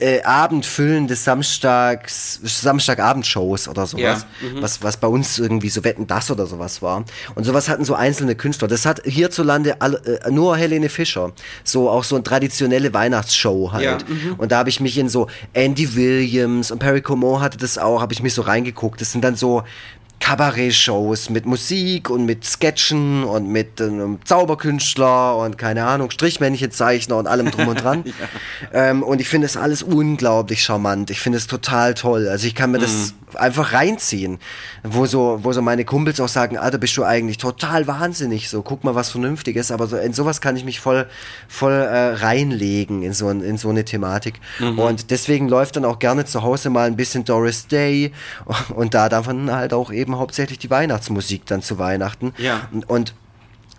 äh, 0.00 0.22
abendfüllende 0.22 1.14
Samstags, 1.14 2.40
Samstagabendshows 2.42 3.68
oder 3.68 3.86
sowas, 3.86 4.26
Ja, 4.40 4.60
was, 4.60 4.82
was 4.82 4.96
bei 4.96 5.06
uns 5.06 5.38
irgendwie 5.38 5.68
so 5.68 5.84
Wetten 5.84 6.06
das 6.06 6.30
oder 6.30 6.46
sowas 6.46 6.82
war. 6.82 7.04
Und 7.34 7.44
sowas 7.44 7.68
hatten 7.68 7.84
so 7.84 7.94
einzelne 7.94 8.34
Künstler. 8.34 8.68
Das 8.68 8.86
hat 8.86 9.02
hierzulande 9.04 9.80
alle, 9.80 9.98
äh, 10.24 10.30
nur 10.30 10.56
Helene 10.56 10.88
Fischer. 10.88 11.32
So 11.64 11.90
auch 11.90 12.04
so 12.04 12.16
eine 12.16 12.24
traditionelle 12.24 12.92
Weihnachtsshow 12.94 13.72
halt. 13.72 13.84
Ja, 13.84 13.98
mhm. 14.06 14.34
Und 14.38 14.52
da 14.52 14.58
habe 14.58 14.70
ich 14.70 14.80
mich 14.80 14.96
in 14.98 15.08
so 15.08 15.28
Andy 15.52 15.94
Williams 15.94 16.70
und 16.70 16.78
Perry 16.78 17.02
Como 17.02 17.40
hatte 17.40 17.58
das 17.58 17.78
auch, 17.78 18.00
habe 18.00 18.12
ich 18.12 18.22
mich 18.22 18.34
so 18.34 18.42
reingeguckt. 18.42 19.00
Das 19.00 19.12
sind 19.12 19.22
dann 19.22 19.36
so 19.36 19.62
Kabarett-Shows 20.20 21.30
mit 21.30 21.46
Musik 21.46 22.10
und 22.10 22.24
mit 22.26 22.44
Sketchen 22.44 23.24
und 23.24 23.48
mit 23.48 23.80
einem 23.80 24.18
Zauberkünstler 24.24 25.36
und 25.36 25.58
keine 25.58 25.84
Ahnung, 25.86 26.10
Strichmännchenzeichner 26.10 27.16
und 27.16 27.26
allem 27.26 27.50
drum 27.50 27.68
und 27.68 27.82
dran. 27.82 28.04
ja. 28.72 28.90
ähm, 28.90 29.02
und 29.02 29.20
ich 29.20 29.28
finde 29.28 29.46
es 29.46 29.56
alles 29.56 29.82
unglaublich 29.82 30.62
charmant. 30.62 31.10
Ich 31.10 31.20
finde 31.20 31.38
es 31.38 31.46
total 31.46 31.94
toll. 31.94 32.28
Also 32.28 32.46
ich 32.46 32.54
kann 32.54 32.70
mir 32.70 32.78
mhm. 32.78 32.82
das 32.82 33.14
einfach 33.36 33.72
reinziehen, 33.72 34.38
wo 34.82 35.06
so, 35.06 35.40
wo 35.42 35.52
so 35.52 35.62
meine 35.62 35.84
Kumpels 35.84 36.20
auch 36.20 36.28
sagen, 36.28 36.56
Alter, 36.58 36.78
bist 36.78 36.96
du 36.96 37.04
eigentlich 37.04 37.38
total 37.38 37.86
wahnsinnig, 37.86 38.48
so 38.48 38.62
guck 38.62 38.84
mal 38.84 38.94
was 38.94 39.10
Vernünftiges, 39.10 39.70
aber 39.70 39.86
so 39.86 39.96
in 39.96 40.12
sowas 40.12 40.40
kann 40.40 40.56
ich 40.56 40.64
mich 40.64 40.80
voll, 40.80 41.06
voll 41.48 41.72
äh, 41.72 42.14
reinlegen 42.14 43.02
in 43.02 43.12
so, 43.12 43.30
in 43.30 43.58
so 43.58 43.68
eine 43.68 43.84
Thematik. 43.84 44.40
Mhm. 44.58 44.78
Und 44.78 45.10
deswegen 45.10 45.48
läuft 45.48 45.76
dann 45.76 45.84
auch 45.84 45.98
gerne 45.98 46.24
zu 46.24 46.42
Hause 46.42 46.70
mal 46.70 46.86
ein 46.86 46.96
bisschen 46.96 47.24
Doris 47.24 47.66
Day 47.66 48.12
und 48.74 48.94
da 48.94 49.08
davon 49.08 49.52
halt 49.52 49.72
auch 49.72 49.92
eben 49.92 50.09
hauptsächlich 50.18 50.58
die 50.58 50.70
Weihnachtsmusik 50.70 51.46
dann 51.46 51.62
zu 51.62 51.78
Weihnachten. 51.78 52.32
Ja. 52.38 52.68
Und 52.86 53.14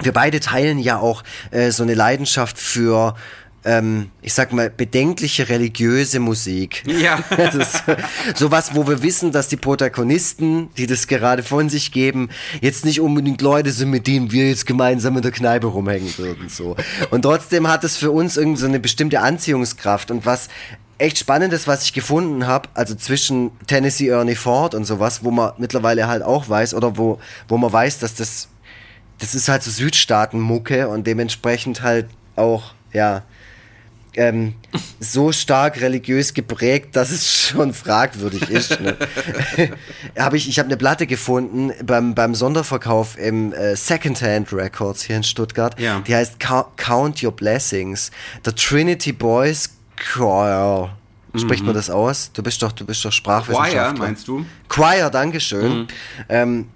wir 0.02 0.14
beide 0.14 0.40
teilen 0.40 0.80
ja 0.80 0.98
auch 0.98 1.24
äh, 1.52 1.72
so 1.72 1.84
eine 1.84 1.94
Leidenschaft 1.94 2.58
für 2.58 3.16
ähm, 3.64 4.10
ich 4.22 4.34
sag 4.34 4.54
mal, 4.54 4.70
bedenkliche 4.70 5.50
religiöse 5.50 6.20
Musik. 6.20 6.84
Ja. 6.88 7.24
Sowas, 8.36 8.72
wo 8.74 8.88
wir 8.88 9.04
wissen, 9.04 9.32
dass 9.32 9.48
die 9.50 9.58
Protagonisten, 9.58 10.70
die 10.78 10.88
das 10.88 11.08
gerade 11.08 11.44
von 11.44 11.70
sich 11.70 11.92
geben, 11.92 12.30
jetzt 12.62 12.86
nicht 12.86 13.02
unbedingt 13.02 13.42
Leute 13.42 13.72
sind, 13.72 13.92
mit 13.92 14.08
denen 14.08 14.32
wir 14.32 14.48
jetzt 14.48 14.66
gemeinsam 14.66 15.16
in 15.18 15.22
der 15.22 15.32
Kneipe 15.32 15.68
rumhängen 15.68 16.18
würden. 16.18 16.50
So. 16.50 16.76
Und 17.12 17.22
trotzdem 17.22 17.68
hat 17.68 17.84
es 17.84 17.98
für 17.98 18.12
uns 18.12 18.38
irgendwie 18.38 18.62
so 18.62 18.68
eine 18.68 18.80
bestimmte 18.80 19.22
Anziehungskraft. 19.22 20.10
Und 20.10 20.26
was 20.26 20.50
echt 21.02 21.18
Spannendes, 21.18 21.68
was 21.68 21.84
ich 21.84 21.94
gefunden 21.94 22.48
habe, 22.48 22.70
also 22.74 22.96
zwischen 22.96 23.52
Tennessee 23.68 24.10
Ernie 24.10 24.36
Ford 24.36 24.76
und 24.76 24.86
sowas, 24.86 25.24
wo 25.24 25.32
man 25.32 25.54
mittlerweile 25.58 26.08
halt 26.08 26.24
auch 26.24 26.48
weiß, 26.48 26.74
oder 26.74 26.98
wo, 26.98 27.20
wo 27.48 27.58
man 27.58 27.74
weiß, 27.74 28.00
dass 28.00 28.16
das, 28.16 28.48
das 29.20 29.36
ist 29.36 29.50
halt 29.50 29.64
so 29.64 29.72
Südstaaten-Mucke 29.72 30.88
und 30.88 31.08
dementsprechend 31.08 31.82
halt 31.82 32.08
auch, 32.36 32.74
ja, 32.94 33.24
ähm, 34.16 34.56
so 35.00 35.32
stark 35.32 35.82
religiös 35.82 36.34
geprägt, 36.34 36.96
dass 36.96 37.12
es 37.12 37.34
schon 37.34 37.74
fragwürdig 37.74 38.50
ist. 38.50 38.80
Ne? 38.80 38.98
hab 40.18 40.34
ich 40.34 40.50
ich 40.50 40.60
habe 40.60 40.68
eine 40.68 40.78
Platte 40.78 41.08
gefunden 41.08 41.72
beim, 41.84 42.14
beim 42.14 42.36
Sonderverkauf 42.36 43.18
im 43.18 43.54
äh, 43.54 43.76
Secondhand 43.76 44.52
Records 44.54 45.04
hier 45.04 45.16
in 45.16 45.24
Stuttgart. 45.24 45.80
Ja. 45.80 46.02
Die 46.02 46.16
heißt 46.16 46.36
Count 46.40 47.24
Your 47.24 47.32
Blessings. 47.32 48.12
The 48.44 48.52
Trinity 48.52 49.14
Boys 49.14 49.70
Choir. 49.98 50.96
Spricht 51.36 51.62
mhm. 51.62 51.68
man 51.68 51.76
das 51.76 51.90
aus? 51.90 52.32
Du 52.34 52.44
bist 52.44 52.62
doch, 52.62 52.72
du 52.74 52.86
bist 52.86 53.06
doch 53.06 53.12
Sprachwissenschaftler. 53.12 53.94
Choir, 53.94 53.98
meinst 53.98 54.28
du? 54.28 54.46
Choir, 54.68 55.10
Dankeschön. 55.10 55.80
Mhm. 55.80 55.88
Ähm, 56.28 56.70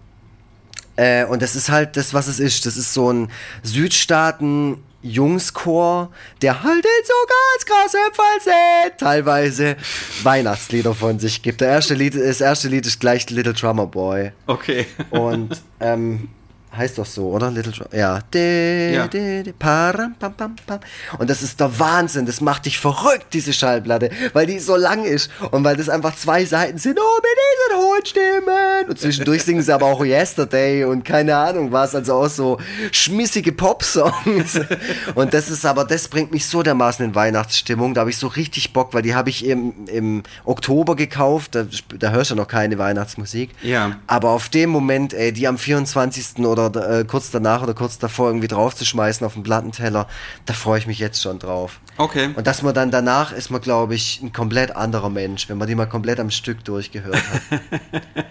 äh, 0.95 1.25
und 1.25 1.41
das 1.41 1.55
ist 1.55 1.69
halt 1.69 1.97
das, 1.97 2.13
was 2.13 2.27
es 2.27 2.39
ist. 2.39 2.65
Das 2.65 2.77
ist 2.77 2.93
so 2.93 3.11
ein 3.11 3.29
Südstaaten 3.63 4.77
Jungschor, 5.01 6.09
der 6.41 6.63
halt 6.63 6.83
in 6.83 7.05
so 7.05 7.13
ganz 7.27 7.65
krassem 7.65 8.13
Falsett 8.13 8.97
teilweise 8.97 9.75
Weihnachtslieder 10.23 10.95
von 10.95 11.19
sich 11.19 11.41
gibt. 11.41 11.61
Der 11.61 11.69
erste 11.69 11.93
Lied, 11.93 12.15
das 12.15 12.41
erste 12.41 12.69
Lied 12.69 12.85
ist 12.87 12.99
gleich 12.99 13.29
Little 13.29 13.53
Drummer 13.53 13.85
Boy. 13.85 14.31
Okay. 14.47 14.87
Und 15.11 15.61
ähm, 15.79 16.29
Heißt 16.77 16.97
doch 16.97 17.05
so, 17.05 17.29
oder? 17.29 17.51
Little 17.51 17.71
Drummer. 17.71 17.95
Ja. 17.95 18.19
De, 18.33 18.93
ja. 18.93 19.07
De, 19.07 19.43
de, 19.43 19.53
param, 19.53 20.15
pam, 20.19 20.33
pam, 20.33 20.55
pam. 20.65 20.79
Und 21.17 21.29
das 21.29 21.41
ist 21.41 21.59
der 21.59 21.79
Wahnsinn. 21.79 22.25
Das 22.25 22.41
macht 22.41 22.65
dich 22.65 22.79
verrückt, 22.79 23.27
diese 23.33 23.53
Schallplatte. 23.53 24.09
Weil 24.33 24.45
die 24.45 24.59
so 24.59 24.75
lang 24.75 25.05
ist. 25.05 25.29
Und 25.51 25.63
weil 25.63 25.77
das 25.77 25.87
einfach 25.87 26.15
zwei 26.15 26.43
Seiten 26.45 26.77
sind. 26.77 26.99
Oh, 26.99 27.21
mit 27.21 27.31
diesen 27.45 27.87
hohen 27.87 28.05
Stimmen. 28.05 28.89
Und 28.89 28.99
zwischendurch 28.99 29.43
singen 29.43 29.61
sie 29.61 29.73
aber 29.73 29.85
auch 29.85 30.03
Yesterday 30.03 30.83
und 30.83 31.05
keine 31.05 31.37
Ahnung 31.37 31.71
was. 31.71 31.95
Also 31.95 32.15
auch 32.15 32.27
so 32.27 32.59
schmissige 32.91 33.53
Pop-Songs. 33.53 34.59
und 35.15 35.33
das 35.33 35.49
ist 35.49 35.65
aber, 35.65 35.85
das 35.85 36.09
bringt 36.09 36.31
mich 36.31 36.45
so 36.45 36.61
dermaßen 36.61 37.05
in 37.05 37.15
Weihnachtsstimmung. 37.15 37.93
Da 37.93 38.01
habe 38.01 38.09
ich 38.09 38.17
so 38.17 38.27
richtig 38.27 38.73
Bock, 38.73 38.93
weil 38.93 39.01
die 39.01 39.15
habe 39.15 39.29
ich 39.29 39.45
im, 39.45 39.87
im 39.87 40.23
Oktober 40.43 40.95
gekauft. 40.95 41.55
Da, 41.55 41.65
da 41.97 42.11
hörst 42.11 42.31
du 42.31 42.35
noch 42.35 42.47
keine 42.47 42.77
Weihnachtsmusik. 42.77 43.51
Ja. 43.61 43.99
Aber 44.07 44.31
auf 44.31 44.49
dem 44.49 44.69
Moment, 44.69 45.13
ey, 45.13 45.31
die 45.31 45.47
am 45.47 45.57
24. 45.57 46.45
oder 46.45 46.64
oder 46.65 46.99
äh, 46.99 47.05
kurz 47.05 47.31
danach 47.31 47.63
oder 47.63 47.73
kurz 47.73 47.97
davor 47.97 48.27
irgendwie 48.27 48.47
draufzuschmeißen 48.47 49.25
auf 49.25 49.33
den 49.33 49.43
Plattenteller, 49.43 50.07
da 50.45 50.53
freue 50.53 50.79
ich 50.79 50.87
mich 50.87 50.99
jetzt 50.99 51.21
schon 51.21 51.39
drauf. 51.39 51.79
Okay. 51.97 52.29
Und 52.35 52.47
dass 52.47 52.61
man 52.61 52.73
dann 52.73 52.91
danach 52.91 53.31
ist 53.31 53.49
man, 53.49 53.61
glaube 53.61 53.95
ich, 53.95 54.21
ein 54.21 54.33
komplett 54.33 54.75
anderer 54.75 55.09
Mensch, 55.09 55.49
wenn 55.49 55.57
man 55.57 55.67
die 55.67 55.75
mal 55.75 55.85
komplett 55.85 56.19
am 56.19 56.29
Stück 56.29 56.63
durchgehört 56.63 57.15
hat. 57.15 57.61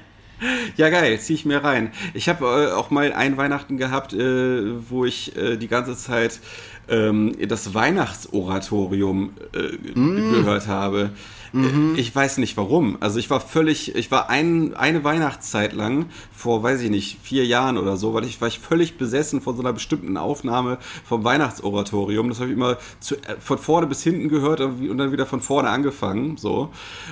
Ja, 0.77 0.91
geil, 0.91 1.19
zieh 1.21 1.35
ich 1.35 1.45
mir 1.45 1.63
rein. 1.63 1.93
Ich 2.13 2.29
habe 2.29 2.45
äh, 2.45 2.73
auch 2.73 2.91
mal 2.91 3.13
ein 3.13 3.37
Weihnachten 3.37 3.77
gehabt, 3.77 4.13
äh, 4.13 4.91
wo 4.91 5.05
ich 5.05 5.37
äh, 5.37 5.57
die 5.57 5.69
ganze 5.69 5.97
Zeit 5.97 6.41
ähm, 6.89 7.35
das 7.49 7.75
Weihnachtsoratorium 7.75 9.35
äh, 9.55 9.99
mm. 9.99 10.33
gehört 10.33 10.67
habe. 10.67 11.11
Mhm. 11.55 11.95
Ich 11.97 12.15
weiß 12.15 12.39
nicht 12.39 12.57
warum. 12.57 12.97
Also 13.01 13.21
ich 13.21 13.31
war 13.31 13.41
völlig, 13.41 13.95
ich 13.95 14.11
war 14.11 14.29
ein, 14.29 14.75
eine 14.75 15.05
Weihnachtszeit 15.05 15.73
lang, 15.73 16.07
vor, 16.35 16.63
weiß 16.65 16.81
ich 16.81 16.91
nicht, 16.91 17.19
vier 17.23 17.47
Jahren 17.47 17.79
oder 17.79 17.97
so, 17.97 18.13
weil 18.13 18.25
ich 18.25 18.41
war 18.41 18.49
ich 18.49 18.59
völlig 18.59 18.99
besessen 18.99 19.41
von 19.41 19.55
so 19.55 19.63
einer 19.63 19.73
bestimmten 19.73 20.17
Aufnahme 20.17 20.79
vom 21.05 21.23
Weihnachtsoratorium. 21.23 22.29
Das 22.29 22.41
habe 22.41 22.51
ich 22.51 22.57
immer 22.57 22.77
zu, 22.99 23.15
äh, 23.17 23.37
von 23.39 23.59
vorne 23.59 23.87
bis 23.87 24.03
hinten 24.03 24.29
gehört 24.29 24.61
und 24.61 24.99
dann 24.99 25.13
wieder 25.13 25.27
von 25.27 25.41
vorne 25.41 25.69
angefangen. 25.69 26.37
So. 26.37 26.71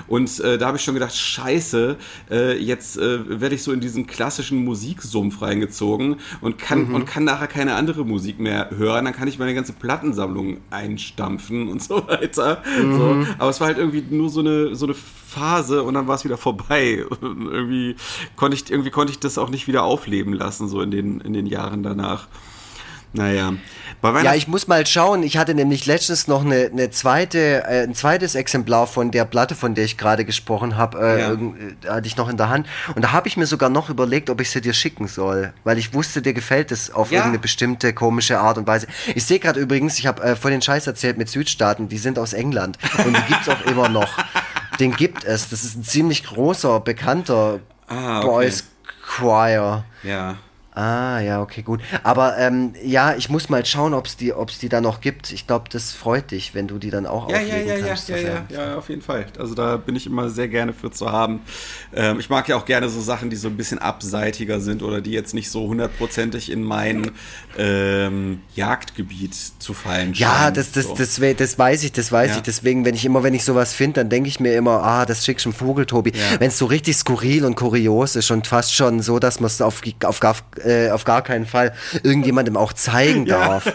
Und 0.09 0.40
äh, 0.40 0.59
da 0.59 0.66
habe 0.66 0.76
ich 0.76 0.83
schon 0.83 0.94
gedacht, 0.94 1.14
scheiße, 1.14 1.96
äh, 2.31 2.59
jetzt 2.59 2.98
äh, 2.98 3.40
werde 3.40 3.55
ich 3.55 3.62
so 3.62 3.72
in 3.72 3.81
diesen 3.81 4.09
klassischen 4.09 4.64
Musiksumpf 4.64 5.40
reingezogen 5.40 6.16
und 6.40 6.59
kann, 6.59 6.88
mhm. 6.88 6.94
und 6.96 7.07
kann 7.07 7.22
nachher 7.22 7.46
keine 7.46 7.74
andere 7.74 8.05
Musik 8.05 8.40
mehr 8.40 8.70
hören. 8.76 9.05
Dann 9.05 9.14
kann 9.14 9.28
ich 9.28 9.38
meine 9.38 9.55
ganze 9.55 9.72
Plattensammlung 9.72 10.59
einstampfen 10.70 11.68
und 11.68 11.81
so 11.81 12.07
weiter. 12.09 12.62
Mhm. 12.83 12.98
So. 12.98 13.26
Aber 13.38 13.50
es 13.50 13.61
war 13.61 13.68
halt 13.68 13.78
irgendwie 13.78 14.02
nur 14.11 14.31
so 14.32 14.40
eine, 14.40 14.74
so 14.74 14.86
eine 14.86 14.94
Phase 14.94 15.82
und 15.82 15.94
dann 15.94 16.08
war 16.08 16.16
es 16.16 16.24
wieder 16.24 16.36
vorbei. 16.36 17.04
Und 17.06 17.46
irgendwie 17.52 17.96
konnte 18.36 18.56
ich, 18.56 18.70
irgendwie 18.70 18.90
konnte 18.90 19.12
ich 19.12 19.20
das 19.20 19.38
auch 19.38 19.50
nicht 19.50 19.68
wieder 19.68 19.84
aufleben 19.84 20.32
lassen, 20.32 20.68
so 20.68 20.80
in 20.82 20.90
den, 20.90 21.20
in 21.20 21.32
den 21.32 21.46
Jahren 21.46 21.82
danach. 21.82 22.28
Naja. 23.12 23.54
Ja, 24.02 24.34
ich 24.34 24.48
muss 24.48 24.66
mal 24.66 24.84
schauen. 24.86 25.22
Ich 25.22 25.36
hatte 25.36 25.54
nämlich 25.54 25.86
letztens 25.86 26.26
noch 26.26 26.44
eine, 26.44 26.70
eine 26.72 26.90
zweite, 26.90 27.64
äh, 27.64 27.84
ein 27.84 27.94
zweites 27.94 28.34
Exemplar 28.34 28.86
von 28.86 29.10
der 29.10 29.24
Platte, 29.24 29.54
von 29.54 29.74
der 29.74 29.84
ich 29.84 29.96
gerade 29.96 30.24
gesprochen 30.24 30.76
habe, 30.76 30.98
äh, 30.98 31.20
ja. 31.20 31.32
äh, 31.32 31.88
hatte 31.88 32.06
ich 32.06 32.16
noch 32.16 32.28
in 32.28 32.36
der 32.36 32.48
Hand. 32.48 32.66
Und 32.94 33.02
da 33.02 33.12
habe 33.12 33.28
ich 33.28 33.36
mir 33.36 33.46
sogar 33.46 33.70
noch 33.70 33.90
überlegt, 33.90 34.28
ob 34.30 34.40
ich 34.40 34.50
sie 34.50 34.60
dir 34.60 34.74
schicken 34.74 35.06
soll, 35.06 35.52
weil 35.64 35.78
ich 35.78 35.94
wusste, 35.94 36.20
dir 36.20 36.32
gefällt 36.32 36.72
es 36.72 36.92
auf 36.92 37.10
ja. 37.10 37.18
irgendeine 37.18 37.38
bestimmte 37.38 37.92
komische 37.92 38.40
Art 38.40 38.58
und 38.58 38.66
Weise. 38.66 38.86
Ich 39.14 39.24
sehe 39.24 39.38
gerade 39.38 39.60
übrigens, 39.60 39.98
ich 39.98 40.06
habe 40.06 40.22
äh, 40.22 40.36
von 40.36 40.50
den 40.50 40.62
Scheiß 40.62 40.86
erzählt 40.86 41.16
mit 41.16 41.28
Südstaaten, 41.28 41.88
die 41.88 41.98
sind 41.98 42.18
aus 42.18 42.32
England 42.32 42.78
und 43.04 43.16
die 43.16 43.22
gibt's 43.22 43.48
auch 43.48 43.60
immer 43.66 43.88
noch. 43.88 44.18
Den 44.80 44.96
gibt 44.96 45.24
es. 45.24 45.50
Das 45.50 45.64
ist 45.64 45.76
ein 45.76 45.84
ziemlich 45.84 46.24
großer, 46.24 46.80
bekannter 46.80 47.60
ah, 47.88 48.18
okay. 48.18 48.26
Boys 48.26 48.64
Choir. 49.06 49.84
Ja. 50.02 50.36
Ah, 50.74 51.20
ja, 51.20 51.42
okay, 51.42 51.61
gut. 51.61 51.80
Aber 52.02 52.38
ähm, 52.38 52.72
ja, 52.82 53.14
ich 53.14 53.28
muss 53.28 53.50
mal 53.50 53.64
schauen, 53.66 53.92
ob 53.92 54.06
es 54.06 54.16
die, 54.16 54.32
ob's 54.32 54.58
die 54.58 54.70
da 54.70 54.80
noch 54.80 55.02
gibt. 55.02 55.30
Ich 55.30 55.46
glaube, 55.46 55.66
das 55.70 55.92
freut 55.92 56.30
dich, 56.30 56.54
wenn 56.54 56.66
du 56.66 56.78
die 56.78 56.88
dann 56.88 57.04
auch 57.04 57.28
ja, 57.28 57.37
auflegen 57.37 57.68
ja, 57.68 57.76
ja, 57.76 57.87
kannst. 57.87 58.08
Ja, 58.08 58.16
ja, 58.16 58.44
ja, 58.48 58.66
ja, 58.70 58.76
auf 58.78 58.88
jeden 58.88 59.02
Fall. 59.02 59.26
Also 59.38 59.54
da 59.54 59.76
bin 59.76 59.96
ich 59.96 60.06
immer 60.06 60.30
sehr 60.30 60.48
gerne 60.48 60.72
für 60.72 60.90
zu 60.90 61.12
haben. 61.12 61.40
Ähm, 61.94 62.18
ich 62.20 62.30
mag 62.30 62.48
ja 62.48 62.56
auch 62.56 62.64
gerne 62.64 62.88
so 62.88 63.02
Sachen, 63.02 63.28
die 63.28 63.37
so 63.37 63.48
ein 63.48 63.56
bisschen 63.58 63.80
abseitiger 63.80 64.61
sind 64.61 64.82
oder 64.82 65.02
die 65.02 65.11
jetzt 65.11 65.35
nicht 65.35 65.50
so 65.50 65.68
hundertprozentig 65.68 66.50
in 66.50 66.62
mein 66.62 67.11
ähm, 67.58 68.40
Jagdgebiet 68.54 69.35
zu 69.35 69.74
fallen 69.74 70.14
scheinen. 70.14 70.32
Ja, 70.32 70.50
das, 70.50 70.72
das, 70.72 70.87
so. 70.87 70.94
das, 70.94 71.16
das, 71.16 71.37
das 71.37 71.58
weiß 71.58 71.85
ich, 71.85 71.92
das 71.92 72.11
weiß 72.11 72.30
ja. 72.30 72.37
ich. 72.37 72.42
Deswegen, 72.42 72.87
wenn 72.87 72.94
ich 72.94 73.04
immer, 73.04 73.22
wenn 73.22 73.35
ich 73.35 73.44
sowas 73.44 73.74
finde, 73.74 74.00
dann 74.00 74.08
denke 74.08 74.28
ich 74.28 74.40
mir 74.40 74.54
immer, 74.54 74.82
ah, 74.82 75.04
das 75.04 75.24
schickst 75.26 75.44
du 75.44 75.50
dem 75.50 75.54
Vogel, 75.54 75.85
Tobi. 75.85 76.12
Wenn 76.38 76.48
es 76.48 76.56
so 76.56 76.64
richtig 76.64 76.96
skurril 76.96 77.44
und 77.44 77.56
kurios 77.56 78.16
ist 78.16 78.30
und 78.30 78.46
fast 78.46 78.74
schon 78.74 79.02
so, 79.02 79.18
dass 79.18 79.38
man 79.38 79.48
es 79.48 79.61
auf, 79.61 79.82
auf, 80.04 80.22
auf 80.22 80.44
äh, 80.64 80.90
auf 80.90 81.05
gar 81.05 81.22
keinen 81.22 81.46
Fall 81.46 81.72
irgendjemandem 82.03 82.57
auch 82.57 82.72
zeigen 82.72 83.27
darf. 83.27 83.66
Ja. 83.66 83.72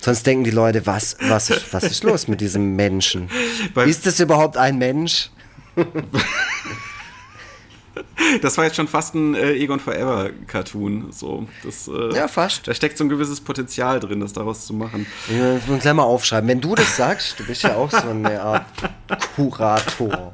Sonst 0.00 0.26
denken 0.26 0.44
die 0.44 0.50
Leute, 0.50 0.86
was, 0.86 1.16
was, 1.20 1.50
was 1.72 1.84
ist 1.84 2.04
los 2.04 2.28
mit 2.28 2.40
diesem 2.40 2.76
Menschen? 2.76 3.30
Bei 3.74 3.84
ist 3.86 4.06
das 4.06 4.20
überhaupt 4.20 4.56
ein 4.56 4.78
Mensch? 4.78 5.30
Das 8.42 8.58
war 8.58 8.64
jetzt 8.64 8.76
schon 8.76 8.88
fast 8.88 9.14
ein 9.14 9.34
äh, 9.34 9.52
Egon 9.52 9.78
Forever 9.78 10.30
Cartoon. 10.46 11.12
So, 11.12 11.46
das, 11.62 11.88
äh, 11.88 12.14
ja, 12.14 12.28
fast. 12.28 12.66
Da 12.66 12.74
steckt 12.74 12.98
so 12.98 13.04
ein 13.04 13.08
gewisses 13.08 13.40
Potenzial 13.40 14.00
drin, 14.00 14.20
das 14.20 14.32
daraus 14.32 14.66
zu 14.66 14.74
machen. 14.74 15.06
Ja, 15.28 15.56
ich 15.56 15.66
muss 15.66 15.80
gleich 15.80 15.94
mal 15.94 16.02
aufschreiben. 16.02 16.48
Wenn 16.48 16.60
du 16.60 16.74
das 16.74 16.96
sagst, 16.96 17.38
du 17.38 17.44
bist 17.44 17.62
ja 17.62 17.76
auch 17.76 17.90
so 17.90 18.08
eine 18.08 18.40
Art 18.40 18.66
Kurator. 19.36 20.32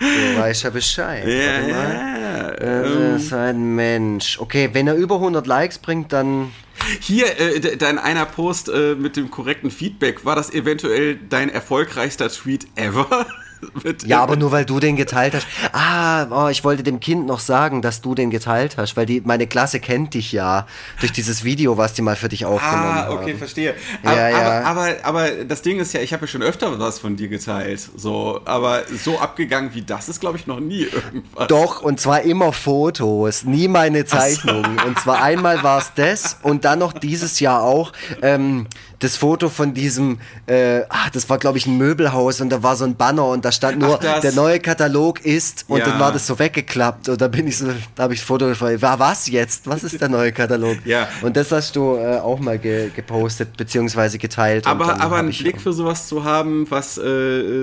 Du 0.00 0.38
weißt 0.38 0.62
ja 0.64 0.70
Bescheid. 0.70 1.26
Ja, 1.28 1.60
ja. 1.60 2.48
Äh, 2.48 3.16
ist 3.16 3.32
ein 3.32 3.74
Mensch. 3.74 4.38
Okay, 4.40 4.70
wenn 4.72 4.86
er 4.86 4.94
über 4.94 5.16
100 5.16 5.46
Likes 5.46 5.78
bringt, 5.78 6.12
dann. 6.12 6.52
Hier, 7.00 7.38
äh, 7.38 7.76
dein 7.76 7.98
einer 7.98 8.24
Post 8.24 8.70
äh, 8.70 8.94
mit 8.94 9.16
dem 9.16 9.30
korrekten 9.30 9.70
Feedback, 9.70 10.24
war 10.24 10.34
das 10.34 10.52
eventuell 10.52 11.18
dein 11.28 11.50
erfolgreichster 11.50 12.30
Tweet 12.30 12.66
ever? 12.76 13.26
ja, 14.06 14.22
aber 14.22 14.36
nur 14.36 14.52
weil 14.52 14.64
du 14.64 14.80
den 14.80 14.96
geteilt 14.96 15.34
hast. 15.34 15.46
Ah, 15.72 16.46
oh, 16.46 16.48
ich 16.48 16.64
wollte 16.64 16.82
dem 16.82 17.00
Kind 17.00 17.26
noch 17.26 17.40
sagen, 17.40 17.82
dass 17.82 18.00
du 18.00 18.14
den 18.14 18.30
geteilt 18.30 18.76
hast, 18.76 18.96
weil 18.96 19.06
die, 19.06 19.20
meine 19.20 19.46
Klasse 19.46 19.80
kennt 19.80 20.14
dich 20.14 20.32
ja 20.32 20.66
durch 21.00 21.12
dieses 21.12 21.44
Video, 21.44 21.76
was 21.76 21.92
die 21.94 22.02
mal 22.02 22.16
für 22.16 22.28
dich 22.28 22.44
aufgenommen 22.44 22.94
haben. 22.94 23.10
Ah, 23.10 23.14
okay, 23.14 23.30
haben. 23.32 23.38
verstehe. 23.38 23.74
Ja, 24.02 24.10
Aber, 24.10 24.30
ja. 24.30 24.62
aber, 24.62 24.66
aber, 24.66 24.96
aber 25.02 25.44
das 25.44 25.62
Ding 25.62 25.78
ist 25.78 25.92
ja, 25.92 26.00
ich 26.00 26.12
habe 26.12 26.22
ja 26.22 26.26
schon 26.26 26.42
öfter 26.42 26.78
was 26.78 26.98
von 26.98 27.16
dir 27.16 27.28
geteilt. 27.28 27.80
So, 27.96 28.40
aber 28.44 28.82
so 28.86 29.18
abgegangen 29.18 29.74
wie 29.74 29.82
das 29.82 30.08
ist, 30.08 30.20
glaube 30.20 30.38
ich, 30.38 30.46
noch 30.46 30.60
nie 30.60 30.82
irgendwas. 30.92 31.48
Doch, 31.48 31.82
und 31.82 32.00
zwar 32.00 32.22
immer 32.22 32.52
Fotos, 32.52 33.44
nie 33.44 33.68
meine 33.68 34.04
Zeichnungen. 34.04 34.78
Und 34.86 34.98
zwar 34.98 35.22
einmal 35.22 35.62
war 35.62 35.78
es 35.78 35.92
das 35.94 36.38
und 36.42 36.64
dann 36.64 36.78
noch 36.78 36.92
dieses 36.92 37.40
Jahr 37.40 37.62
auch 37.62 37.92
ähm, 38.22 38.66
das 39.00 39.16
Foto 39.16 39.48
von 39.48 39.74
diesem, 39.74 40.18
äh, 40.46 40.82
ach, 40.88 41.10
das 41.10 41.28
war 41.28 41.38
glaube 41.38 41.58
ich 41.58 41.66
ein 41.66 41.76
Möbelhaus 41.76 42.40
und 42.40 42.50
da 42.50 42.62
war 42.62 42.76
so 42.76 42.84
ein 42.84 42.94
Banner 42.96 43.26
und 43.26 43.44
da 43.44 43.50
stand 43.52 43.78
nur, 43.78 44.00
Ach, 44.02 44.20
der 44.20 44.32
neue 44.32 44.60
Katalog 44.60 45.24
ist 45.24 45.64
und 45.68 45.78
Ja. 45.80 45.86
dann 45.86 45.98
war 46.00 46.12
das 46.12 46.26
so 46.26 46.38
weggeklappt 46.38 47.08
und 47.08 47.20
da 47.20 47.28
bin 47.28 47.46
ich 47.48 47.58
so, 47.58 47.66
da 47.96 48.04
habe 48.04 48.14
ich 48.14 48.20
das 48.20 48.26
Foto 48.26 48.46
gefragt, 48.46 48.80
war 48.82 48.98
was 48.98 49.28
jetzt? 49.28 49.66
Was 49.66 49.82
ist 49.84 50.00
der 50.00 50.08
neue 50.08 50.32
Katalog? 50.32 50.76
Ja. 50.84 51.08
Und 51.22 51.36
das 51.36 51.50
hast 51.50 51.74
du 51.76 51.96
äh, 51.96 52.18
auch 52.18 52.38
mal 52.40 52.58
ge 52.58 52.90
gepostet 52.94 53.56
beziehungsweise 53.56 54.18
geteilt. 54.18 54.66
Aber, 54.66 55.00
aber 55.00 55.16
einen 55.16 55.30
Blick 55.30 55.60
für 55.60 55.72
sowas 55.72 56.06
zu 56.08 56.24
haben, 56.24 56.70
was 56.70 56.98
äh, 56.98 57.02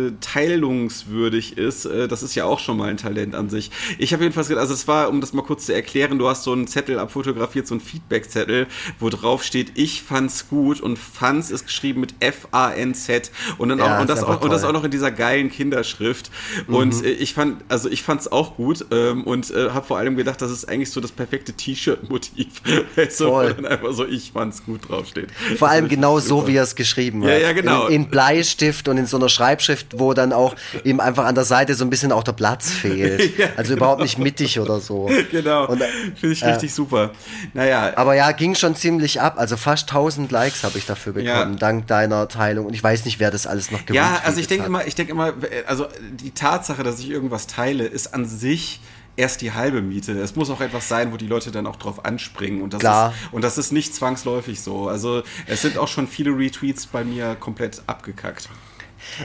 äh, 0.07 0.12
teilungswürdig 0.22 1.57
ist, 1.57 1.86
äh, 1.86 2.07
das 2.07 2.24
ist 2.24 2.36
ja 2.36 2.45
auch 2.45 2.59
schon 2.59 2.78
mal 2.78 2.89
ein 2.89 2.97
Talent 2.97 3.36
an 3.36 3.49
sich. 3.49 3.72
Ich 3.97 4.14
habe 4.14 4.24
jedenfalls 4.24 4.47
gedacht, 4.47 4.62
also 4.62 4.74
es 4.74 4.88
war, 4.88 5.09
um 5.09 5.22
das 5.22 5.34
mal 5.34 5.41
kurz 5.43 5.66
zu 5.68 5.74
erklären, 5.74 6.18
du 6.20 6.28
hast 6.28 6.43
so 6.43 6.53
einen 6.53 6.68
Zettel 6.68 6.99
abfotografiert, 6.99 7.68
so 7.68 7.76
einen 7.76 7.82
Feedback-Zettel, 7.82 8.68
wo 8.99 9.09
drauf 9.09 9.43
steht, 9.43 9.72
ich 9.76 10.01
fand's 10.03 10.49
gut 10.49 10.82
und 10.82 10.97
fand's 11.28 11.51
ist 11.51 11.65
geschrieben 11.65 12.01
mit 12.01 12.13
F-A-N-Z 12.21 13.32
und 13.57 13.69
dann 13.69 13.80
Ja, 13.80 13.97
auch, 13.97 14.01
und 14.01 14.09
das 14.09 14.23
auch, 14.23 14.41
und 14.41 14.49
das 14.51 14.63
auch 14.63 14.71
noch 14.71 14.84
in 14.84 14.91
dieser 14.91 15.11
geilen 15.11 15.51
Kinderschrift. 15.51 16.32
Und 16.67 17.03
äh, 17.03 17.09
ich 17.09 17.34
fand, 17.34 17.63
also 17.69 17.89
ich 17.89 18.03
fand's 18.03 18.32
auch 18.32 18.55
gut 18.55 18.86
ähm, 18.91 19.23
und 19.23 19.51
äh, 19.51 19.71
habe 19.71 19.86
vor 19.86 19.97
allem 19.97 20.15
gedacht, 20.15 20.41
das 20.41 20.51
ist 20.51 20.69
eigentlich 20.69 20.91
so 20.91 21.01
das 21.01 21.11
perfekte 21.11 21.53
T-Shirt-Motiv. 21.53 22.47
so, 23.09 23.30
Voll. 23.30 23.49
wo 23.49 23.61
dann 23.61 23.65
einfach 23.65 23.91
so 23.93 24.05
ich 24.05 24.32
fand's 24.32 24.63
gut 24.63 24.88
draufsteht. 24.89 25.28
Vor 25.57 25.69
allem 25.69 25.88
genau 25.89 26.19
so, 26.19 26.38
super. 26.38 26.47
wie 26.47 26.55
er 26.55 26.63
es 26.63 26.75
geschrieben 26.75 27.23
Ja, 27.23 27.32
hat. 27.32 27.41
ja, 27.41 27.51
genau. 27.53 27.88
In, 27.88 28.03
in 28.03 28.09
Bleistift 28.09 28.88
und 28.88 28.97
in 28.97 29.05
so 29.05 29.17
einer 29.17 29.30
Schreibschrift, 29.30 29.99
wo 29.99 30.13
dann 30.13 30.32
auch 30.34 30.55
ihm 30.84 30.99
einfach 30.99 31.25
an 31.25 31.36
der 31.36 31.43
Seite 31.45 31.75
so 31.75 31.84
ein 31.84 31.89
bisschen 31.89 32.11
auch 32.11 32.23
der 32.23 32.34
Platz 32.34 32.71
fehlt. 32.71 33.38
Ja, 33.38 33.47
also 33.57 33.73
überhaupt 33.73 34.01
nicht 34.01 34.17
mittig 34.17 34.59
oder 34.59 34.80
so. 34.80 35.09
Genau, 35.32 35.65
äh, 35.73 35.78
finde 36.15 36.34
ich 36.34 36.43
richtig 36.45 36.73
super. 36.73 37.11
Naja, 37.53 37.93
Aber 37.95 38.15
ja, 38.15 38.32
ging 38.32 38.55
schon 38.55 38.75
ziemlich 38.75 39.19
ab. 39.21 39.36
Also 39.38 39.57
fast 39.57 39.89
1000 39.89 40.32
Likes 40.32 40.63
habe 40.63 40.78
ich 40.78 40.86
dafür 40.86 41.15
bekommen, 41.18 41.53
Ja. 41.53 41.59
dank 41.59 41.88
deiner 41.88 42.28
Teilung. 42.28 42.65
Und 42.65 42.74
ich 42.74 42.84
weiß 42.84 43.05
nicht, 43.05 43.20
wer 43.20 43.32
das 43.32 43.45
alles 43.47 43.72
noch 43.72 43.80
ja, 43.82 43.86
geretweetet 43.86 44.26
also 44.26 44.39
ich 44.39 44.47
denke 44.47 44.63
hat. 44.63 44.68
immer, 44.70 44.88
ich 44.88 44.95
denke 44.95 45.11
immer, 45.11 45.34
also 45.68 45.88
die 46.20 46.32
Tatsache, 46.32 46.84
dass 46.84 46.99
ich 46.99 47.09
irgendwas 47.09 47.47
teile, 47.47 47.86
ist 47.86 48.13
an 48.13 48.26
sich 48.26 48.80
erst 49.15 49.41
die 49.41 49.51
halbe 49.51 49.82
Miete. 49.82 50.11
Es 50.20 50.36
muss 50.36 50.49
auch 50.49 50.61
etwas 50.61 50.88
sein, 50.88 51.11
wo 51.11 51.18
die 51.18 51.28
Leute 51.28 51.51
dann 51.51 51.65
auch 51.65 51.76
drauf 51.76 52.05
anspringen 52.05 52.61
und 52.61 52.74
das 52.74 52.80
Klar. 52.82 53.11
ist 53.11 53.34
und 53.34 53.41
das 53.43 53.57
ist 53.57 53.72
nicht 53.72 53.95
zwangsläufig 53.95 54.61
so. 54.61 54.88
Also 54.88 55.24
es 55.47 55.61
sind 55.63 55.78
auch 55.78 55.88
schon 55.88 56.07
viele 56.07 56.32
Retweets 56.38 56.86
bei 56.86 57.03
mir 57.03 57.36
komplett 57.39 57.82
abgekackt. 57.88 58.47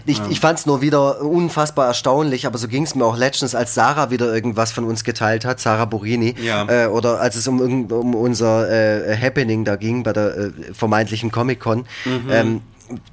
Ich, 0.07 0.21
ich 0.31 0.41
fand 0.41 0.59
es 0.59 0.67
nur 0.67 0.81
wieder 0.81 1.21
unfassbar 1.23 1.87
erstaunlich, 1.87 2.47
aber 2.47 2.59
so 2.59 2.69
ging 2.69 2.83
es 2.85 2.95
mir 2.95 3.05
auch 3.05 3.17
letztens, 3.17 3.55
als 3.55 3.75
Sarah 3.75 4.11
wieder 4.11 4.33
irgendwas 4.33 4.73
von 4.73 4.85
uns 4.85 5.05
geteilt 5.05 5.45
hat, 5.45 5.61
Sarah 5.61 5.85
Borini, 5.85 6.35
Ja. 6.43 6.67
äh, 6.69 6.87
oder 6.87 7.21
als 7.21 7.37
es 7.37 7.47
um, 7.49 7.61
um 7.91 8.15
unser 8.15 8.71
äh, 8.71 9.17
Happening 9.17 9.65
da 9.65 9.77
ging 9.77 10.03
bei 10.03 10.13
der 10.13 10.37
äh, 10.37 10.51
vermeintlichen 10.73 11.31
Comic-Con. 11.31 11.85
Ähm, 12.31 12.61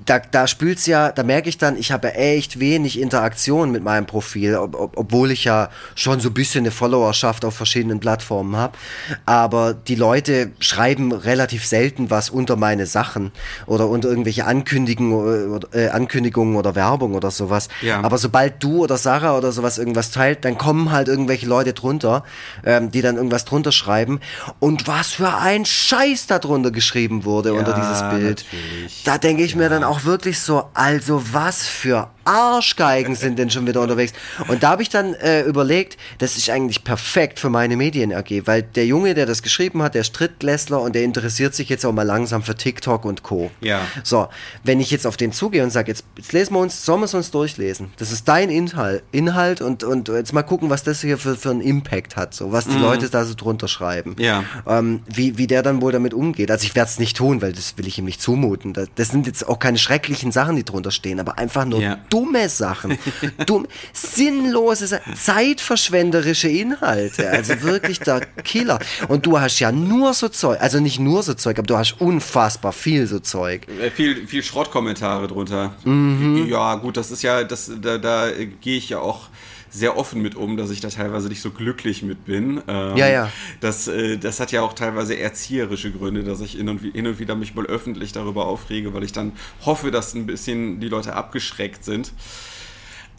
da, 0.05 0.19
da 0.19 0.47
spült's 0.47 0.85
ja, 0.85 1.11
da 1.11 1.23
merke 1.23 1.49
ich 1.49 1.57
dann, 1.57 1.77
ich 1.77 1.91
habe 1.91 2.13
echt 2.15 2.59
wenig 2.59 2.99
Interaktion 2.99 3.71
mit 3.71 3.83
meinem 3.83 4.05
Profil, 4.05 4.55
ob, 4.55 4.75
ob, 4.75 4.97
obwohl 4.97 5.31
ich 5.31 5.43
ja 5.43 5.69
schon 5.95 6.19
so 6.19 6.29
ein 6.29 6.33
bisschen 6.33 6.63
eine 6.63 6.71
Followerschaft 6.71 7.45
auf 7.45 7.55
verschiedenen 7.55 7.99
Plattformen 7.99 8.55
habe. 8.55 8.77
Aber 9.25 9.73
die 9.73 9.95
Leute 9.95 10.51
schreiben 10.59 11.11
relativ 11.11 11.65
selten 11.65 12.09
was 12.09 12.29
unter 12.29 12.55
meine 12.55 12.85
Sachen 12.85 13.31
oder 13.65 13.87
unter 13.87 14.09
irgendwelche 14.09 14.45
Ankündigungen, 14.45 15.51
oder, 15.51 15.67
äh, 15.73 15.89
Ankündigungen 15.89 16.55
oder 16.55 16.75
Werbung 16.75 17.13
oder 17.13 17.31
sowas. 17.31 17.69
Ja. 17.81 18.01
Aber 18.01 18.17
sobald 18.17 18.63
du 18.63 18.83
oder 18.83 18.97
Sarah 18.97 19.37
oder 19.37 19.51
sowas 19.51 19.77
irgendwas 19.77 20.11
teilt, 20.11 20.45
dann 20.45 20.57
kommen 20.57 20.91
halt 20.91 21.07
irgendwelche 21.07 21.45
Leute 21.45 21.73
drunter, 21.73 22.23
ähm, 22.65 22.91
die 22.91 23.01
dann 23.01 23.15
irgendwas 23.15 23.45
drunter 23.45 23.71
schreiben. 23.71 24.19
Und 24.59 24.87
was 24.87 25.11
für 25.11 25.33
ein 25.35 25.65
Scheiß 25.65 26.27
da 26.27 26.39
drunter 26.39 26.71
geschrieben 26.71 27.25
wurde 27.25 27.53
unter 27.53 27.73
dieses 27.73 27.99
Bild. 28.09 28.45
natürlich. 28.51 29.03
Da 29.03 29.17
denke 29.17 29.43
ich 29.43 29.55
mir 29.55 29.68
dann 29.69 29.83
auch 29.83 30.03
wirklich 30.03 30.39
so, 30.39 30.69
also 30.73 31.21
was 31.33 31.65
für 31.67 32.09
Arschgeigen 32.29 33.15
sind 33.15 33.39
denn 33.39 33.49
schon 33.49 33.65
wieder 33.67 33.81
unterwegs? 33.81 34.13
Und 34.47 34.63
da 34.63 34.69
habe 34.69 34.81
ich 34.81 34.89
dann 34.89 35.15
äh, 35.15 35.41
überlegt, 35.41 35.97
das 36.19 36.37
ist 36.37 36.49
eigentlich 36.49 36.83
perfekt 36.83 37.39
für 37.39 37.49
meine 37.49 37.75
Medien 37.75 38.13
AG, 38.13 38.45
weil 38.45 38.61
der 38.63 38.85
Junge, 38.85 39.13
der 39.15 39.25
das 39.25 39.41
geschrieben 39.41 39.81
hat, 39.81 39.95
der 39.95 40.01
ist 40.01 40.11
Drittklässler 40.11 40.79
und 40.79 40.93
der 40.93 41.03
interessiert 41.03 41.55
sich 41.55 41.69
jetzt 41.69 41.85
auch 41.85 41.91
mal 41.91 42.03
langsam 42.03 42.43
für 42.43 42.55
TikTok 42.55 43.05
und 43.05 43.23
Co. 43.23 43.49
Ja. 43.61 43.81
So, 44.03 44.27
wenn 44.63 44.79
ich 44.79 44.91
jetzt 44.91 45.07
auf 45.07 45.17
den 45.17 45.31
zugehe 45.31 45.63
und 45.63 45.71
sage, 45.71 45.89
jetzt, 45.89 46.05
jetzt 46.17 46.31
lesen 46.33 46.53
wir 46.53 46.59
uns, 46.59 46.85
sollen 46.85 47.01
wir 47.01 47.05
es 47.05 47.13
uns 47.13 47.31
durchlesen? 47.31 47.91
Das 47.97 48.11
ist 48.11 48.27
dein 48.27 48.49
Inhalt, 48.49 49.03
Inhalt 49.11 49.61
und, 49.61 49.83
und 49.83 50.07
jetzt 50.09 50.33
mal 50.33 50.43
gucken, 50.43 50.69
was 50.69 50.83
das 50.83 51.01
hier 51.01 51.17
für, 51.17 51.35
für 51.35 51.49
einen 51.49 51.61
Impact 51.61 52.15
hat, 52.15 52.33
so 52.33 52.51
was 52.51 52.67
die 52.67 52.77
Leute 52.77 53.09
da 53.09 53.25
so 53.25 53.33
drunter 53.33 53.67
schreiben. 53.67 54.15
Mhm. 54.17 54.23
Ja. 54.23 54.43
Ähm, 54.67 55.01
wie, 55.07 55.37
wie 55.37 55.47
der 55.47 55.63
dann 55.63 55.81
wohl 55.81 55.91
damit 55.91 56.13
umgeht. 56.13 56.51
Also 56.51 56.65
ich 56.65 56.75
werde 56.75 56.89
es 56.89 56.99
nicht 56.99 57.17
tun, 57.17 57.41
weil 57.41 57.53
das 57.53 57.77
will 57.77 57.87
ich 57.87 57.97
ihm 57.97 58.05
nicht 58.05 58.21
zumuten. 58.21 58.73
Das, 58.73 58.87
das 58.95 59.09
sind 59.09 59.25
jetzt 59.25 59.47
auch 59.47 59.59
keine 59.59 59.77
schrecklichen 59.77 60.31
Sachen, 60.31 60.55
die 60.55 60.63
drunter 60.63 60.91
stehen, 60.91 61.19
aber 61.19 61.37
einfach 61.37 61.65
nur 61.65 61.81
Ja. 61.81 61.97
Dumme 62.19 62.49
Sachen. 62.49 62.97
Dumm, 63.45 63.67
sinnlose, 63.93 65.01
zeitverschwenderische 65.15 66.49
Inhalte. 66.49 67.29
Also 67.29 67.61
wirklich 67.61 67.99
der 67.99 68.21
Killer. 68.43 68.79
Und 69.07 69.25
du 69.25 69.39
hast 69.39 69.59
ja 69.59 69.71
nur 69.71 70.13
so 70.13 70.27
Zeug, 70.29 70.59
also 70.61 70.79
nicht 70.79 70.99
nur 70.99 71.23
so 71.23 71.33
Zeug, 71.33 71.57
aber 71.59 71.67
du 71.67 71.77
hast 71.77 71.99
unfassbar 71.99 72.73
viel 72.73 73.07
so 73.07 73.19
Zeug. 73.19 73.67
Äh, 73.67 73.91
viel, 73.91 74.27
viel 74.27 74.43
Schrottkommentare 74.43 75.27
drunter. 75.27 75.75
Mhm. 75.85 76.47
Ja, 76.47 76.75
gut, 76.75 76.97
das 76.97 77.11
ist 77.11 77.21
ja, 77.21 77.43
das, 77.43 77.71
da, 77.81 77.97
da 77.97 78.29
äh, 78.29 78.47
gehe 78.47 78.77
ich 78.77 78.89
ja 78.89 78.99
auch 78.99 79.29
sehr 79.69 79.97
offen 79.97 80.21
mit 80.21 80.35
um, 80.35 80.57
dass 80.57 80.69
ich 80.71 80.79
da 80.81 80.89
teilweise 80.89 81.27
nicht 81.29 81.41
so 81.41 81.51
glücklich 81.51 82.01
mit 82.03 82.25
bin. 82.25 82.61
Ähm, 82.67 82.97
Ja, 82.97 83.07
ja. 83.07 83.31
Das, 83.59 83.87
äh, 83.87 84.17
das 84.17 84.39
hat 84.39 84.51
ja 84.51 84.61
auch 84.61 84.73
teilweise 84.73 85.17
erzieherische 85.17 85.91
Gründe, 85.91 86.23
dass 86.23 86.41
ich 86.41 86.53
hin 86.53 86.69
und, 86.69 86.79
hin 86.79 87.05
und 87.07 87.19
wieder 87.19 87.35
mich 87.35 87.53
mal 87.55 87.65
öffentlich 87.65 88.11
darüber 88.11 88.47
aufrege, 88.47 88.93
weil 88.93 89.03
ich 89.03 89.11
dann 89.11 89.33
hoffe, 89.65 89.91
dass 89.91 90.13
ein 90.13 90.25
bisschen 90.25 90.79
die 90.79 90.89
Leute 90.89 91.13
abgeschreckt 91.13 91.83
sind. 91.85 92.11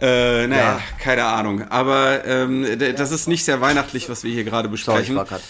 Äh, 0.00 0.46
naja, 0.46 0.62
Ja. 0.74 0.80
keine 0.98 1.24
Ahnung. 1.24 1.68
Aber 1.68 2.24
ähm, 2.24 2.66
das 2.96 3.10
ist 3.12 3.26
nicht 3.28 3.44
sehr 3.44 3.60
weihnachtlich, 3.60 4.08
was 4.08 4.24
wir 4.24 4.32
hier 4.32 4.44
gerade 4.44 4.68
Sorry, 4.68 4.76
ich 4.76 4.84
besprechen. 4.86 5.16
war 5.16 5.24
grad. 5.26 5.42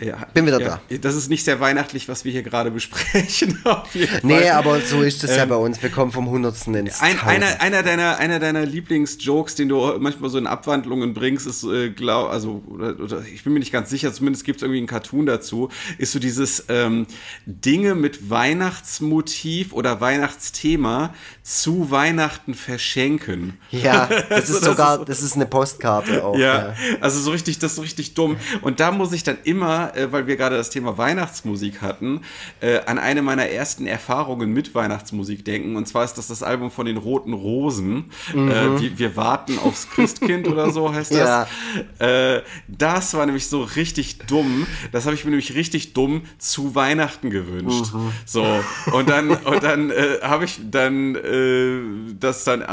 Ja, 0.00 0.26
Bin 0.34 0.44
wieder 0.46 0.60
ja, 0.60 0.80
Das 1.00 1.14
ist 1.14 1.28
nicht 1.30 1.44
sehr 1.44 1.60
weihnachtlich, 1.60 2.08
was 2.08 2.24
wir 2.24 2.32
hier 2.32 2.42
gerade 2.42 2.70
besprechen. 2.70 3.58
Nee, 4.22 4.50
aber 4.50 4.80
so 4.80 5.02
ist 5.02 5.22
es 5.24 5.36
ja 5.36 5.44
bei 5.44 5.54
uns. 5.56 5.82
Wir 5.82 5.90
kommen 5.90 6.10
vom 6.10 6.28
Hundertsten 6.28 6.74
ins 6.74 7.00
Ähm, 7.00 7.16
Ein, 7.24 7.42
einer, 7.42 7.60
einer 7.60 7.82
deiner, 7.82 8.18
einer 8.18 8.40
deiner 8.40 8.66
Lieblingsjokes, 8.66 9.54
den 9.54 9.68
du 9.68 9.96
manchmal 10.00 10.30
so 10.30 10.38
in 10.38 10.46
Abwandlungen 10.46 11.14
bringst, 11.14 11.46
ist, 11.46 11.62
äh, 11.64 11.90
glaub, 11.90 12.30
also, 12.30 12.62
oder, 12.68 12.98
oder 12.98 13.22
ich 13.32 13.44
bin 13.44 13.52
mir 13.52 13.60
nicht 13.60 13.72
ganz 13.72 13.88
sicher, 13.90 14.12
zumindest 14.12 14.44
gibt 14.44 14.56
es 14.58 14.62
irgendwie 14.62 14.78
einen 14.78 14.86
Cartoon 14.88 15.26
dazu, 15.26 15.68
ist 15.98 16.12
so 16.12 16.18
dieses 16.18 16.64
ähm, 16.68 17.06
Dinge 17.46 17.94
mit 17.94 18.30
Weihnachtsmotiv 18.30 19.72
oder 19.72 20.00
Weihnachtsthema 20.00 21.14
zu 21.42 21.90
Weihnachten 21.90 22.54
verschenken. 22.54 23.58
Ja, 23.70 24.06
das 24.28 24.30
Also 24.30 24.54
ist 24.54 24.62
das 24.62 24.64
sogar, 24.70 25.00
ist- 25.00 25.08
das 25.08 25.22
ist 25.22 25.34
eine 25.36 25.46
Postkarte 25.46 26.24
auch. 26.24 26.36
Ja, 26.36 26.74
also 27.00 27.20
so 27.20 27.30
richtig, 27.30 27.58
das 27.58 27.72
ist 27.72 27.76
so 27.76 27.82
richtig 27.82 28.14
dumm. 28.14 28.36
Und 28.62 28.80
da 28.80 28.90
muss 28.90 29.12
ich 29.12 29.22
dann 29.22 29.38
immer, 29.44 29.83
äh, 29.88 30.12
weil 30.12 30.26
wir 30.26 30.36
gerade 30.36 30.56
das 30.56 30.70
Thema 30.70 30.98
Weihnachtsmusik 30.98 31.82
hatten, 31.82 32.22
äh, 32.60 32.80
an 32.86 32.98
eine 32.98 33.22
meiner 33.22 33.46
ersten 33.48 33.86
Erfahrungen 33.86 34.52
mit 34.52 34.74
Weihnachtsmusik 34.74 35.44
denken. 35.44 35.76
Und 35.76 35.86
zwar 35.86 36.04
ist 36.04 36.14
das 36.14 36.28
das 36.28 36.42
Album 36.42 36.70
von 36.70 36.86
den 36.86 36.96
Roten 36.96 37.32
Rosen. 37.32 38.10
Äh, 38.32 38.36
wir, 38.80 38.98
wir 38.98 39.16
warten 39.16 39.58
aufs 39.58 39.88
Christkind 39.90 40.48
oder 40.48 40.70
so 40.70 40.92
heißt 40.92 41.14
das. 41.14 41.48
Äh, 41.98 42.42
das 42.66 43.14
war 43.14 43.24
nämlich 43.26 43.48
so 43.48 43.62
richtig 43.62 44.18
dumm. 44.26 44.66
Das 44.92 45.04
habe 45.04 45.14
ich 45.14 45.24
mir 45.24 45.30
nämlich 45.30 45.54
richtig 45.54 45.92
dumm 45.92 46.22
zu 46.38 46.74
Weihnachten 46.74 47.30
gewünscht. 47.30 47.92
So 48.26 48.44
und 48.92 49.08
dann 49.08 49.30
und 49.30 49.62
dann 49.62 49.90
äh, 49.90 50.18
habe 50.22 50.44
ich 50.44 50.60
dann 50.70 51.14
äh, 51.14 52.14
das 52.18 52.44
dann 52.44 52.64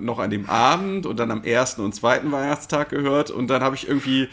noch 0.00 0.18
an 0.18 0.30
dem 0.30 0.48
Abend 0.48 1.06
und 1.06 1.18
dann 1.18 1.30
am 1.30 1.44
ersten 1.44 1.82
und 1.82 1.94
zweiten 1.94 2.32
Weihnachtstag 2.32 2.90
gehört 2.90 3.30
und 3.30 3.48
dann 3.48 3.62
habe 3.62 3.76
ich 3.76 3.88
irgendwie 3.88 4.28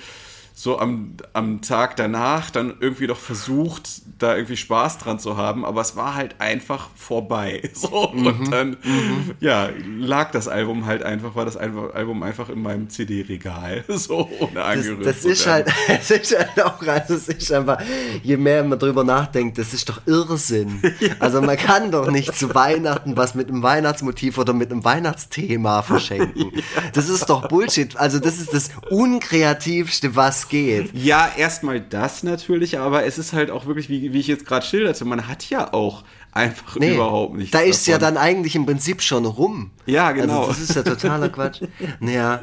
so 0.60 0.80
am, 0.80 1.14
am 1.34 1.62
Tag 1.62 1.98
danach 1.98 2.50
dann 2.50 2.74
irgendwie 2.80 3.06
doch 3.06 3.20
versucht, 3.20 4.02
da 4.18 4.36
irgendwie 4.36 4.58
Spaß 4.58 4.98
dran 4.98 5.20
zu 5.20 5.38
haben, 5.38 5.64
aber 5.64 5.82
es 5.82 5.96
war 5.96 6.16
halt 6.16 6.42
einfach 6.42 6.90
vorbei. 6.96 7.62
So, 7.78 8.12
mhm, 8.12 8.26
und 8.26 8.52
dann, 8.52 8.70
mhm. 8.82 9.36
ja, 9.40 9.70
lag 10.00 10.32
das 10.32 10.48
Album 10.48 10.88
halt 10.88 11.04
einfach, 11.04 11.36
war 11.36 11.46
das 11.46 11.58
Album 11.58 12.24
einfach 12.24 12.50
in 12.50 12.64
meinem 12.64 12.90
CD-Regal, 12.90 13.84
so 13.88 14.28
ohne 14.40 14.64
angerührt. 14.64 15.06
Das, 15.06 15.16
das 15.22 15.26
ist 15.26 15.46
halt, 15.46 15.68
es 15.88 16.10
ist 16.10 16.36
halt 16.36 16.66
auch, 16.66 16.82
also 16.82 17.14
es 17.14 17.28
ist 17.28 17.52
einfach, 17.52 17.80
je 18.24 18.36
mehr 18.36 18.64
man 18.64 18.80
drüber 18.80 19.04
nachdenkt, 19.04 19.60
das 19.60 19.76
ist 19.76 19.88
doch 19.90 20.02
Irrsinn. 20.08 20.82
ja. 21.00 21.10
Also 21.20 21.40
man 21.40 21.56
kann 21.56 21.92
doch 21.92 22.10
nicht 22.10 22.36
zu 22.36 22.56
Weihnachten 22.56 23.16
was 23.16 23.36
mit 23.36 23.50
einem 23.50 23.62
Weihnachtsmotiv 23.62 24.40
oder 24.40 24.54
mit 24.54 24.72
einem 24.72 24.84
Weihnachtsthema 24.84 25.84
verschenken. 25.84 26.52
ja. 26.56 26.62
Das 26.94 27.10
ist 27.10 27.30
doch 27.30 27.48
Bullshit. 27.48 27.96
Also 27.96 28.18
das 28.18 28.40
ist 28.40 28.54
das 28.54 28.72
unkreativste, 28.90 30.16
was 30.16 30.47
geht. 30.50 30.94
Ja, 30.94 31.30
erstmal 31.38 31.80
das 31.80 32.24
natürlich, 32.24 32.80
aber 32.80 33.06
es 33.06 33.18
ist 33.18 33.34
halt 33.34 33.52
auch 33.52 33.66
wirklich, 33.66 33.90
wie, 33.90 34.14
wie 34.14 34.20
ich 34.20 34.28
jetzt 34.28 34.46
gerade 34.46 34.66
schilderte, 34.66 35.06
man 35.06 35.28
hat 35.28 35.50
ja 35.50 35.74
auch 35.74 36.04
einfach 36.32 36.76
nee, 36.76 36.94
überhaupt 36.94 37.36
nicht. 37.36 37.54
Da 37.54 37.60
ist 37.60 37.88
ja 37.88 37.98
dann 37.98 38.18
eigentlich 38.18 38.56
im 38.56 38.66
Prinzip 38.66 39.02
schon 39.02 39.26
rum. 39.26 39.72
Ja, 39.86 40.12
genau. 40.12 40.42
Also 40.42 40.52
das 40.52 40.60
ist 40.62 40.76
ja 40.76 40.84
totaler 40.84 41.30
Quatsch. 41.30 41.62
Naja, 42.00 42.42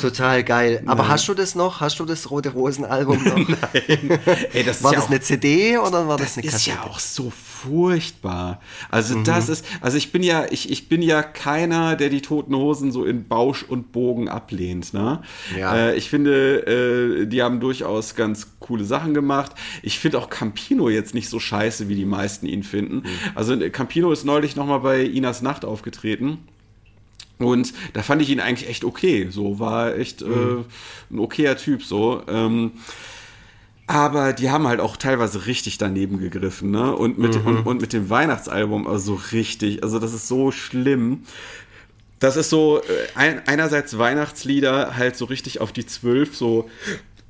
total 0.00 0.44
geil. 0.44 0.82
Aber 0.86 1.02
Nein. 1.02 1.12
hast 1.12 1.28
du 1.28 1.34
das 1.34 1.54
noch? 1.54 1.80
Hast 1.80 1.98
du 2.00 2.04
das 2.04 2.30
Rote 2.30 2.50
Rosen-Album 2.50 3.22
noch? 3.24 3.36
Nein. 3.48 4.20
Ey, 4.52 4.64
das 4.64 4.82
war 4.82 4.92
das 4.92 5.04
ja 5.04 5.10
eine 5.10 5.20
CD 5.20 5.78
oder 5.78 6.08
war 6.08 6.16
das, 6.16 6.34
das 6.34 6.38
eine 6.38 6.50
Kassette? 6.50 6.50
Das 6.50 6.60
ist 6.60 6.66
ja 6.66 6.82
auch 6.82 6.98
so 6.98 7.32
furchtbar. 7.62 8.60
Also 8.90 9.16
mhm. 9.16 9.24
das 9.24 9.48
ist, 9.48 9.64
also 9.80 9.96
ich 9.96 10.12
bin 10.12 10.22
ja, 10.22 10.46
ich, 10.50 10.70
ich 10.70 10.88
bin 10.88 11.02
ja 11.02 11.22
keiner, 11.22 11.96
der 11.96 12.08
die 12.08 12.20
Toten 12.20 12.54
Hosen 12.54 12.92
so 12.92 13.04
in 13.04 13.26
Bausch 13.26 13.62
und 13.62 13.92
Bogen 13.92 14.28
ablehnt. 14.28 14.94
Ne? 14.94 15.22
Ja. 15.58 15.74
Äh, 15.74 15.96
ich 15.96 16.08
finde, 16.08 17.22
äh, 17.22 17.26
die 17.26 17.42
haben 17.42 17.60
durchaus 17.60 18.14
ganz 18.14 18.58
coole 18.60 18.84
Sachen 18.84 19.14
gemacht. 19.14 19.52
Ich 19.82 19.98
finde 19.98 20.18
auch 20.18 20.30
Campino 20.30 20.88
jetzt 20.88 21.14
nicht 21.14 21.28
so 21.28 21.40
scheiße, 21.40 21.88
wie 21.88 21.96
die 21.96 22.04
meisten 22.04 22.46
ihn 22.46 22.62
finden. 22.62 22.96
Mhm. 22.96 23.04
Also 23.34 23.56
Campino 23.70 24.12
ist 24.12 24.24
neulich 24.24 24.56
nochmal 24.56 24.80
bei 24.80 25.02
Inas 25.02 25.42
Nacht 25.42 25.64
aufgetreten. 25.64 26.38
Und 27.38 27.72
da 27.92 28.02
fand 28.02 28.20
ich 28.22 28.30
ihn 28.30 28.40
eigentlich 28.40 28.68
echt 28.68 28.84
okay. 28.84 29.28
So 29.30 29.58
war 29.58 29.96
echt 29.96 30.22
äh, 30.22 30.26
mhm. 30.26 30.64
äh, 31.10 31.14
ein 31.14 31.18
okayer 31.18 31.56
Typ. 31.56 31.82
So. 31.82 32.22
Ähm, 32.28 32.72
aber 33.88 34.34
die 34.34 34.50
haben 34.50 34.68
halt 34.68 34.80
auch 34.80 34.98
teilweise 34.98 35.46
richtig 35.46 35.78
daneben 35.78 36.18
gegriffen, 36.18 36.70
ne? 36.70 36.94
Und 36.94 37.18
mit, 37.18 37.40
mhm. 37.40 37.46
und, 37.46 37.66
und 37.66 37.80
mit 37.80 37.94
dem 37.94 38.10
Weihnachtsalbum, 38.10 38.86
also 38.86 39.14
richtig, 39.32 39.82
also 39.82 39.98
das 39.98 40.12
ist 40.12 40.28
so 40.28 40.52
schlimm. 40.52 41.24
Das 42.18 42.36
ist 42.36 42.50
so, 42.50 42.82
äh, 42.82 43.36
einerseits 43.46 43.96
Weihnachtslieder 43.96 44.96
halt 44.96 45.16
so 45.16 45.24
richtig 45.24 45.62
auf 45.62 45.72
die 45.72 45.86
Zwölf, 45.86 46.36
so 46.36 46.68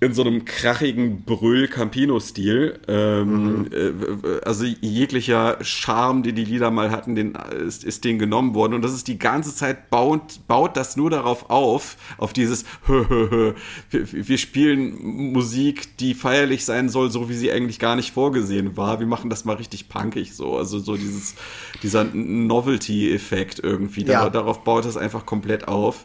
in 0.00 0.14
so 0.14 0.22
einem 0.22 0.44
krachigen 0.44 1.24
Brüll-Campino-Stil. 1.24 2.78
Ähm, 2.86 3.62
mhm. 3.62 3.70
äh, 3.72 4.40
also 4.44 4.64
jeglicher 4.64 5.58
Charme, 5.60 6.22
den 6.22 6.36
die 6.36 6.44
Lieder 6.44 6.70
mal 6.70 6.92
hatten, 6.92 7.16
den, 7.16 7.34
ist, 7.66 7.82
ist 7.82 8.04
denen 8.04 8.20
genommen 8.20 8.54
worden. 8.54 8.74
Und 8.74 8.82
das 8.82 8.92
ist 8.92 9.08
die 9.08 9.18
ganze 9.18 9.52
Zeit 9.52 9.90
baut, 9.90 10.46
baut 10.46 10.76
das 10.76 10.96
nur 10.96 11.10
darauf 11.10 11.50
auf, 11.50 11.96
auf 12.16 12.32
dieses 12.32 12.64
wir, 12.86 13.54
wir 13.90 14.38
spielen 14.38 15.32
Musik, 15.32 15.96
die 15.96 16.14
feierlich 16.14 16.64
sein 16.64 16.88
soll, 16.88 17.10
so 17.10 17.28
wie 17.28 17.34
sie 17.34 17.50
eigentlich 17.50 17.80
gar 17.80 17.96
nicht 17.96 18.12
vorgesehen 18.12 18.76
war. 18.76 19.00
Wir 19.00 19.06
machen 19.08 19.30
das 19.30 19.44
mal 19.44 19.56
richtig 19.56 19.88
punkig 19.88 20.36
so. 20.36 20.56
Also 20.56 20.78
so 20.78 20.96
dieses, 20.96 21.34
dieser 21.82 22.04
Novelty-Effekt 22.04 23.58
irgendwie. 23.58 24.04
Ja. 24.04 24.30
darauf 24.30 24.62
baut 24.62 24.84
das 24.84 24.96
einfach 24.96 25.26
komplett 25.26 25.66
auf. 25.66 26.04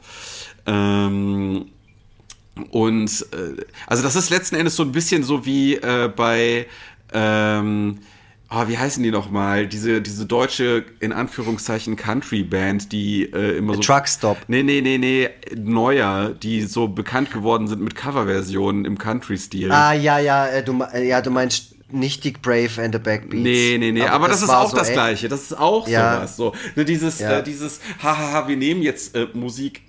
Ähm, 0.65 1.65
und 2.69 3.25
äh, 3.31 3.61
also 3.87 4.03
das 4.03 4.15
ist 4.15 4.29
letzten 4.29 4.55
Endes 4.55 4.75
so 4.75 4.83
ein 4.83 4.91
bisschen 4.91 5.23
so 5.23 5.45
wie 5.45 5.75
äh, 5.75 6.11
bei 6.15 6.67
ähm, 7.13 7.99
oh, 8.53 8.67
wie 8.67 8.77
heißen 8.77 9.01
die 9.03 9.11
nochmal? 9.11 9.67
Diese, 9.67 10.01
diese 10.01 10.25
deutsche, 10.25 10.85
in 10.99 11.11
Anführungszeichen, 11.11 11.95
Country-Band, 11.95 12.91
die 12.91 13.23
äh, 13.23 13.57
immer 13.57 13.75
so. 13.75 13.81
Truckstop. 13.81 14.37
Nee, 14.47 14.63
nee, 14.63 14.81
nee, 14.81 14.97
nee, 14.97 15.29
neuer, 15.55 16.29
die 16.29 16.61
so 16.63 16.87
bekannt 16.87 17.31
geworden 17.31 17.67
sind 17.67 17.81
mit 17.81 17.95
Coverversionen 17.95 18.85
im 18.85 18.97
Country-Stil. 18.97 19.71
Ah, 19.71 19.93
ja, 19.93 20.19
ja, 20.19 20.47
äh, 20.47 20.63
du, 20.63 20.81
äh, 20.93 21.07
ja, 21.07 21.21
du 21.21 21.31
meinst 21.31 21.75
nicht 21.91 22.23
Dick 22.23 22.41
Brave 22.41 22.81
and 22.81 22.93
the 22.93 22.99
Backbeats. 22.99 23.43
Nee, 23.43 23.77
nee, 23.79 23.91
nee, 23.91 24.01
aber, 24.01 24.13
aber 24.13 24.27
das, 24.29 24.41
das, 24.41 24.49
ist 24.49 24.55
auch 24.55 24.71
so 24.71 24.77
das 24.77 24.91
Gleiche. 24.91 25.27
Das 25.27 25.43
ist 25.43 25.57
auch 25.57 25.87
ja. 25.87 26.15
sowas. 26.15 26.35
So, 26.35 26.53
ne, 26.75 26.85
dieses, 26.85 27.19
ja. 27.19 27.39
äh, 27.39 27.43
dieses, 27.43 27.79
hahaha, 28.01 28.47
wir 28.47 28.57
nehmen 28.57 28.81
jetzt 28.81 29.15
äh, 29.15 29.27
Musik 29.33 29.81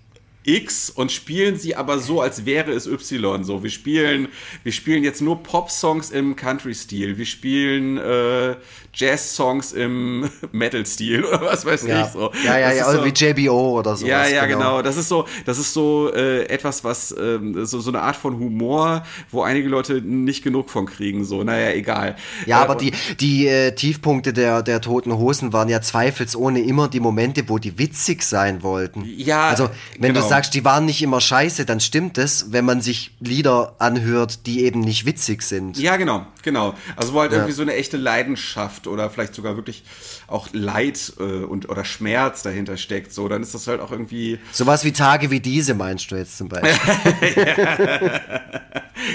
X 0.45 0.90
und 0.90 1.11
spielen 1.11 1.57
sie 1.57 1.74
aber 1.74 1.99
so, 1.99 2.20
als 2.20 2.47
wäre 2.47 2.72
es 2.72 2.86
Y. 2.86 3.45
So, 3.45 3.62
wir 3.62 3.70
spielen, 3.70 4.28
wir 4.62 4.72
spielen 4.72 5.03
jetzt 5.03 5.20
nur 5.20 5.42
Pop-Songs 5.42 6.11
im 6.11 6.36
Country-Stil. 6.36 7.16
Wir 7.18 7.26
spielen 7.26 7.99
äh, 7.99 8.57
Jazz-Songs 8.92 9.72
im 9.72 10.30
Metal-Stil 10.53 11.24
oder 11.24 11.40
was 11.42 11.64
weiß 11.64 11.86
ja. 11.86 12.07
ich. 12.07 12.12
So. 12.12 12.30
Ja, 12.45 12.59
ja, 12.59 12.72
ja, 12.72 12.90
so, 12.90 13.05
wie 13.05 13.09
JBO 13.09 13.78
oder 13.78 13.97
so. 13.97 14.07
Ja, 14.07 14.26
ja, 14.26 14.47
genau. 14.47 14.59
genau. 14.59 14.82
Das 14.82 14.97
ist 14.97 15.09
so, 15.09 15.26
das 15.47 15.59
ist 15.59 15.72
so 15.72 16.12
äh, 16.12 16.45
etwas, 16.45 16.84
was 16.84 17.14
ähm, 17.18 17.64
so, 17.64 17.80
so 17.80 17.90
eine 17.90 18.03
Art 18.03 18.16
von 18.16 18.38
Humor, 18.38 19.05
wo 19.30 19.42
einige 19.42 19.68
Leute 19.68 20.01
nicht 20.01 20.45
genug 20.45 20.70
von 20.70 20.86
kriegen. 20.86 21.24
So, 21.24 21.42
naja, 21.42 21.72
egal. 21.72 22.16
Ja, 22.47 22.61
äh, 22.61 22.64
aber 22.64 22.74
die, 22.76 22.92
die 23.20 23.47
äh, 23.47 23.74
Tiefpunkte 23.74 24.32
der, 24.32 24.62
der 24.62 24.80
Toten 24.80 25.16
Hosen 25.16 25.53
waren 25.53 25.68
ja 25.68 25.80
zweifelsohne 25.80 26.61
immer 26.61 26.88
die 26.88 27.01
Momente, 27.01 27.49
wo 27.49 27.59
die 27.59 27.78
witzig 27.78 28.22
sein 28.22 28.62
wollten. 28.62 29.05
Ja, 29.05 29.49
also 29.49 29.70
wenn 29.99 30.12
genau. 30.12 30.24
du 30.24 30.28
sagst, 30.35 30.55
die 30.55 30.64
waren 30.64 30.85
nicht 30.85 31.01
immer 31.01 31.20
scheiße, 31.20 31.64
dann 31.64 31.78
stimmt 31.78 32.18
es, 32.18 32.53
wenn 32.53 32.64
man 32.64 32.80
sich 32.80 33.12
Lieder 33.20 33.76
anhört, 33.78 34.47
die 34.47 34.64
eben 34.64 34.80
nicht 34.80 35.07
witzig 35.07 35.43
sind. 35.43 35.78
Ja, 35.78 35.97
genau, 35.97 36.26
genau. 36.43 36.74
Also 36.97 37.14
wo 37.14 37.20
halt 37.20 37.30
ja. 37.30 37.39
irgendwie 37.39 37.55
so 37.55 37.62
eine 37.62 37.74
echte 37.74 37.97
Leidenschaft 37.97 38.89
oder 38.89 39.11
vielleicht 39.11 39.35
sogar 39.35 39.55
wirklich 39.57 39.85
auch 40.26 40.49
Leid 40.53 41.12
äh, 41.20 41.22
und 41.22 41.68
oder 41.68 41.85
Schmerz 41.85 42.43
dahinter 42.43 42.76
steckt, 42.76 43.12
so, 43.12 43.28
dann 43.28 43.43
ist 43.43 43.55
das 43.55 43.68
halt 43.68 43.80
auch 43.80 43.93
irgendwie. 43.93 44.41
Sowas 44.51 44.85
wie 44.85 44.93
Tage 44.93 45.30
wie 45.30 45.41
diese 45.41 45.74
meinst 45.74 46.11
du 46.11 46.16
jetzt 46.16 46.37
zum 46.37 46.49
Beispiel. 46.49 46.72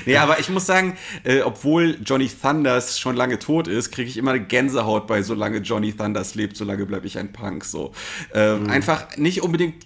nee, 0.06 0.16
aber 0.16 0.40
ich 0.40 0.50
muss 0.50 0.66
sagen, 0.66 0.98
äh, 1.24 1.42
obwohl 1.42 1.98
Johnny 2.06 2.30
Thunders 2.30 2.98
schon 2.98 3.18
lange 3.18 3.40
tot 3.40 3.68
ist, 3.68 3.92
kriege 3.92 4.10
ich 4.10 4.16
immer 4.16 4.32
eine 4.32 4.46
Gänsehaut 4.46 5.06
bei 5.08 5.22
solange 5.22 5.58
Johnny 5.58 5.92
Thunders 5.92 6.36
lebt, 6.36 6.56
solange 6.56 6.86
bleibe 6.86 7.08
ich 7.08 7.18
ein 7.18 7.34
Punk. 7.34 7.66
So. 7.66 7.92
Äh, 8.34 8.56
mhm. 8.56 8.70
Einfach 8.70 9.18
nicht 9.18 9.42
unbedingt 9.42 9.86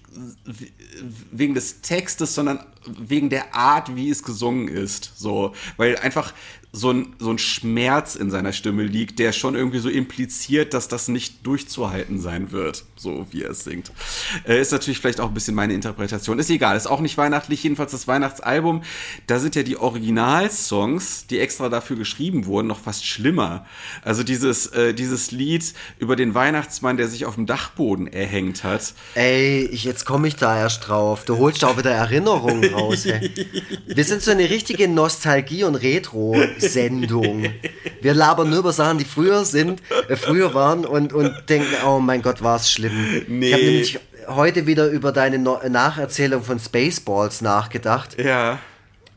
wegen 1.31 1.53
des 1.53 1.81
Textes, 1.81 2.35
sondern 2.35 2.59
wegen 2.85 3.29
der 3.29 3.55
Art, 3.55 3.95
wie 3.95 4.09
es 4.09 4.23
gesungen 4.23 4.67
ist. 4.67 5.13
So, 5.15 5.53
weil 5.77 5.97
einfach 5.97 6.33
so 6.71 6.91
ein, 6.91 7.15
so 7.19 7.29
ein 7.29 7.37
Schmerz 7.37 8.15
in 8.15 8.31
seiner 8.31 8.51
Stimme 8.51 8.83
liegt, 8.83 9.19
der 9.19 9.31
schon 9.31 9.55
irgendwie 9.55 9.79
so 9.79 9.89
impliziert, 9.89 10.73
dass 10.73 10.87
das 10.87 11.07
nicht 11.07 11.45
durchzuhalten 11.45 12.19
sein 12.19 12.51
wird, 12.51 12.85
so 13.03 13.27
wie 13.31 13.43
er 13.43 13.51
es 13.51 13.63
singt. 13.63 13.91
Äh, 14.47 14.59
ist 14.61 14.71
natürlich 14.71 14.97
vielleicht 14.99 15.19
auch 15.19 15.27
ein 15.27 15.33
bisschen 15.33 15.53
meine 15.55 15.73
Interpretation. 15.73 16.39
Ist 16.39 16.49
egal, 16.49 16.75
ist 16.75 16.87
auch 16.87 17.01
nicht 17.01 17.17
weihnachtlich, 17.17 17.61
jedenfalls 17.63 17.91
das 17.91 18.07
Weihnachtsalbum. 18.07 18.81
Da 19.27 19.39
sind 19.39 19.55
ja 19.55 19.63
die 19.63 19.77
Originalsongs, 19.77 21.27
die 21.27 21.39
extra 21.39 21.69
dafür 21.69 21.95
geschrieben 21.97 22.45
wurden, 22.45 22.67
noch 22.67 22.79
fast 22.79 23.05
schlimmer. 23.05 23.65
Also 24.03 24.23
dieses, 24.23 24.67
äh, 24.67 24.93
dieses 24.93 25.31
Lied 25.31 25.73
über 25.99 26.15
den 26.15 26.33
Weihnachtsmann, 26.33 26.97
der 26.97 27.07
sich 27.07 27.25
auf 27.25 27.35
dem 27.35 27.45
Dachboden 27.45 28.07
erhängt 28.07 28.63
hat. 28.63 28.93
Ey, 29.15 29.65
ich, 29.65 29.83
jetzt 29.83 30.05
komme 30.05 30.27
ich 30.27 30.35
da 30.35 30.57
erst 30.57 30.87
drauf. 30.87 31.25
Du 31.25 31.37
holst 31.37 31.63
auch 31.63 31.77
wieder 31.77 31.91
Erinnerungen 31.91 32.73
raus. 32.73 33.05
Ey. 33.05 33.31
Wir 33.85 34.03
sind 34.03 34.21
so 34.21 34.31
eine 34.31 34.49
richtige 34.49 34.87
Nostalgie- 34.87 35.63
und 35.65 35.75
Retro- 35.75 36.33
Sendung. 36.57 37.45
Wir 38.01 38.13
labern 38.13 38.49
nur 38.49 38.59
über 38.59 38.71
Sachen, 38.73 38.97
die 38.97 39.05
früher 39.05 39.45
sind, 39.45 39.81
äh, 40.07 40.15
früher 40.15 40.53
waren 40.53 40.85
und, 40.85 41.13
und 41.13 41.33
denken, 41.49 41.67
oh 41.85 41.99
mein 41.99 42.21
Gott, 42.21 42.41
war 42.41 42.55
es 42.55 42.71
schlimm. 42.71 42.92
Nee. 43.27 43.47
Ich 43.47 43.53
habe 43.53 43.63
nämlich 43.63 43.99
heute 44.27 44.67
wieder 44.67 44.87
über 44.87 45.11
deine 45.11 45.39
no 45.39 45.59
Nacherzählung 45.67 46.43
von 46.43 46.59
Spaceballs 46.59 47.41
nachgedacht. 47.41 48.21
Ja. 48.21 48.59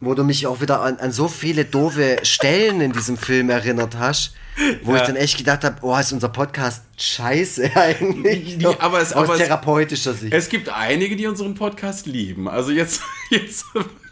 Wo 0.00 0.14
du 0.14 0.24
mich 0.24 0.46
auch 0.46 0.60
wieder 0.60 0.82
an, 0.82 0.98
an 0.98 1.10
so 1.10 1.26
viele 1.26 1.64
doofe 1.64 2.18
Stellen 2.22 2.80
in 2.80 2.92
diesem 2.92 3.16
Film 3.16 3.48
erinnert 3.48 3.96
hast. 3.98 4.34
Wo 4.82 4.92
ja. 4.92 5.00
ich 5.00 5.06
dann 5.06 5.16
echt 5.16 5.36
gedacht 5.36 5.64
habe, 5.64 5.76
oh, 5.82 5.96
ist 5.96 6.12
unser 6.12 6.30
Podcast 6.30 6.82
scheiße 6.96 7.70
eigentlich. 7.74 8.58
Die, 8.58 8.66
aber 8.66 9.00
es, 9.00 9.12
aus 9.12 9.28
aber 9.28 9.36
therapeutischer 9.36 10.14
Sicht. 10.14 10.32
Es 10.32 10.48
gibt 10.48 10.70
einige, 10.70 11.16
die 11.16 11.26
unseren 11.26 11.54
Podcast 11.54 12.06
lieben. 12.06 12.48
Also 12.48 12.70
jetzt. 12.72 13.02
jetzt 13.30 13.66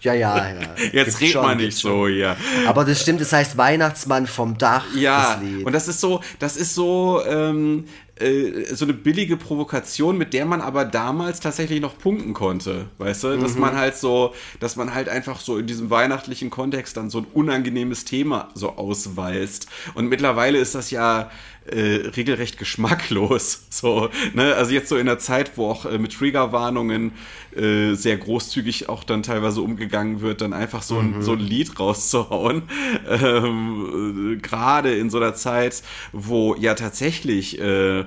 ja, 0.04 0.12
ja, 0.12 0.36
ja. 0.36 0.60
Jetzt 0.92 1.20
redet 1.22 1.40
man 1.40 1.56
nicht 1.56 1.78
so, 1.78 2.08
ja. 2.08 2.36
Aber 2.66 2.84
das 2.84 3.00
stimmt, 3.00 3.22
das 3.22 3.32
heißt 3.32 3.56
Weihnachtsmann 3.56 4.26
vom 4.26 4.58
Dach. 4.58 4.84
Ja, 4.94 5.40
das 5.42 5.64
und 5.64 5.72
das 5.72 5.88
ist 5.88 6.00
so, 6.00 6.20
das 6.38 6.58
ist 6.58 6.74
so, 6.74 7.22
ähm, 7.26 7.86
äh, 7.86 8.03
so 8.16 8.84
eine 8.84 8.94
billige 8.94 9.36
Provokation, 9.36 10.16
mit 10.16 10.34
der 10.34 10.46
man 10.46 10.60
aber 10.60 10.84
damals 10.84 11.40
tatsächlich 11.40 11.80
noch 11.80 11.98
punkten 11.98 12.32
konnte, 12.32 12.86
weißt 12.98 13.24
du? 13.24 13.36
Dass 13.38 13.54
mhm. 13.54 13.60
man 13.60 13.76
halt 13.76 13.96
so, 13.96 14.34
dass 14.60 14.76
man 14.76 14.94
halt 14.94 15.08
einfach 15.08 15.40
so 15.40 15.58
in 15.58 15.66
diesem 15.66 15.90
weihnachtlichen 15.90 16.48
Kontext 16.48 16.96
dann 16.96 17.10
so 17.10 17.18
ein 17.18 17.26
unangenehmes 17.32 18.04
Thema 18.04 18.50
so 18.54 18.76
ausweist. 18.76 19.66
Und 19.94 20.08
mittlerweile 20.08 20.58
ist 20.58 20.76
das 20.76 20.92
ja 20.92 21.28
äh, 21.66 22.08
regelrecht 22.16 22.58
geschmacklos. 22.58 23.62
So, 23.74 24.08
ne? 24.34 24.54
Also 24.54 24.72
jetzt 24.72 24.88
so 24.88 24.96
in 24.96 25.06
der 25.06 25.18
Zeit, 25.18 25.56
wo 25.56 25.68
auch 25.68 25.84
äh, 25.84 25.98
mit 25.98 26.12
Triggerwarnungen 26.12 27.12
äh, 27.56 27.94
sehr 27.94 28.16
großzügig 28.16 28.88
auch 28.88 29.02
dann 29.02 29.24
teilweise 29.24 29.62
umgegangen 29.62 30.20
wird, 30.20 30.42
dann 30.42 30.52
einfach 30.52 30.82
so 30.82 30.98
ein, 30.98 31.16
mhm. 31.16 31.22
so 31.22 31.32
ein 31.32 31.40
Lied 31.40 31.78
rauszuhauen. 31.78 32.62
Ähm, 33.08 34.34
äh, 34.34 34.36
Gerade 34.36 34.94
in 34.94 35.10
so 35.10 35.18
einer 35.18 35.34
Zeit, 35.34 35.82
wo 36.12 36.54
ja 36.54 36.74
tatsächlich 36.74 37.60
äh, 37.60 38.04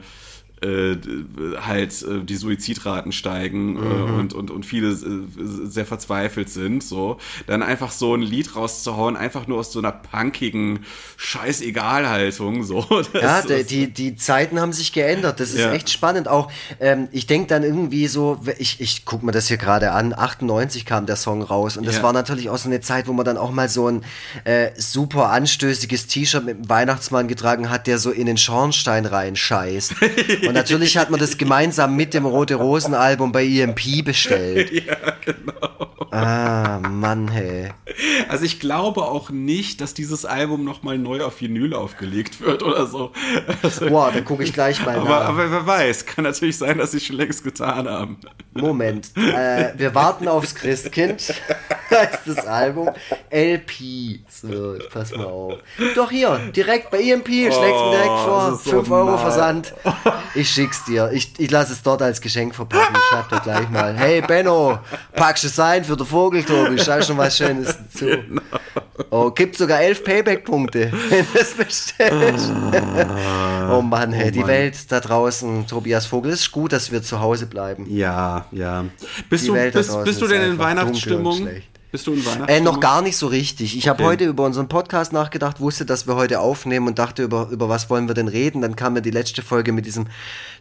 äh, 0.62 0.98
halt 1.62 2.02
äh, 2.02 2.24
die 2.24 2.36
Suizidraten 2.36 3.12
steigen 3.12 3.76
äh, 3.76 3.80
mhm. 3.80 4.20
und, 4.20 4.34
und, 4.34 4.52
und 4.52 4.66
viele 4.66 4.90
äh, 4.90 5.26
sehr 5.66 5.86
verzweifelt 5.86 6.50
sind, 6.50 6.84
so, 6.84 7.18
dann 7.46 7.62
einfach 7.62 7.92
so 7.92 8.16
ein 8.16 8.22
Lied 8.22 8.56
rauszuhauen, 8.56 9.16
einfach 9.16 9.48
nur 9.48 9.60
aus 9.60 9.72
so 9.72 9.80
einer 9.80 9.92
punkigen 9.92 10.80
Scheißegal-Haltung, 11.18 12.64
so. 12.64 12.86
ja, 13.14 13.42
die, 13.42 13.64
die, 13.64 13.94
die 13.94 14.16
Zeiten 14.16 14.60
haben 14.60 14.74
sich 14.74 14.94
geändert, 14.94 15.40
das 15.40 15.50
ist 15.52 15.60
ja. 15.60 15.74
echt 15.74 15.90
spannend. 15.90 16.28
Auch, 16.28 16.52
ähm, 16.80 17.08
ich 17.12 17.28
denke 17.28 17.48
dann 17.48 17.64
irgendwie 17.64 18.08
so, 18.08 18.40
ich, 18.58 18.82
ich 18.82 19.06
guck 19.06 19.22
mir 19.24 19.32
das 19.32 19.48
hier 19.48 19.58
gerade 19.58 19.92
an, 19.92 20.14
98 20.14 20.86
kam 20.86 21.06
der 21.06 21.18
Song 21.18 21.44
raus 21.44 21.78
und 21.78 21.86
das 21.86 21.98
ja. 21.98 22.04
war 22.04 22.14
natürlich 22.14 22.50
auch 22.50 22.58
so 22.58 22.70
eine 22.70 22.82
Zeit, 22.82 23.08
wo 23.08 23.14
man 23.14 23.26
dann 23.26 23.38
auch 23.38 23.52
mal 23.52 23.70
so 23.70 23.88
ein 23.88 24.04
äh, 24.44 24.72
super 24.76 25.30
anstößiges 25.30 26.08
T-Shirt 26.08 26.44
mit 26.44 26.58
dem 26.58 26.70
Weihnachtsmann 26.70 27.28
getragen 27.28 27.70
hat, 27.70 27.86
der 27.86 28.00
so 28.00 28.10
in 28.10 28.26
den 28.26 28.38
Schornstein 28.38 29.06
reinscheißt. 29.06 29.94
Und 30.48 30.54
natürlich 30.54 30.98
hat 30.98 31.10
man 31.10 31.20
das 31.20 31.38
gemeinsam 31.38 31.96
mit 31.96 32.14
dem 32.14 32.26
Rote 32.26 32.56
Rosen 32.56 32.94
Album 32.94 33.32
bei 33.32 33.46
EMP 33.46 34.04
bestellt. 34.04 34.72
ja, 34.86 34.96
genau. 35.24 35.88
Ah, 36.12 36.80
Mann, 36.80 37.28
hey. 37.28 37.70
Also 38.30 38.46
ich 38.46 38.60
glaube 38.60 39.04
auch 39.04 39.30
nicht, 39.30 39.82
dass 39.82 39.94
dieses 39.94 40.26
Album 40.26 40.64
nochmal 40.64 40.98
neu 40.98 41.24
auf 41.24 41.42
Vinyl 41.42 41.74
aufgelegt 41.74 42.42
wird 42.42 42.64
oder 42.64 42.86
so. 42.86 43.12
Also, 43.62 43.88
Boah, 43.88 44.12
dann 44.12 44.24
gucke 44.24 44.44
ich 44.44 44.54
gleich 44.54 44.84
mal 44.86 44.96
aber, 44.96 45.10
nach. 45.10 45.26
Aber 45.30 45.52
wer 45.52 45.66
weiß, 45.66 46.06
kann 46.06 46.24
natürlich 46.24 46.58
sein, 46.58 46.78
dass 46.78 46.92
sie 46.92 47.00
schon 47.00 47.18
längst 47.18 47.44
getan 47.44 47.88
haben. 47.88 48.18
Moment, 48.54 49.12
äh, 49.16 49.74
wir 49.78 49.94
warten 49.96 50.28
aufs 50.28 50.56
Christkind, 50.56 51.34
heißt 51.90 52.22
das 52.26 52.46
Album. 52.46 52.90
LP. 53.30 54.20
So, 54.30 54.76
pass 54.92 55.12
mal 55.12 55.26
auf. 55.26 55.54
Doch 55.96 56.12
hier, 56.12 56.40
direkt 56.56 56.92
bei 56.92 57.02
EMP, 57.02 57.28
schlägst 57.28 57.60
oh, 57.60 57.86
mir 57.86 57.92
direkt 57.92 58.20
vor. 58.26 58.60
5 58.60 58.88
so 58.88 58.94
Euro 58.94 59.12
mal. 59.12 59.18
Versand. 59.18 59.74
Ich 60.36 60.50
schick's 60.50 60.86
dir. 60.86 61.10
Ich, 61.14 61.34
ich 61.38 61.50
lasse 61.52 61.74
es 61.74 61.82
dort 61.82 62.02
als 62.02 62.22
Geschenk 62.22 62.54
verpacken. 62.54 62.96
Ich 62.96 63.04
schreib 63.06 63.30
dir 63.30 63.40
gleich 63.40 63.70
mal. 63.70 63.96
Hey 63.96 64.22
Benno, 64.22 64.80
packst 65.14 65.44
du 65.44 65.48
es 65.48 65.60
ein 65.60 65.84
für 65.84 65.98
den 65.98 66.06
Vogel, 66.06 66.44
Tobi? 66.44 66.78
Schau 66.80 67.02
schon 67.02 67.18
was 67.18 67.38
Schönes 67.38 67.78
dazu. 67.78 68.06
Genau. 68.06 68.42
Oh, 69.10 69.32
gibt 69.32 69.56
sogar 69.56 69.80
elf 69.82 70.04
Payback-Punkte, 70.04 70.92
wenn 71.10 71.26
du 71.32 71.40
es 71.40 71.54
bestellst. 71.54 72.52
oh 73.72 73.82
Mann, 73.82 74.12
hey, 74.12 74.30
oh 74.30 74.32
die 74.32 74.48
Welt 74.48 74.92
da 74.92 75.00
draußen, 75.00 75.68
Tobias 75.68 76.08
Vogel, 76.08 76.32
ist 76.32 76.52
gut, 76.52 76.74
dass 76.74 76.92
wir 76.92 77.04
zu 77.04 77.20
Hause 77.20 77.46
bleiben. 77.46 77.86
Ja, 77.90 78.46
ja. 78.52 78.86
Bist, 79.30 79.48
du, 79.48 79.54
bist, 79.54 80.04
bist 80.04 80.22
du 80.22 80.28
denn 80.28 80.42
in 80.42 80.58
Weihnachtsstimmung? 80.58 81.48
Bist 81.92 82.06
du 82.06 82.14
in 82.14 82.26
Weihnachten? 82.26 82.52
Äh, 82.52 82.60
noch 82.60 82.82
gar 82.82 83.02
nicht 83.02 83.16
so 83.16 83.28
richtig. 83.28 83.78
Ich 83.78 83.84
okay. 83.84 83.90
habe 83.90 84.04
heute 84.04 84.26
über 84.26 84.44
unseren 84.44 84.68
Podcast 84.68 85.14
nachgedacht, 85.14 85.62
wusste, 85.62 85.86
dass 85.86 86.06
wir 86.06 86.16
heute 86.16 86.42
aufnehmen 86.42 86.88
und 86.88 87.00
dachte, 87.00 87.24
über, 87.24 87.48
über 87.50 87.70
was 87.70 87.90
wollen 87.90 88.10
wir 88.10 88.14
denn 88.14 88.28
reden. 88.28 88.62
Dann 88.62 88.76
kam 88.76 88.94
mir 88.94 89.02
die 89.02 89.12
letzte 89.12 89.42
Folge 89.42 89.72
mit 89.72 89.86
diesem 89.86 90.08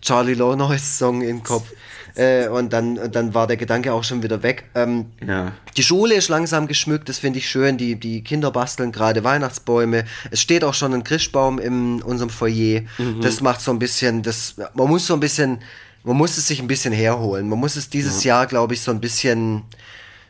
Charlie 0.02 0.34
Low 0.34 0.54
Noise 0.54 0.84
Song 0.84 1.22
in 1.22 1.38
den 1.38 1.42
Kopf. 1.42 1.66
Äh, 2.14 2.48
und 2.48 2.72
dann, 2.72 3.10
dann 3.10 3.34
war 3.34 3.48
der 3.48 3.56
Gedanke 3.56 3.92
auch 3.92 4.04
schon 4.04 4.22
wieder 4.22 4.42
weg. 4.44 4.64
Ähm, 4.74 5.06
ja. 5.26 5.52
Die 5.76 5.82
Schule 5.82 6.14
ist 6.14 6.28
langsam 6.28 6.68
geschmückt, 6.68 7.08
das 7.08 7.18
finde 7.18 7.40
ich 7.40 7.50
schön. 7.50 7.76
Die, 7.76 7.96
die 7.96 8.22
Kinder 8.22 8.52
basteln 8.52 8.92
gerade 8.92 9.24
Weihnachtsbäume. 9.24 10.04
Es 10.30 10.40
steht 10.40 10.62
auch 10.62 10.74
schon 10.74 10.94
ein 10.94 11.02
Christbaum 11.02 11.58
in 11.58 12.02
unserem 12.02 12.30
Foyer. 12.30 12.82
Mhm. 12.98 13.20
Das 13.20 13.40
macht 13.40 13.60
so 13.60 13.72
ein 13.72 13.78
bisschen, 13.80 14.22
das, 14.22 14.54
man 14.74 14.88
muss 14.88 15.06
so 15.06 15.14
ein 15.14 15.20
bisschen, 15.20 15.58
man 16.04 16.16
muss 16.16 16.38
es 16.38 16.46
sich 16.46 16.60
ein 16.60 16.68
bisschen 16.68 16.94
herholen. 16.94 17.48
Man 17.48 17.58
muss 17.58 17.74
es 17.74 17.90
dieses 17.90 18.22
ja. 18.22 18.36
Jahr, 18.36 18.46
glaube 18.46 18.74
ich, 18.74 18.80
so 18.80 18.92
ein 18.92 19.00
bisschen 19.00 19.64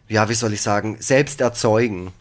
ja, 0.09 0.29
wie 0.29 0.35
soll 0.35 0.53
ich 0.53 0.63
sagen, 0.63 0.97
selbst 1.01 1.41
erzeugen, 1.41 2.13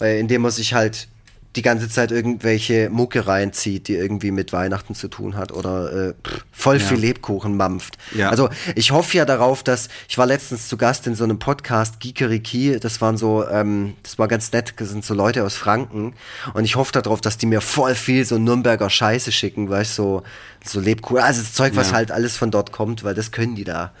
äh, 0.00 0.18
indem 0.18 0.42
man 0.42 0.50
sich 0.50 0.74
halt 0.74 1.08
die 1.56 1.62
ganze 1.62 1.88
Zeit 1.88 2.10
irgendwelche 2.10 2.90
Mucke 2.90 3.28
reinzieht, 3.28 3.86
die 3.86 3.94
irgendwie 3.94 4.32
mit 4.32 4.52
Weihnachten 4.52 4.94
zu 4.94 5.06
tun 5.06 5.36
hat 5.36 5.52
oder 5.52 6.08
äh, 6.08 6.14
voll 6.50 6.80
viel 6.80 6.98
Lebkuchen 6.98 7.56
mampft. 7.56 7.96
Ja. 8.12 8.30
Also 8.30 8.48
ich 8.74 8.90
hoffe 8.90 9.16
ja 9.16 9.24
darauf, 9.24 9.62
dass 9.62 9.88
ich 10.08 10.18
war 10.18 10.26
letztens 10.26 10.68
zu 10.68 10.76
Gast 10.76 11.06
in 11.06 11.14
so 11.14 11.22
einem 11.22 11.38
Podcast 11.38 12.00
Geekeriki, 12.00 12.80
das 12.80 13.00
waren 13.00 13.16
so, 13.16 13.46
ähm, 13.48 13.94
das 14.02 14.18
war 14.18 14.26
ganz 14.26 14.50
nett, 14.50 14.74
das 14.78 14.88
sind 14.88 15.04
so 15.04 15.14
Leute 15.14 15.44
aus 15.44 15.54
Franken 15.54 16.14
und 16.54 16.64
ich 16.64 16.74
hoffe 16.74 16.92
darauf, 16.92 17.20
dass 17.20 17.38
die 17.38 17.46
mir 17.46 17.60
voll 17.60 17.94
viel 17.94 18.24
so 18.24 18.36
Nürnberger 18.36 18.90
Scheiße 18.90 19.30
schicken, 19.30 19.70
weil 19.70 19.82
ich 19.82 19.90
so 19.90 20.24
so 20.64 20.80
Lebkuchen, 20.80 21.22
also 21.22 21.40
das 21.40 21.52
Zeug, 21.52 21.76
was 21.76 21.90
ja. 21.90 21.96
halt 21.96 22.10
alles 22.10 22.36
von 22.36 22.50
dort 22.50 22.72
kommt, 22.72 23.04
weil 23.04 23.14
das 23.14 23.30
können 23.30 23.54
die 23.54 23.64
da. 23.64 23.92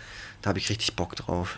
Da 0.42 0.48
habe 0.48 0.58
ich 0.58 0.70
richtig 0.70 0.96
Bock 0.96 1.14
drauf. 1.14 1.56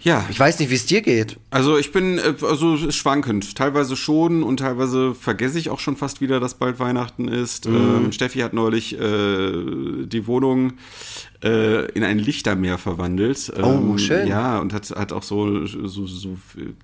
Ja. 0.00 0.26
Ich 0.30 0.38
weiß 0.38 0.58
nicht, 0.58 0.70
wie 0.70 0.74
es 0.74 0.84
dir 0.84 1.00
geht. 1.00 1.38
Also 1.50 1.78
ich 1.78 1.90
bin 1.90 2.18
äh, 2.18 2.34
also 2.42 2.90
schwankend. 2.90 3.56
Teilweise 3.56 3.96
schon 3.96 4.42
und 4.42 4.58
teilweise 4.58 5.14
vergesse 5.14 5.58
ich 5.58 5.70
auch 5.70 5.80
schon 5.80 5.96
fast 5.96 6.20
wieder, 6.20 6.40
dass 6.40 6.54
bald 6.54 6.78
Weihnachten 6.78 7.26
ist. 7.26 7.66
Mhm. 7.66 7.76
Ähm, 7.76 8.12
Steffi 8.12 8.40
hat 8.40 8.52
neulich 8.52 8.98
äh, 9.00 9.52
die 10.04 10.26
Wohnung 10.26 10.74
äh, 11.42 11.86
in 11.92 12.04
ein 12.04 12.18
Lichtermeer 12.18 12.76
verwandelt. 12.76 13.50
Oh, 13.56 13.64
ähm, 13.64 13.98
schön. 13.98 14.28
Ja, 14.28 14.58
und 14.58 14.74
hat, 14.74 14.90
hat 14.90 15.12
auch 15.12 15.22
so, 15.22 15.64
so, 15.66 16.06
so 16.06 16.36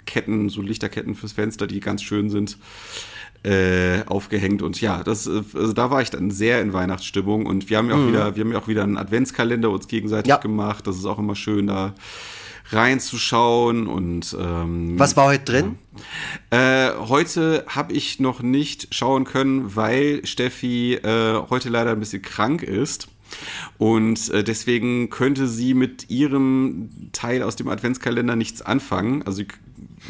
Ketten, 0.06 0.48
so 0.48 0.62
Lichterketten 0.62 1.14
fürs 1.14 1.32
Fenster, 1.32 1.66
die 1.66 1.80
ganz 1.80 2.02
schön 2.02 2.30
sind. 2.30 2.56
Äh, 3.42 4.02
aufgehängt 4.04 4.60
und 4.60 4.78
ja, 4.82 5.02
das, 5.02 5.26
also 5.26 5.72
da 5.72 5.90
war 5.90 6.02
ich 6.02 6.10
dann 6.10 6.30
sehr 6.30 6.60
in 6.60 6.74
Weihnachtsstimmung 6.74 7.46
und 7.46 7.70
wir 7.70 7.78
haben 7.78 7.88
ja 7.88 7.94
auch 7.94 8.00
mhm. 8.00 8.08
wieder, 8.08 8.36
wir 8.36 8.44
haben 8.44 8.52
ja 8.52 8.58
auch 8.58 8.68
wieder 8.68 8.82
einen 8.82 8.98
Adventskalender 8.98 9.70
uns 9.70 9.88
gegenseitig 9.88 10.28
ja. 10.28 10.36
gemacht. 10.36 10.86
Das 10.86 10.96
ist 10.96 11.06
auch 11.06 11.18
immer 11.18 11.34
schön 11.34 11.66
da 11.66 11.94
reinzuschauen 12.72 13.86
und 13.86 14.36
ähm, 14.38 14.98
was 14.98 15.16
war 15.16 15.26
heute 15.26 15.44
drin? 15.44 15.78
Äh, 16.50 16.90
heute 17.08 17.64
habe 17.68 17.92
ich 17.92 18.20
noch 18.20 18.42
nicht 18.42 18.94
schauen 18.94 19.24
können, 19.24 19.76
weil 19.76 20.24
Steffi 20.26 20.94
äh, 20.94 21.42
heute 21.50 21.68
leider 21.68 21.92
ein 21.92 22.00
bisschen 22.00 22.22
krank 22.22 22.62
ist. 22.62 23.08
Und 23.78 24.28
äh, 24.30 24.42
deswegen 24.42 25.08
könnte 25.08 25.46
sie 25.46 25.74
mit 25.74 26.10
ihrem 26.10 27.10
Teil 27.12 27.42
aus 27.42 27.56
dem 27.56 27.68
Adventskalender 27.68 28.34
nichts 28.34 28.60
anfangen. 28.60 29.22
Also 29.22 29.38
sie 29.38 29.48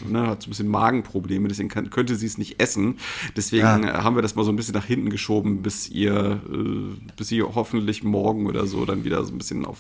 ne, 0.09 0.27
hat 0.27 0.43
so 0.43 0.49
ein 0.49 0.51
bisschen 0.51 0.69
Magenprobleme, 0.69 1.49
deswegen 1.49 1.69
kann, 1.69 1.91
könnte 1.91 2.17
sie 2.17 2.27
es 2.27 2.39
nicht 2.39 2.61
essen. 2.61 2.99
Deswegen 3.37 3.85
ja. 3.85 4.05
haben 4.05 4.17
wir 4.17 4.23
das 4.23 4.35
mal 4.35 4.45
so 4.45 4.53
ein 4.53 4.57
bisschen 4.57 4.75
nach 4.75 4.85
hinten 4.85 5.11
geschoben, 5.11 5.63
bis 5.63 5.89
ihr, 5.89 6.41
äh, 6.53 7.11
bis 7.17 7.29
sie 7.29 7.43
hoffentlich 7.43 8.03
morgen 8.03 8.47
oder 8.47 8.67
so 8.67 8.85
dann 8.85 9.05
wieder 9.05 9.25
so 9.25 9.33
ein 9.33 9.39
bisschen 9.39 9.65
auf, 9.65 9.79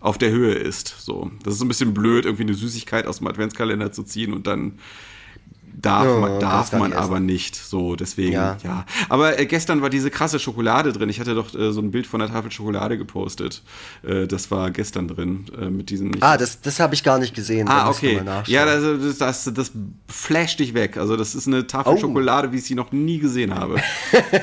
auf 0.00 0.18
der 0.18 0.30
Höhe 0.30 0.54
ist. 0.54 0.94
So, 0.98 1.30
das 1.42 1.54
ist 1.54 1.58
so 1.58 1.64
ein 1.64 1.68
bisschen 1.68 1.94
blöd, 1.94 2.24
irgendwie 2.24 2.44
eine 2.44 2.54
Süßigkeit 2.54 3.06
aus 3.06 3.18
dem 3.18 3.26
Adventskalender 3.26 3.92
zu 3.92 4.02
ziehen 4.02 4.32
und 4.32 4.46
dann 4.46 4.78
darf 5.80 6.06
ja, 6.06 6.18
man, 6.18 6.40
darf 6.40 6.72
man 6.72 6.92
aber 6.92 7.20
nicht. 7.20 7.56
So, 7.56 7.96
deswegen, 7.96 8.32
ja. 8.32 8.56
ja. 8.62 8.86
Aber 9.08 9.38
äh, 9.38 9.46
gestern 9.46 9.82
war 9.82 9.90
diese 9.90 10.10
krasse 10.10 10.38
Schokolade 10.38 10.92
drin. 10.92 11.08
Ich 11.08 11.20
hatte 11.20 11.34
doch 11.34 11.54
äh, 11.54 11.72
so 11.72 11.80
ein 11.80 11.90
Bild 11.90 12.06
von 12.06 12.20
der 12.20 12.28
Tafel 12.28 12.50
Schokolade 12.50 12.96
gepostet. 12.96 13.62
Äh, 14.02 14.26
das 14.26 14.50
war 14.50 14.70
gestern 14.70 15.08
drin 15.08 15.46
äh, 15.60 15.66
mit 15.66 15.90
diesen. 15.90 16.16
Ah, 16.22 16.36
das, 16.36 16.60
das 16.60 16.80
habe 16.80 16.94
ich 16.94 17.02
gar 17.02 17.18
nicht 17.18 17.34
gesehen. 17.34 17.68
Ah, 17.68 17.90
okay. 17.90 18.20
Ja, 18.46 18.64
das, 18.64 19.18
das, 19.18 19.50
das, 19.52 19.72
flasht 20.08 20.60
dich 20.60 20.74
weg. 20.74 20.96
Also, 20.96 21.16
das 21.16 21.34
ist 21.34 21.46
eine 21.46 21.66
Tafel 21.66 21.94
oh. 21.94 21.96
Schokolade, 21.98 22.52
wie 22.52 22.58
ich 22.58 22.64
sie 22.64 22.74
noch 22.74 22.92
nie 22.92 23.18
gesehen 23.18 23.54
habe. 23.54 23.80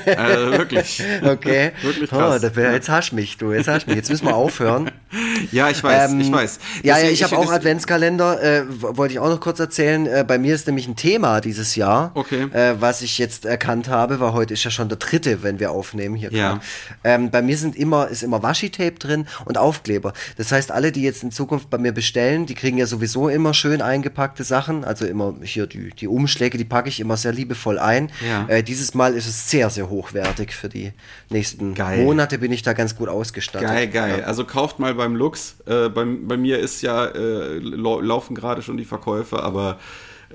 also, 0.05 0.51
wirklich. 0.57 1.01
Okay. 1.23 1.71
wirklich 1.81 2.09
krass. 2.09 2.43
Oh, 2.43 2.55
wär, 2.55 2.73
jetzt 2.73 2.89
hasch 2.89 3.11
mich, 3.13 3.37
du. 3.37 3.51
Jetzt 3.51 3.67
hasch 3.67 3.87
mich. 3.87 3.95
Jetzt 3.95 4.09
müssen 4.09 4.25
wir 4.25 4.35
aufhören. 4.35 4.91
ja, 5.51 5.69
ich 5.69 5.83
weiß, 5.83 6.11
ähm, 6.11 6.19
ich 6.19 6.31
weiß. 6.31 6.59
Ja, 6.83 6.97
ja, 6.97 7.09
ich 7.09 7.23
habe 7.23 7.37
auch 7.37 7.51
Adventskalender. 7.51 8.41
Äh, 8.41 8.65
wollte 8.67 9.13
ich 9.13 9.19
auch 9.19 9.29
noch 9.29 9.39
kurz 9.39 9.59
erzählen. 9.59 10.05
Äh, 10.05 10.25
bei 10.27 10.37
mir 10.37 10.55
ist 10.55 10.67
nämlich 10.67 10.87
ein 10.87 10.95
Thema 10.95 11.20
Thema 11.21 11.39
dieses 11.39 11.75
Jahr, 11.75 12.11
okay. 12.15 12.47
äh, 12.51 12.75
was 12.79 13.03
ich 13.03 13.19
jetzt 13.19 13.45
erkannt 13.45 13.87
habe, 13.89 14.19
weil 14.19 14.33
heute 14.33 14.55
ist 14.55 14.63
ja 14.63 14.71
schon 14.71 14.89
der 14.89 14.97
dritte, 14.97 15.43
wenn 15.43 15.59
wir 15.59 15.69
aufnehmen 15.69 16.15
hier. 16.15 16.31
Ja. 16.31 16.59
Ähm, 17.03 17.29
bei 17.29 17.43
mir 17.43 17.57
sind 17.57 17.75
immer, 17.75 18.07
ist 18.07 18.23
immer 18.23 18.41
Washi-Tape 18.41 18.97
drin 18.97 19.27
und 19.45 19.59
Aufkleber. 19.59 20.13
Das 20.37 20.51
heißt, 20.51 20.71
alle, 20.71 20.91
die 20.91 21.03
jetzt 21.03 21.21
in 21.21 21.31
Zukunft 21.31 21.69
bei 21.69 21.77
mir 21.77 21.91
bestellen, 21.91 22.47
die 22.47 22.55
kriegen 22.55 22.79
ja 22.79 22.87
sowieso 22.87 23.29
immer 23.29 23.53
schön 23.53 23.83
eingepackte 23.83 24.43
Sachen. 24.43 24.83
Also 24.83 25.05
immer 25.05 25.35
hier 25.43 25.67
die, 25.67 25.91
die 25.91 26.07
Umschläge, 26.07 26.57
die 26.57 26.65
packe 26.65 26.89
ich 26.89 26.99
immer 26.99 27.17
sehr 27.17 27.33
liebevoll 27.33 27.77
ein. 27.77 28.11
Ja. 28.27 28.47
Äh, 28.47 28.63
dieses 28.63 28.95
Mal 28.95 29.13
ist 29.13 29.27
es 29.27 29.49
sehr, 29.51 29.69
sehr 29.69 29.89
hochwertig 29.89 30.55
für 30.55 30.69
die 30.69 30.91
nächsten 31.29 31.75
geil. 31.75 32.03
Monate 32.03 32.39
bin 32.39 32.51
ich 32.51 32.63
da 32.63 32.73
ganz 32.73 32.95
gut 32.95 33.09
ausgestattet. 33.09 33.67
Geil, 33.67 33.87
geil. 33.89 34.19
Ja. 34.21 34.25
Also 34.25 34.43
kauft 34.43 34.79
mal 34.79 34.95
beim 34.95 35.15
Lux. 35.15 35.57
Äh, 35.67 35.89
bei, 35.89 36.03
bei 36.03 36.37
mir 36.37 36.57
ist 36.57 36.81
ja, 36.81 37.05
äh, 37.05 37.59
laufen 37.59 38.33
gerade 38.33 38.63
schon 38.63 38.77
die 38.77 38.85
Verkäufe, 38.85 39.43
aber 39.43 39.77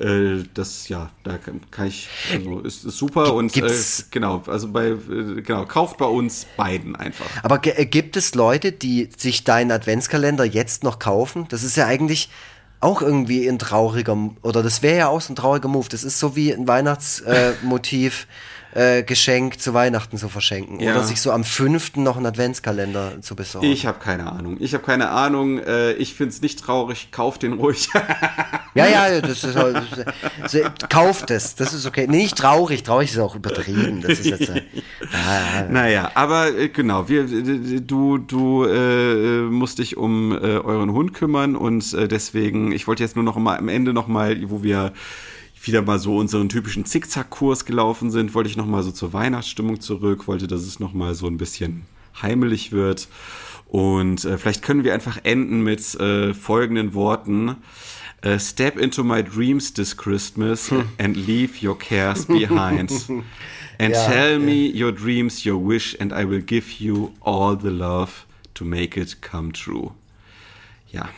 äh, 0.01 0.45
das, 0.55 0.89
ja, 0.89 1.11
da 1.25 1.39
kann, 1.39 1.61
kann 1.71 1.87
ich, 1.87 2.09
also 2.33 2.61
ist, 2.61 2.85
ist 2.85 2.99
super 2.99 3.35
und 3.35 3.57
äh, 3.57 3.71
genau, 4.11 4.43
also 4.47 4.69
bei, 4.69 4.89
äh, 4.89 5.43
genau, 5.43 5.65
kauft 5.67 5.99
bei 5.99 6.07
uns 6.07 6.47
beiden 6.57 6.97
einfach. 6.97 7.27
Aber 7.43 7.61
äh, 7.65 7.87
gibt 7.87 8.17
es 8.17 8.35
Leute, 8.35 8.73
die 8.73 9.09
sich 9.17 9.45
deinen 9.45 9.71
Adventskalender 9.71 10.45
jetzt 10.45 10.85
noch 10.85 10.99
kaufen? 10.99 11.47
Das 11.49 11.63
ist 11.63 11.77
ja 11.77 11.87
eigentlich 11.87 12.31
auch 12.81 13.03
irgendwie 13.03 13.49
ein 13.49 13.59
trauriger, 13.59 14.17
oder 14.43 14.63
das 14.63 14.83
wäre 14.83 14.99
ja 14.99 15.09
auch 15.09 15.21
so 15.21 15.33
ein 15.33 15.37
trauriger 15.37 15.69
Move. 15.69 15.89
Das 15.89 16.05
ist 16.05 16.19
so 16.19 16.37
wie 16.37 16.53
ein 16.53 16.69
Weihnachtsmotiv. 16.69 18.27
Äh, 18.39 18.56
Geschenk 19.05 19.61
zu 19.61 19.73
Weihnachten 19.73 20.19
zu 20.19 20.29
verschenken. 20.29 20.81
Ja. 20.81 20.93
Oder 20.93 21.05
sich 21.05 21.21
so 21.21 21.33
am 21.33 21.45
5. 21.45 21.97
noch 21.97 22.17
einen 22.17 22.27
Adventskalender 22.27 23.23
zu 23.23 23.35
besorgen. 23.35 23.67
Ich 23.67 23.87
habe 23.87 23.99
keine 23.99 24.31
Ahnung. 24.31 24.57
Ich 24.61 24.75
habe 24.75 24.85
keine 24.85 25.09
Ahnung. 25.09 25.59
Äh, 25.59 25.93
ich 25.95 26.15
finde 26.15 26.35
es 26.35 26.43
nicht 26.43 26.61
traurig. 26.61 27.09
Kauf 27.11 27.39
den 27.39 27.55
ruhig. 27.55 27.89
ja, 28.75 28.87
ja, 28.87 29.21
das 29.21 29.45
ist, 29.45 29.57
das 29.57 30.55
ist, 30.55 30.91
kauft 30.91 31.31
es. 31.31 31.55
Das 31.55 31.73
ist 31.73 31.87
okay. 31.87 32.07
Nee, 32.09 32.25
nicht 32.25 32.37
traurig. 32.37 32.83
Traurig 32.83 33.11
ist 33.11 33.19
auch 33.19 33.35
übertrieben. 33.35 34.03
Das 34.03 34.19
ist 34.19 34.27
jetzt, 34.27 34.49
äh, 34.51 34.63
ah, 35.13 35.63
naja, 35.71 36.11
aber 36.15 36.55
äh, 36.55 36.69
genau. 36.69 37.09
Wir, 37.09 37.25
du 37.81 38.19
du 38.19 38.65
äh, 38.65 39.43
musst 39.43 39.79
dich 39.79 39.97
um 39.97 40.33
äh, 40.33 40.37
euren 40.37 40.93
Hund 40.93 41.15
kümmern 41.15 41.57
und 41.57 41.93
äh, 41.95 42.09
deswegen, 42.09 42.73
ich 42.73 42.87
wollte 42.87 43.03
jetzt 43.03 43.17
nur 43.17 43.25
noch 43.25 43.37
mal 43.37 43.57
am 43.57 43.69
Ende 43.69 43.93
noch 43.93 44.07
mal, 44.07 44.37
wo 44.51 44.63
wir 44.63 44.93
wieder 45.67 45.83
mal 45.83 45.99
so 45.99 46.17
unseren 46.17 46.49
typischen 46.49 46.85
Zickzackkurs 46.85 47.65
gelaufen 47.65 48.11
sind, 48.11 48.35
wollte 48.35 48.51
ich 48.51 48.57
noch 48.57 48.67
mal 48.67 48.83
so 48.83 48.91
zur 48.91 49.13
Weihnachtsstimmung 49.13 49.81
zurück, 49.81 50.27
wollte, 50.29 50.47
dass 50.47 50.63
es 50.63 50.81
noch 50.81 50.93
mal 50.93 51.15
so 51.15 51.27
ein 51.27 51.37
bisschen 51.37 51.83
heimelig 52.21 52.73
wird. 52.73 53.09
Und 53.69 54.25
äh, 54.25 54.39
vielleicht 54.39 54.63
können 54.63 54.85
wir 54.85 54.95
einfach 54.95 55.19
enden 55.25 55.63
mit 55.63 55.95
äh, 55.97 56.35
folgenden 56.35 56.95
Worten. 56.95 57.57
Uh, 58.25 58.39
step 58.39 58.79
into 58.79 59.05
my 59.05 59.23
dreams 59.23 59.73
this 59.73 59.95
Christmas 59.95 60.71
hm. 60.71 60.89
and 60.99 61.17
leave 61.17 61.65
your 61.65 61.79
cares 61.79 62.25
behind. 62.25 62.91
And 63.79 63.93
ja, 63.93 64.07
tell 64.07 64.39
me 64.39 64.73
your 64.73 64.91
dreams, 64.91 65.45
your 65.45 65.59
wish, 65.59 65.95
and 66.01 66.13
I 66.13 66.25
will 66.25 66.41
give 66.41 66.81
you 66.81 67.13
all 67.21 67.57
the 67.57 67.71
love 67.71 68.25
to 68.55 68.65
make 68.65 68.97
it 68.99 69.21
come 69.21 69.53
true. 69.53 69.93
Ja, 70.91 71.11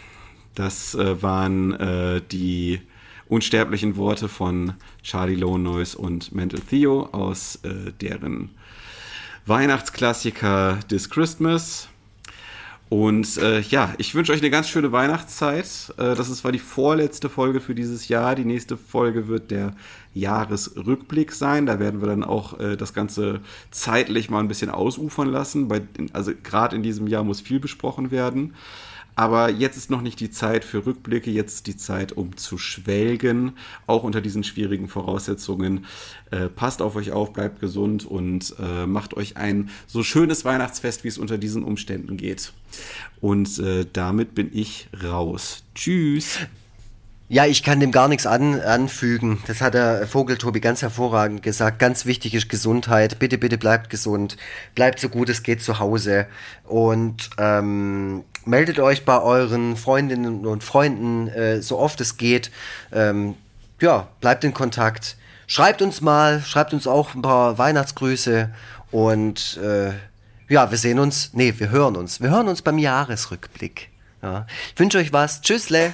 das 0.57 0.94
äh, 0.96 1.22
waren 1.22 1.72
äh, 1.74 2.20
die 2.20 2.80
unsterblichen 3.29 3.97
Worte 3.97 4.29
von 4.29 4.74
Charlie 5.03 5.35
Lone 5.35 5.64
Noise 5.64 5.99
und 5.99 6.35
Mental 6.35 6.61
Theo 6.61 7.07
aus 7.12 7.57
äh, 7.62 7.93
deren 8.01 8.51
Weihnachtsklassiker 9.47 10.79
This 10.89 11.11
Christmas. 11.11 11.89
Und 12.91 13.37
äh, 13.37 13.61
ja, 13.61 13.95
ich 13.99 14.14
wünsche 14.14 14.33
euch 14.33 14.41
eine 14.41 14.51
ganz 14.51 14.68
schöne 14.68 14.93
Weihnachtszeit. 14.93 15.93
Äh, 15.99 16.14
das 16.14 16.31
ist, 16.31 16.43
war 16.43 16.53
die 16.53 16.59
vorletzte 16.59 17.29
Folge 17.29 17.61
für 17.61 17.74
dieses 17.74 18.09
Jahr. 18.09 18.35
Die 18.35 18.47
nächste 18.47 18.79
Folge 18.79 19.29
wird 19.29 19.51
der 19.51 19.74
Jahresrückblick 20.14 21.33
sein. 21.33 21.66
Da 21.66 21.81
werden 21.81 22.01
wir 22.01 22.09
dann 22.09 22.24
auch 22.24 22.59
äh, 22.59 22.76
das 22.76 22.95
Ganze 22.95 23.41
zeitlich 23.70 24.31
mal 24.31 24.41
ein 24.41 24.49
bisschen 24.49 24.70
ausufern 24.70 25.29
lassen. 25.29 25.68
Bei, 25.68 25.83
also 26.14 26.33
gerade 26.43 26.76
in 26.76 26.83
diesem 26.83 27.07
Jahr 27.07 27.24
muss 27.24 27.43
viel 27.43 27.61
besprochen 27.61 28.11
werden. 28.11 28.55
Aber 29.18 29.50
jetzt 29.50 29.76
ist 29.76 29.90
noch 29.90 30.00
nicht 30.00 30.20
die 30.20 30.30
Zeit 30.30 30.64
für 30.64 30.86
Rückblicke, 30.86 31.28
jetzt 31.28 31.54
ist 31.54 31.66
die 31.66 31.76
Zeit, 31.76 32.12
um 32.12 32.36
zu 32.36 32.56
schwelgen, 32.56 33.54
auch 33.88 34.04
unter 34.04 34.20
diesen 34.20 34.44
schwierigen 34.44 34.86
Voraussetzungen. 34.86 35.86
Äh, 36.30 36.46
passt 36.46 36.80
auf 36.80 36.94
euch 36.94 37.10
auf, 37.10 37.32
bleibt 37.32 37.58
gesund 37.58 38.06
und 38.06 38.54
äh, 38.60 38.86
macht 38.86 39.14
euch 39.14 39.36
ein 39.36 39.70
so 39.88 40.04
schönes 40.04 40.44
Weihnachtsfest, 40.44 41.02
wie 41.02 41.08
es 41.08 41.18
unter 41.18 41.36
diesen 41.36 41.64
Umständen 41.64 42.16
geht. 42.16 42.52
Und 43.20 43.58
äh, 43.58 43.86
damit 43.92 44.36
bin 44.36 44.50
ich 44.52 44.88
raus. 45.02 45.64
Tschüss. 45.74 46.38
Ja, 47.30 47.44
ich 47.44 47.64
kann 47.64 47.80
dem 47.80 47.90
gar 47.90 48.06
nichts 48.06 48.24
an, 48.24 48.58
anfügen. 48.60 49.38
Das 49.48 49.60
hat 49.60 49.74
der 49.74 50.06
Vogeltobi 50.06 50.60
ganz 50.60 50.80
hervorragend 50.80 51.42
gesagt. 51.42 51.80
Ganz 51.80 52.06
wichtig 52.06 52.34
ist 52.34 52.48
Gesundheit. 52.48 53.18
Bitte, 53.18 53.36
bitte 53.36 53.58
bleibt 53.58 53.90
gesund. 53.90 54.36
Bleibt 54.76 55.00
so 55.00 55.08
gut 55.08 55.28
es 55.28 55.42
geht 55.42 55.60
zu 55.60 55.78
Hause. 55.78 56.26
Und 56.64 57.28
ähm, 57.36 58.24
meldet 58.49 58.80
euch 58.80 59.05
bei 59.05 59.20
euren 59.20 59.76
Freundinnen 59.76 60.46
und 60.46 60.64
Freunden 60.64 61.28
äh, 61.28 61.62
so 61.62 61.78
oft 61.78 62.01
es 62.01 62.16
geht. 62.16 62.51
Ähm, 62.92 63.34
ja, 63.80 64.09
bleibt 64.20 64.42
in 64.42 64.55
Kontakt. 64.55 65.16
Schreibt 65.46 65.82
uns 65.82 66.01
mal, 66.01 66.40
schreibt 66.40 66.72
uns 66.72 66.86
auch 66.86 67.14
ein 67.14 67.22
paar 67.22 67.59
Weihnachtsgrüße. 67.59 68.51
Und 68.90 69.59
äh, 69.62 69.92
ja, 70.49 70.70
wir 70.70 70.78
sehen 70.78 70.99
uns. 70.99 71.30
Nee, 71.34 71.55
wir 71.59 71.70
hören 71.70 71.96
uns. 71.96 72.20
Wir 72.20 72.30
hören 72.30 72.49
uns 72.49 72.62
beim 72.62 72.78
Jahresrückblick. 72.78 73.90
Ja. 74.22 74.46
Ich 74.74 74.80
wünsche 74.80 74.99
euch 74.99 75.12
was. 75.12 75.42
Tschüssle. 75.42 75.92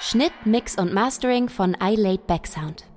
Schnitt, 0.00 0.32
Mix 0.44 0.76
und 0.76 0.92
Mastering 0.92 1.48
von 1.48 1.76
iLaid 1.80 2.26
Backsound. 2.26 2.87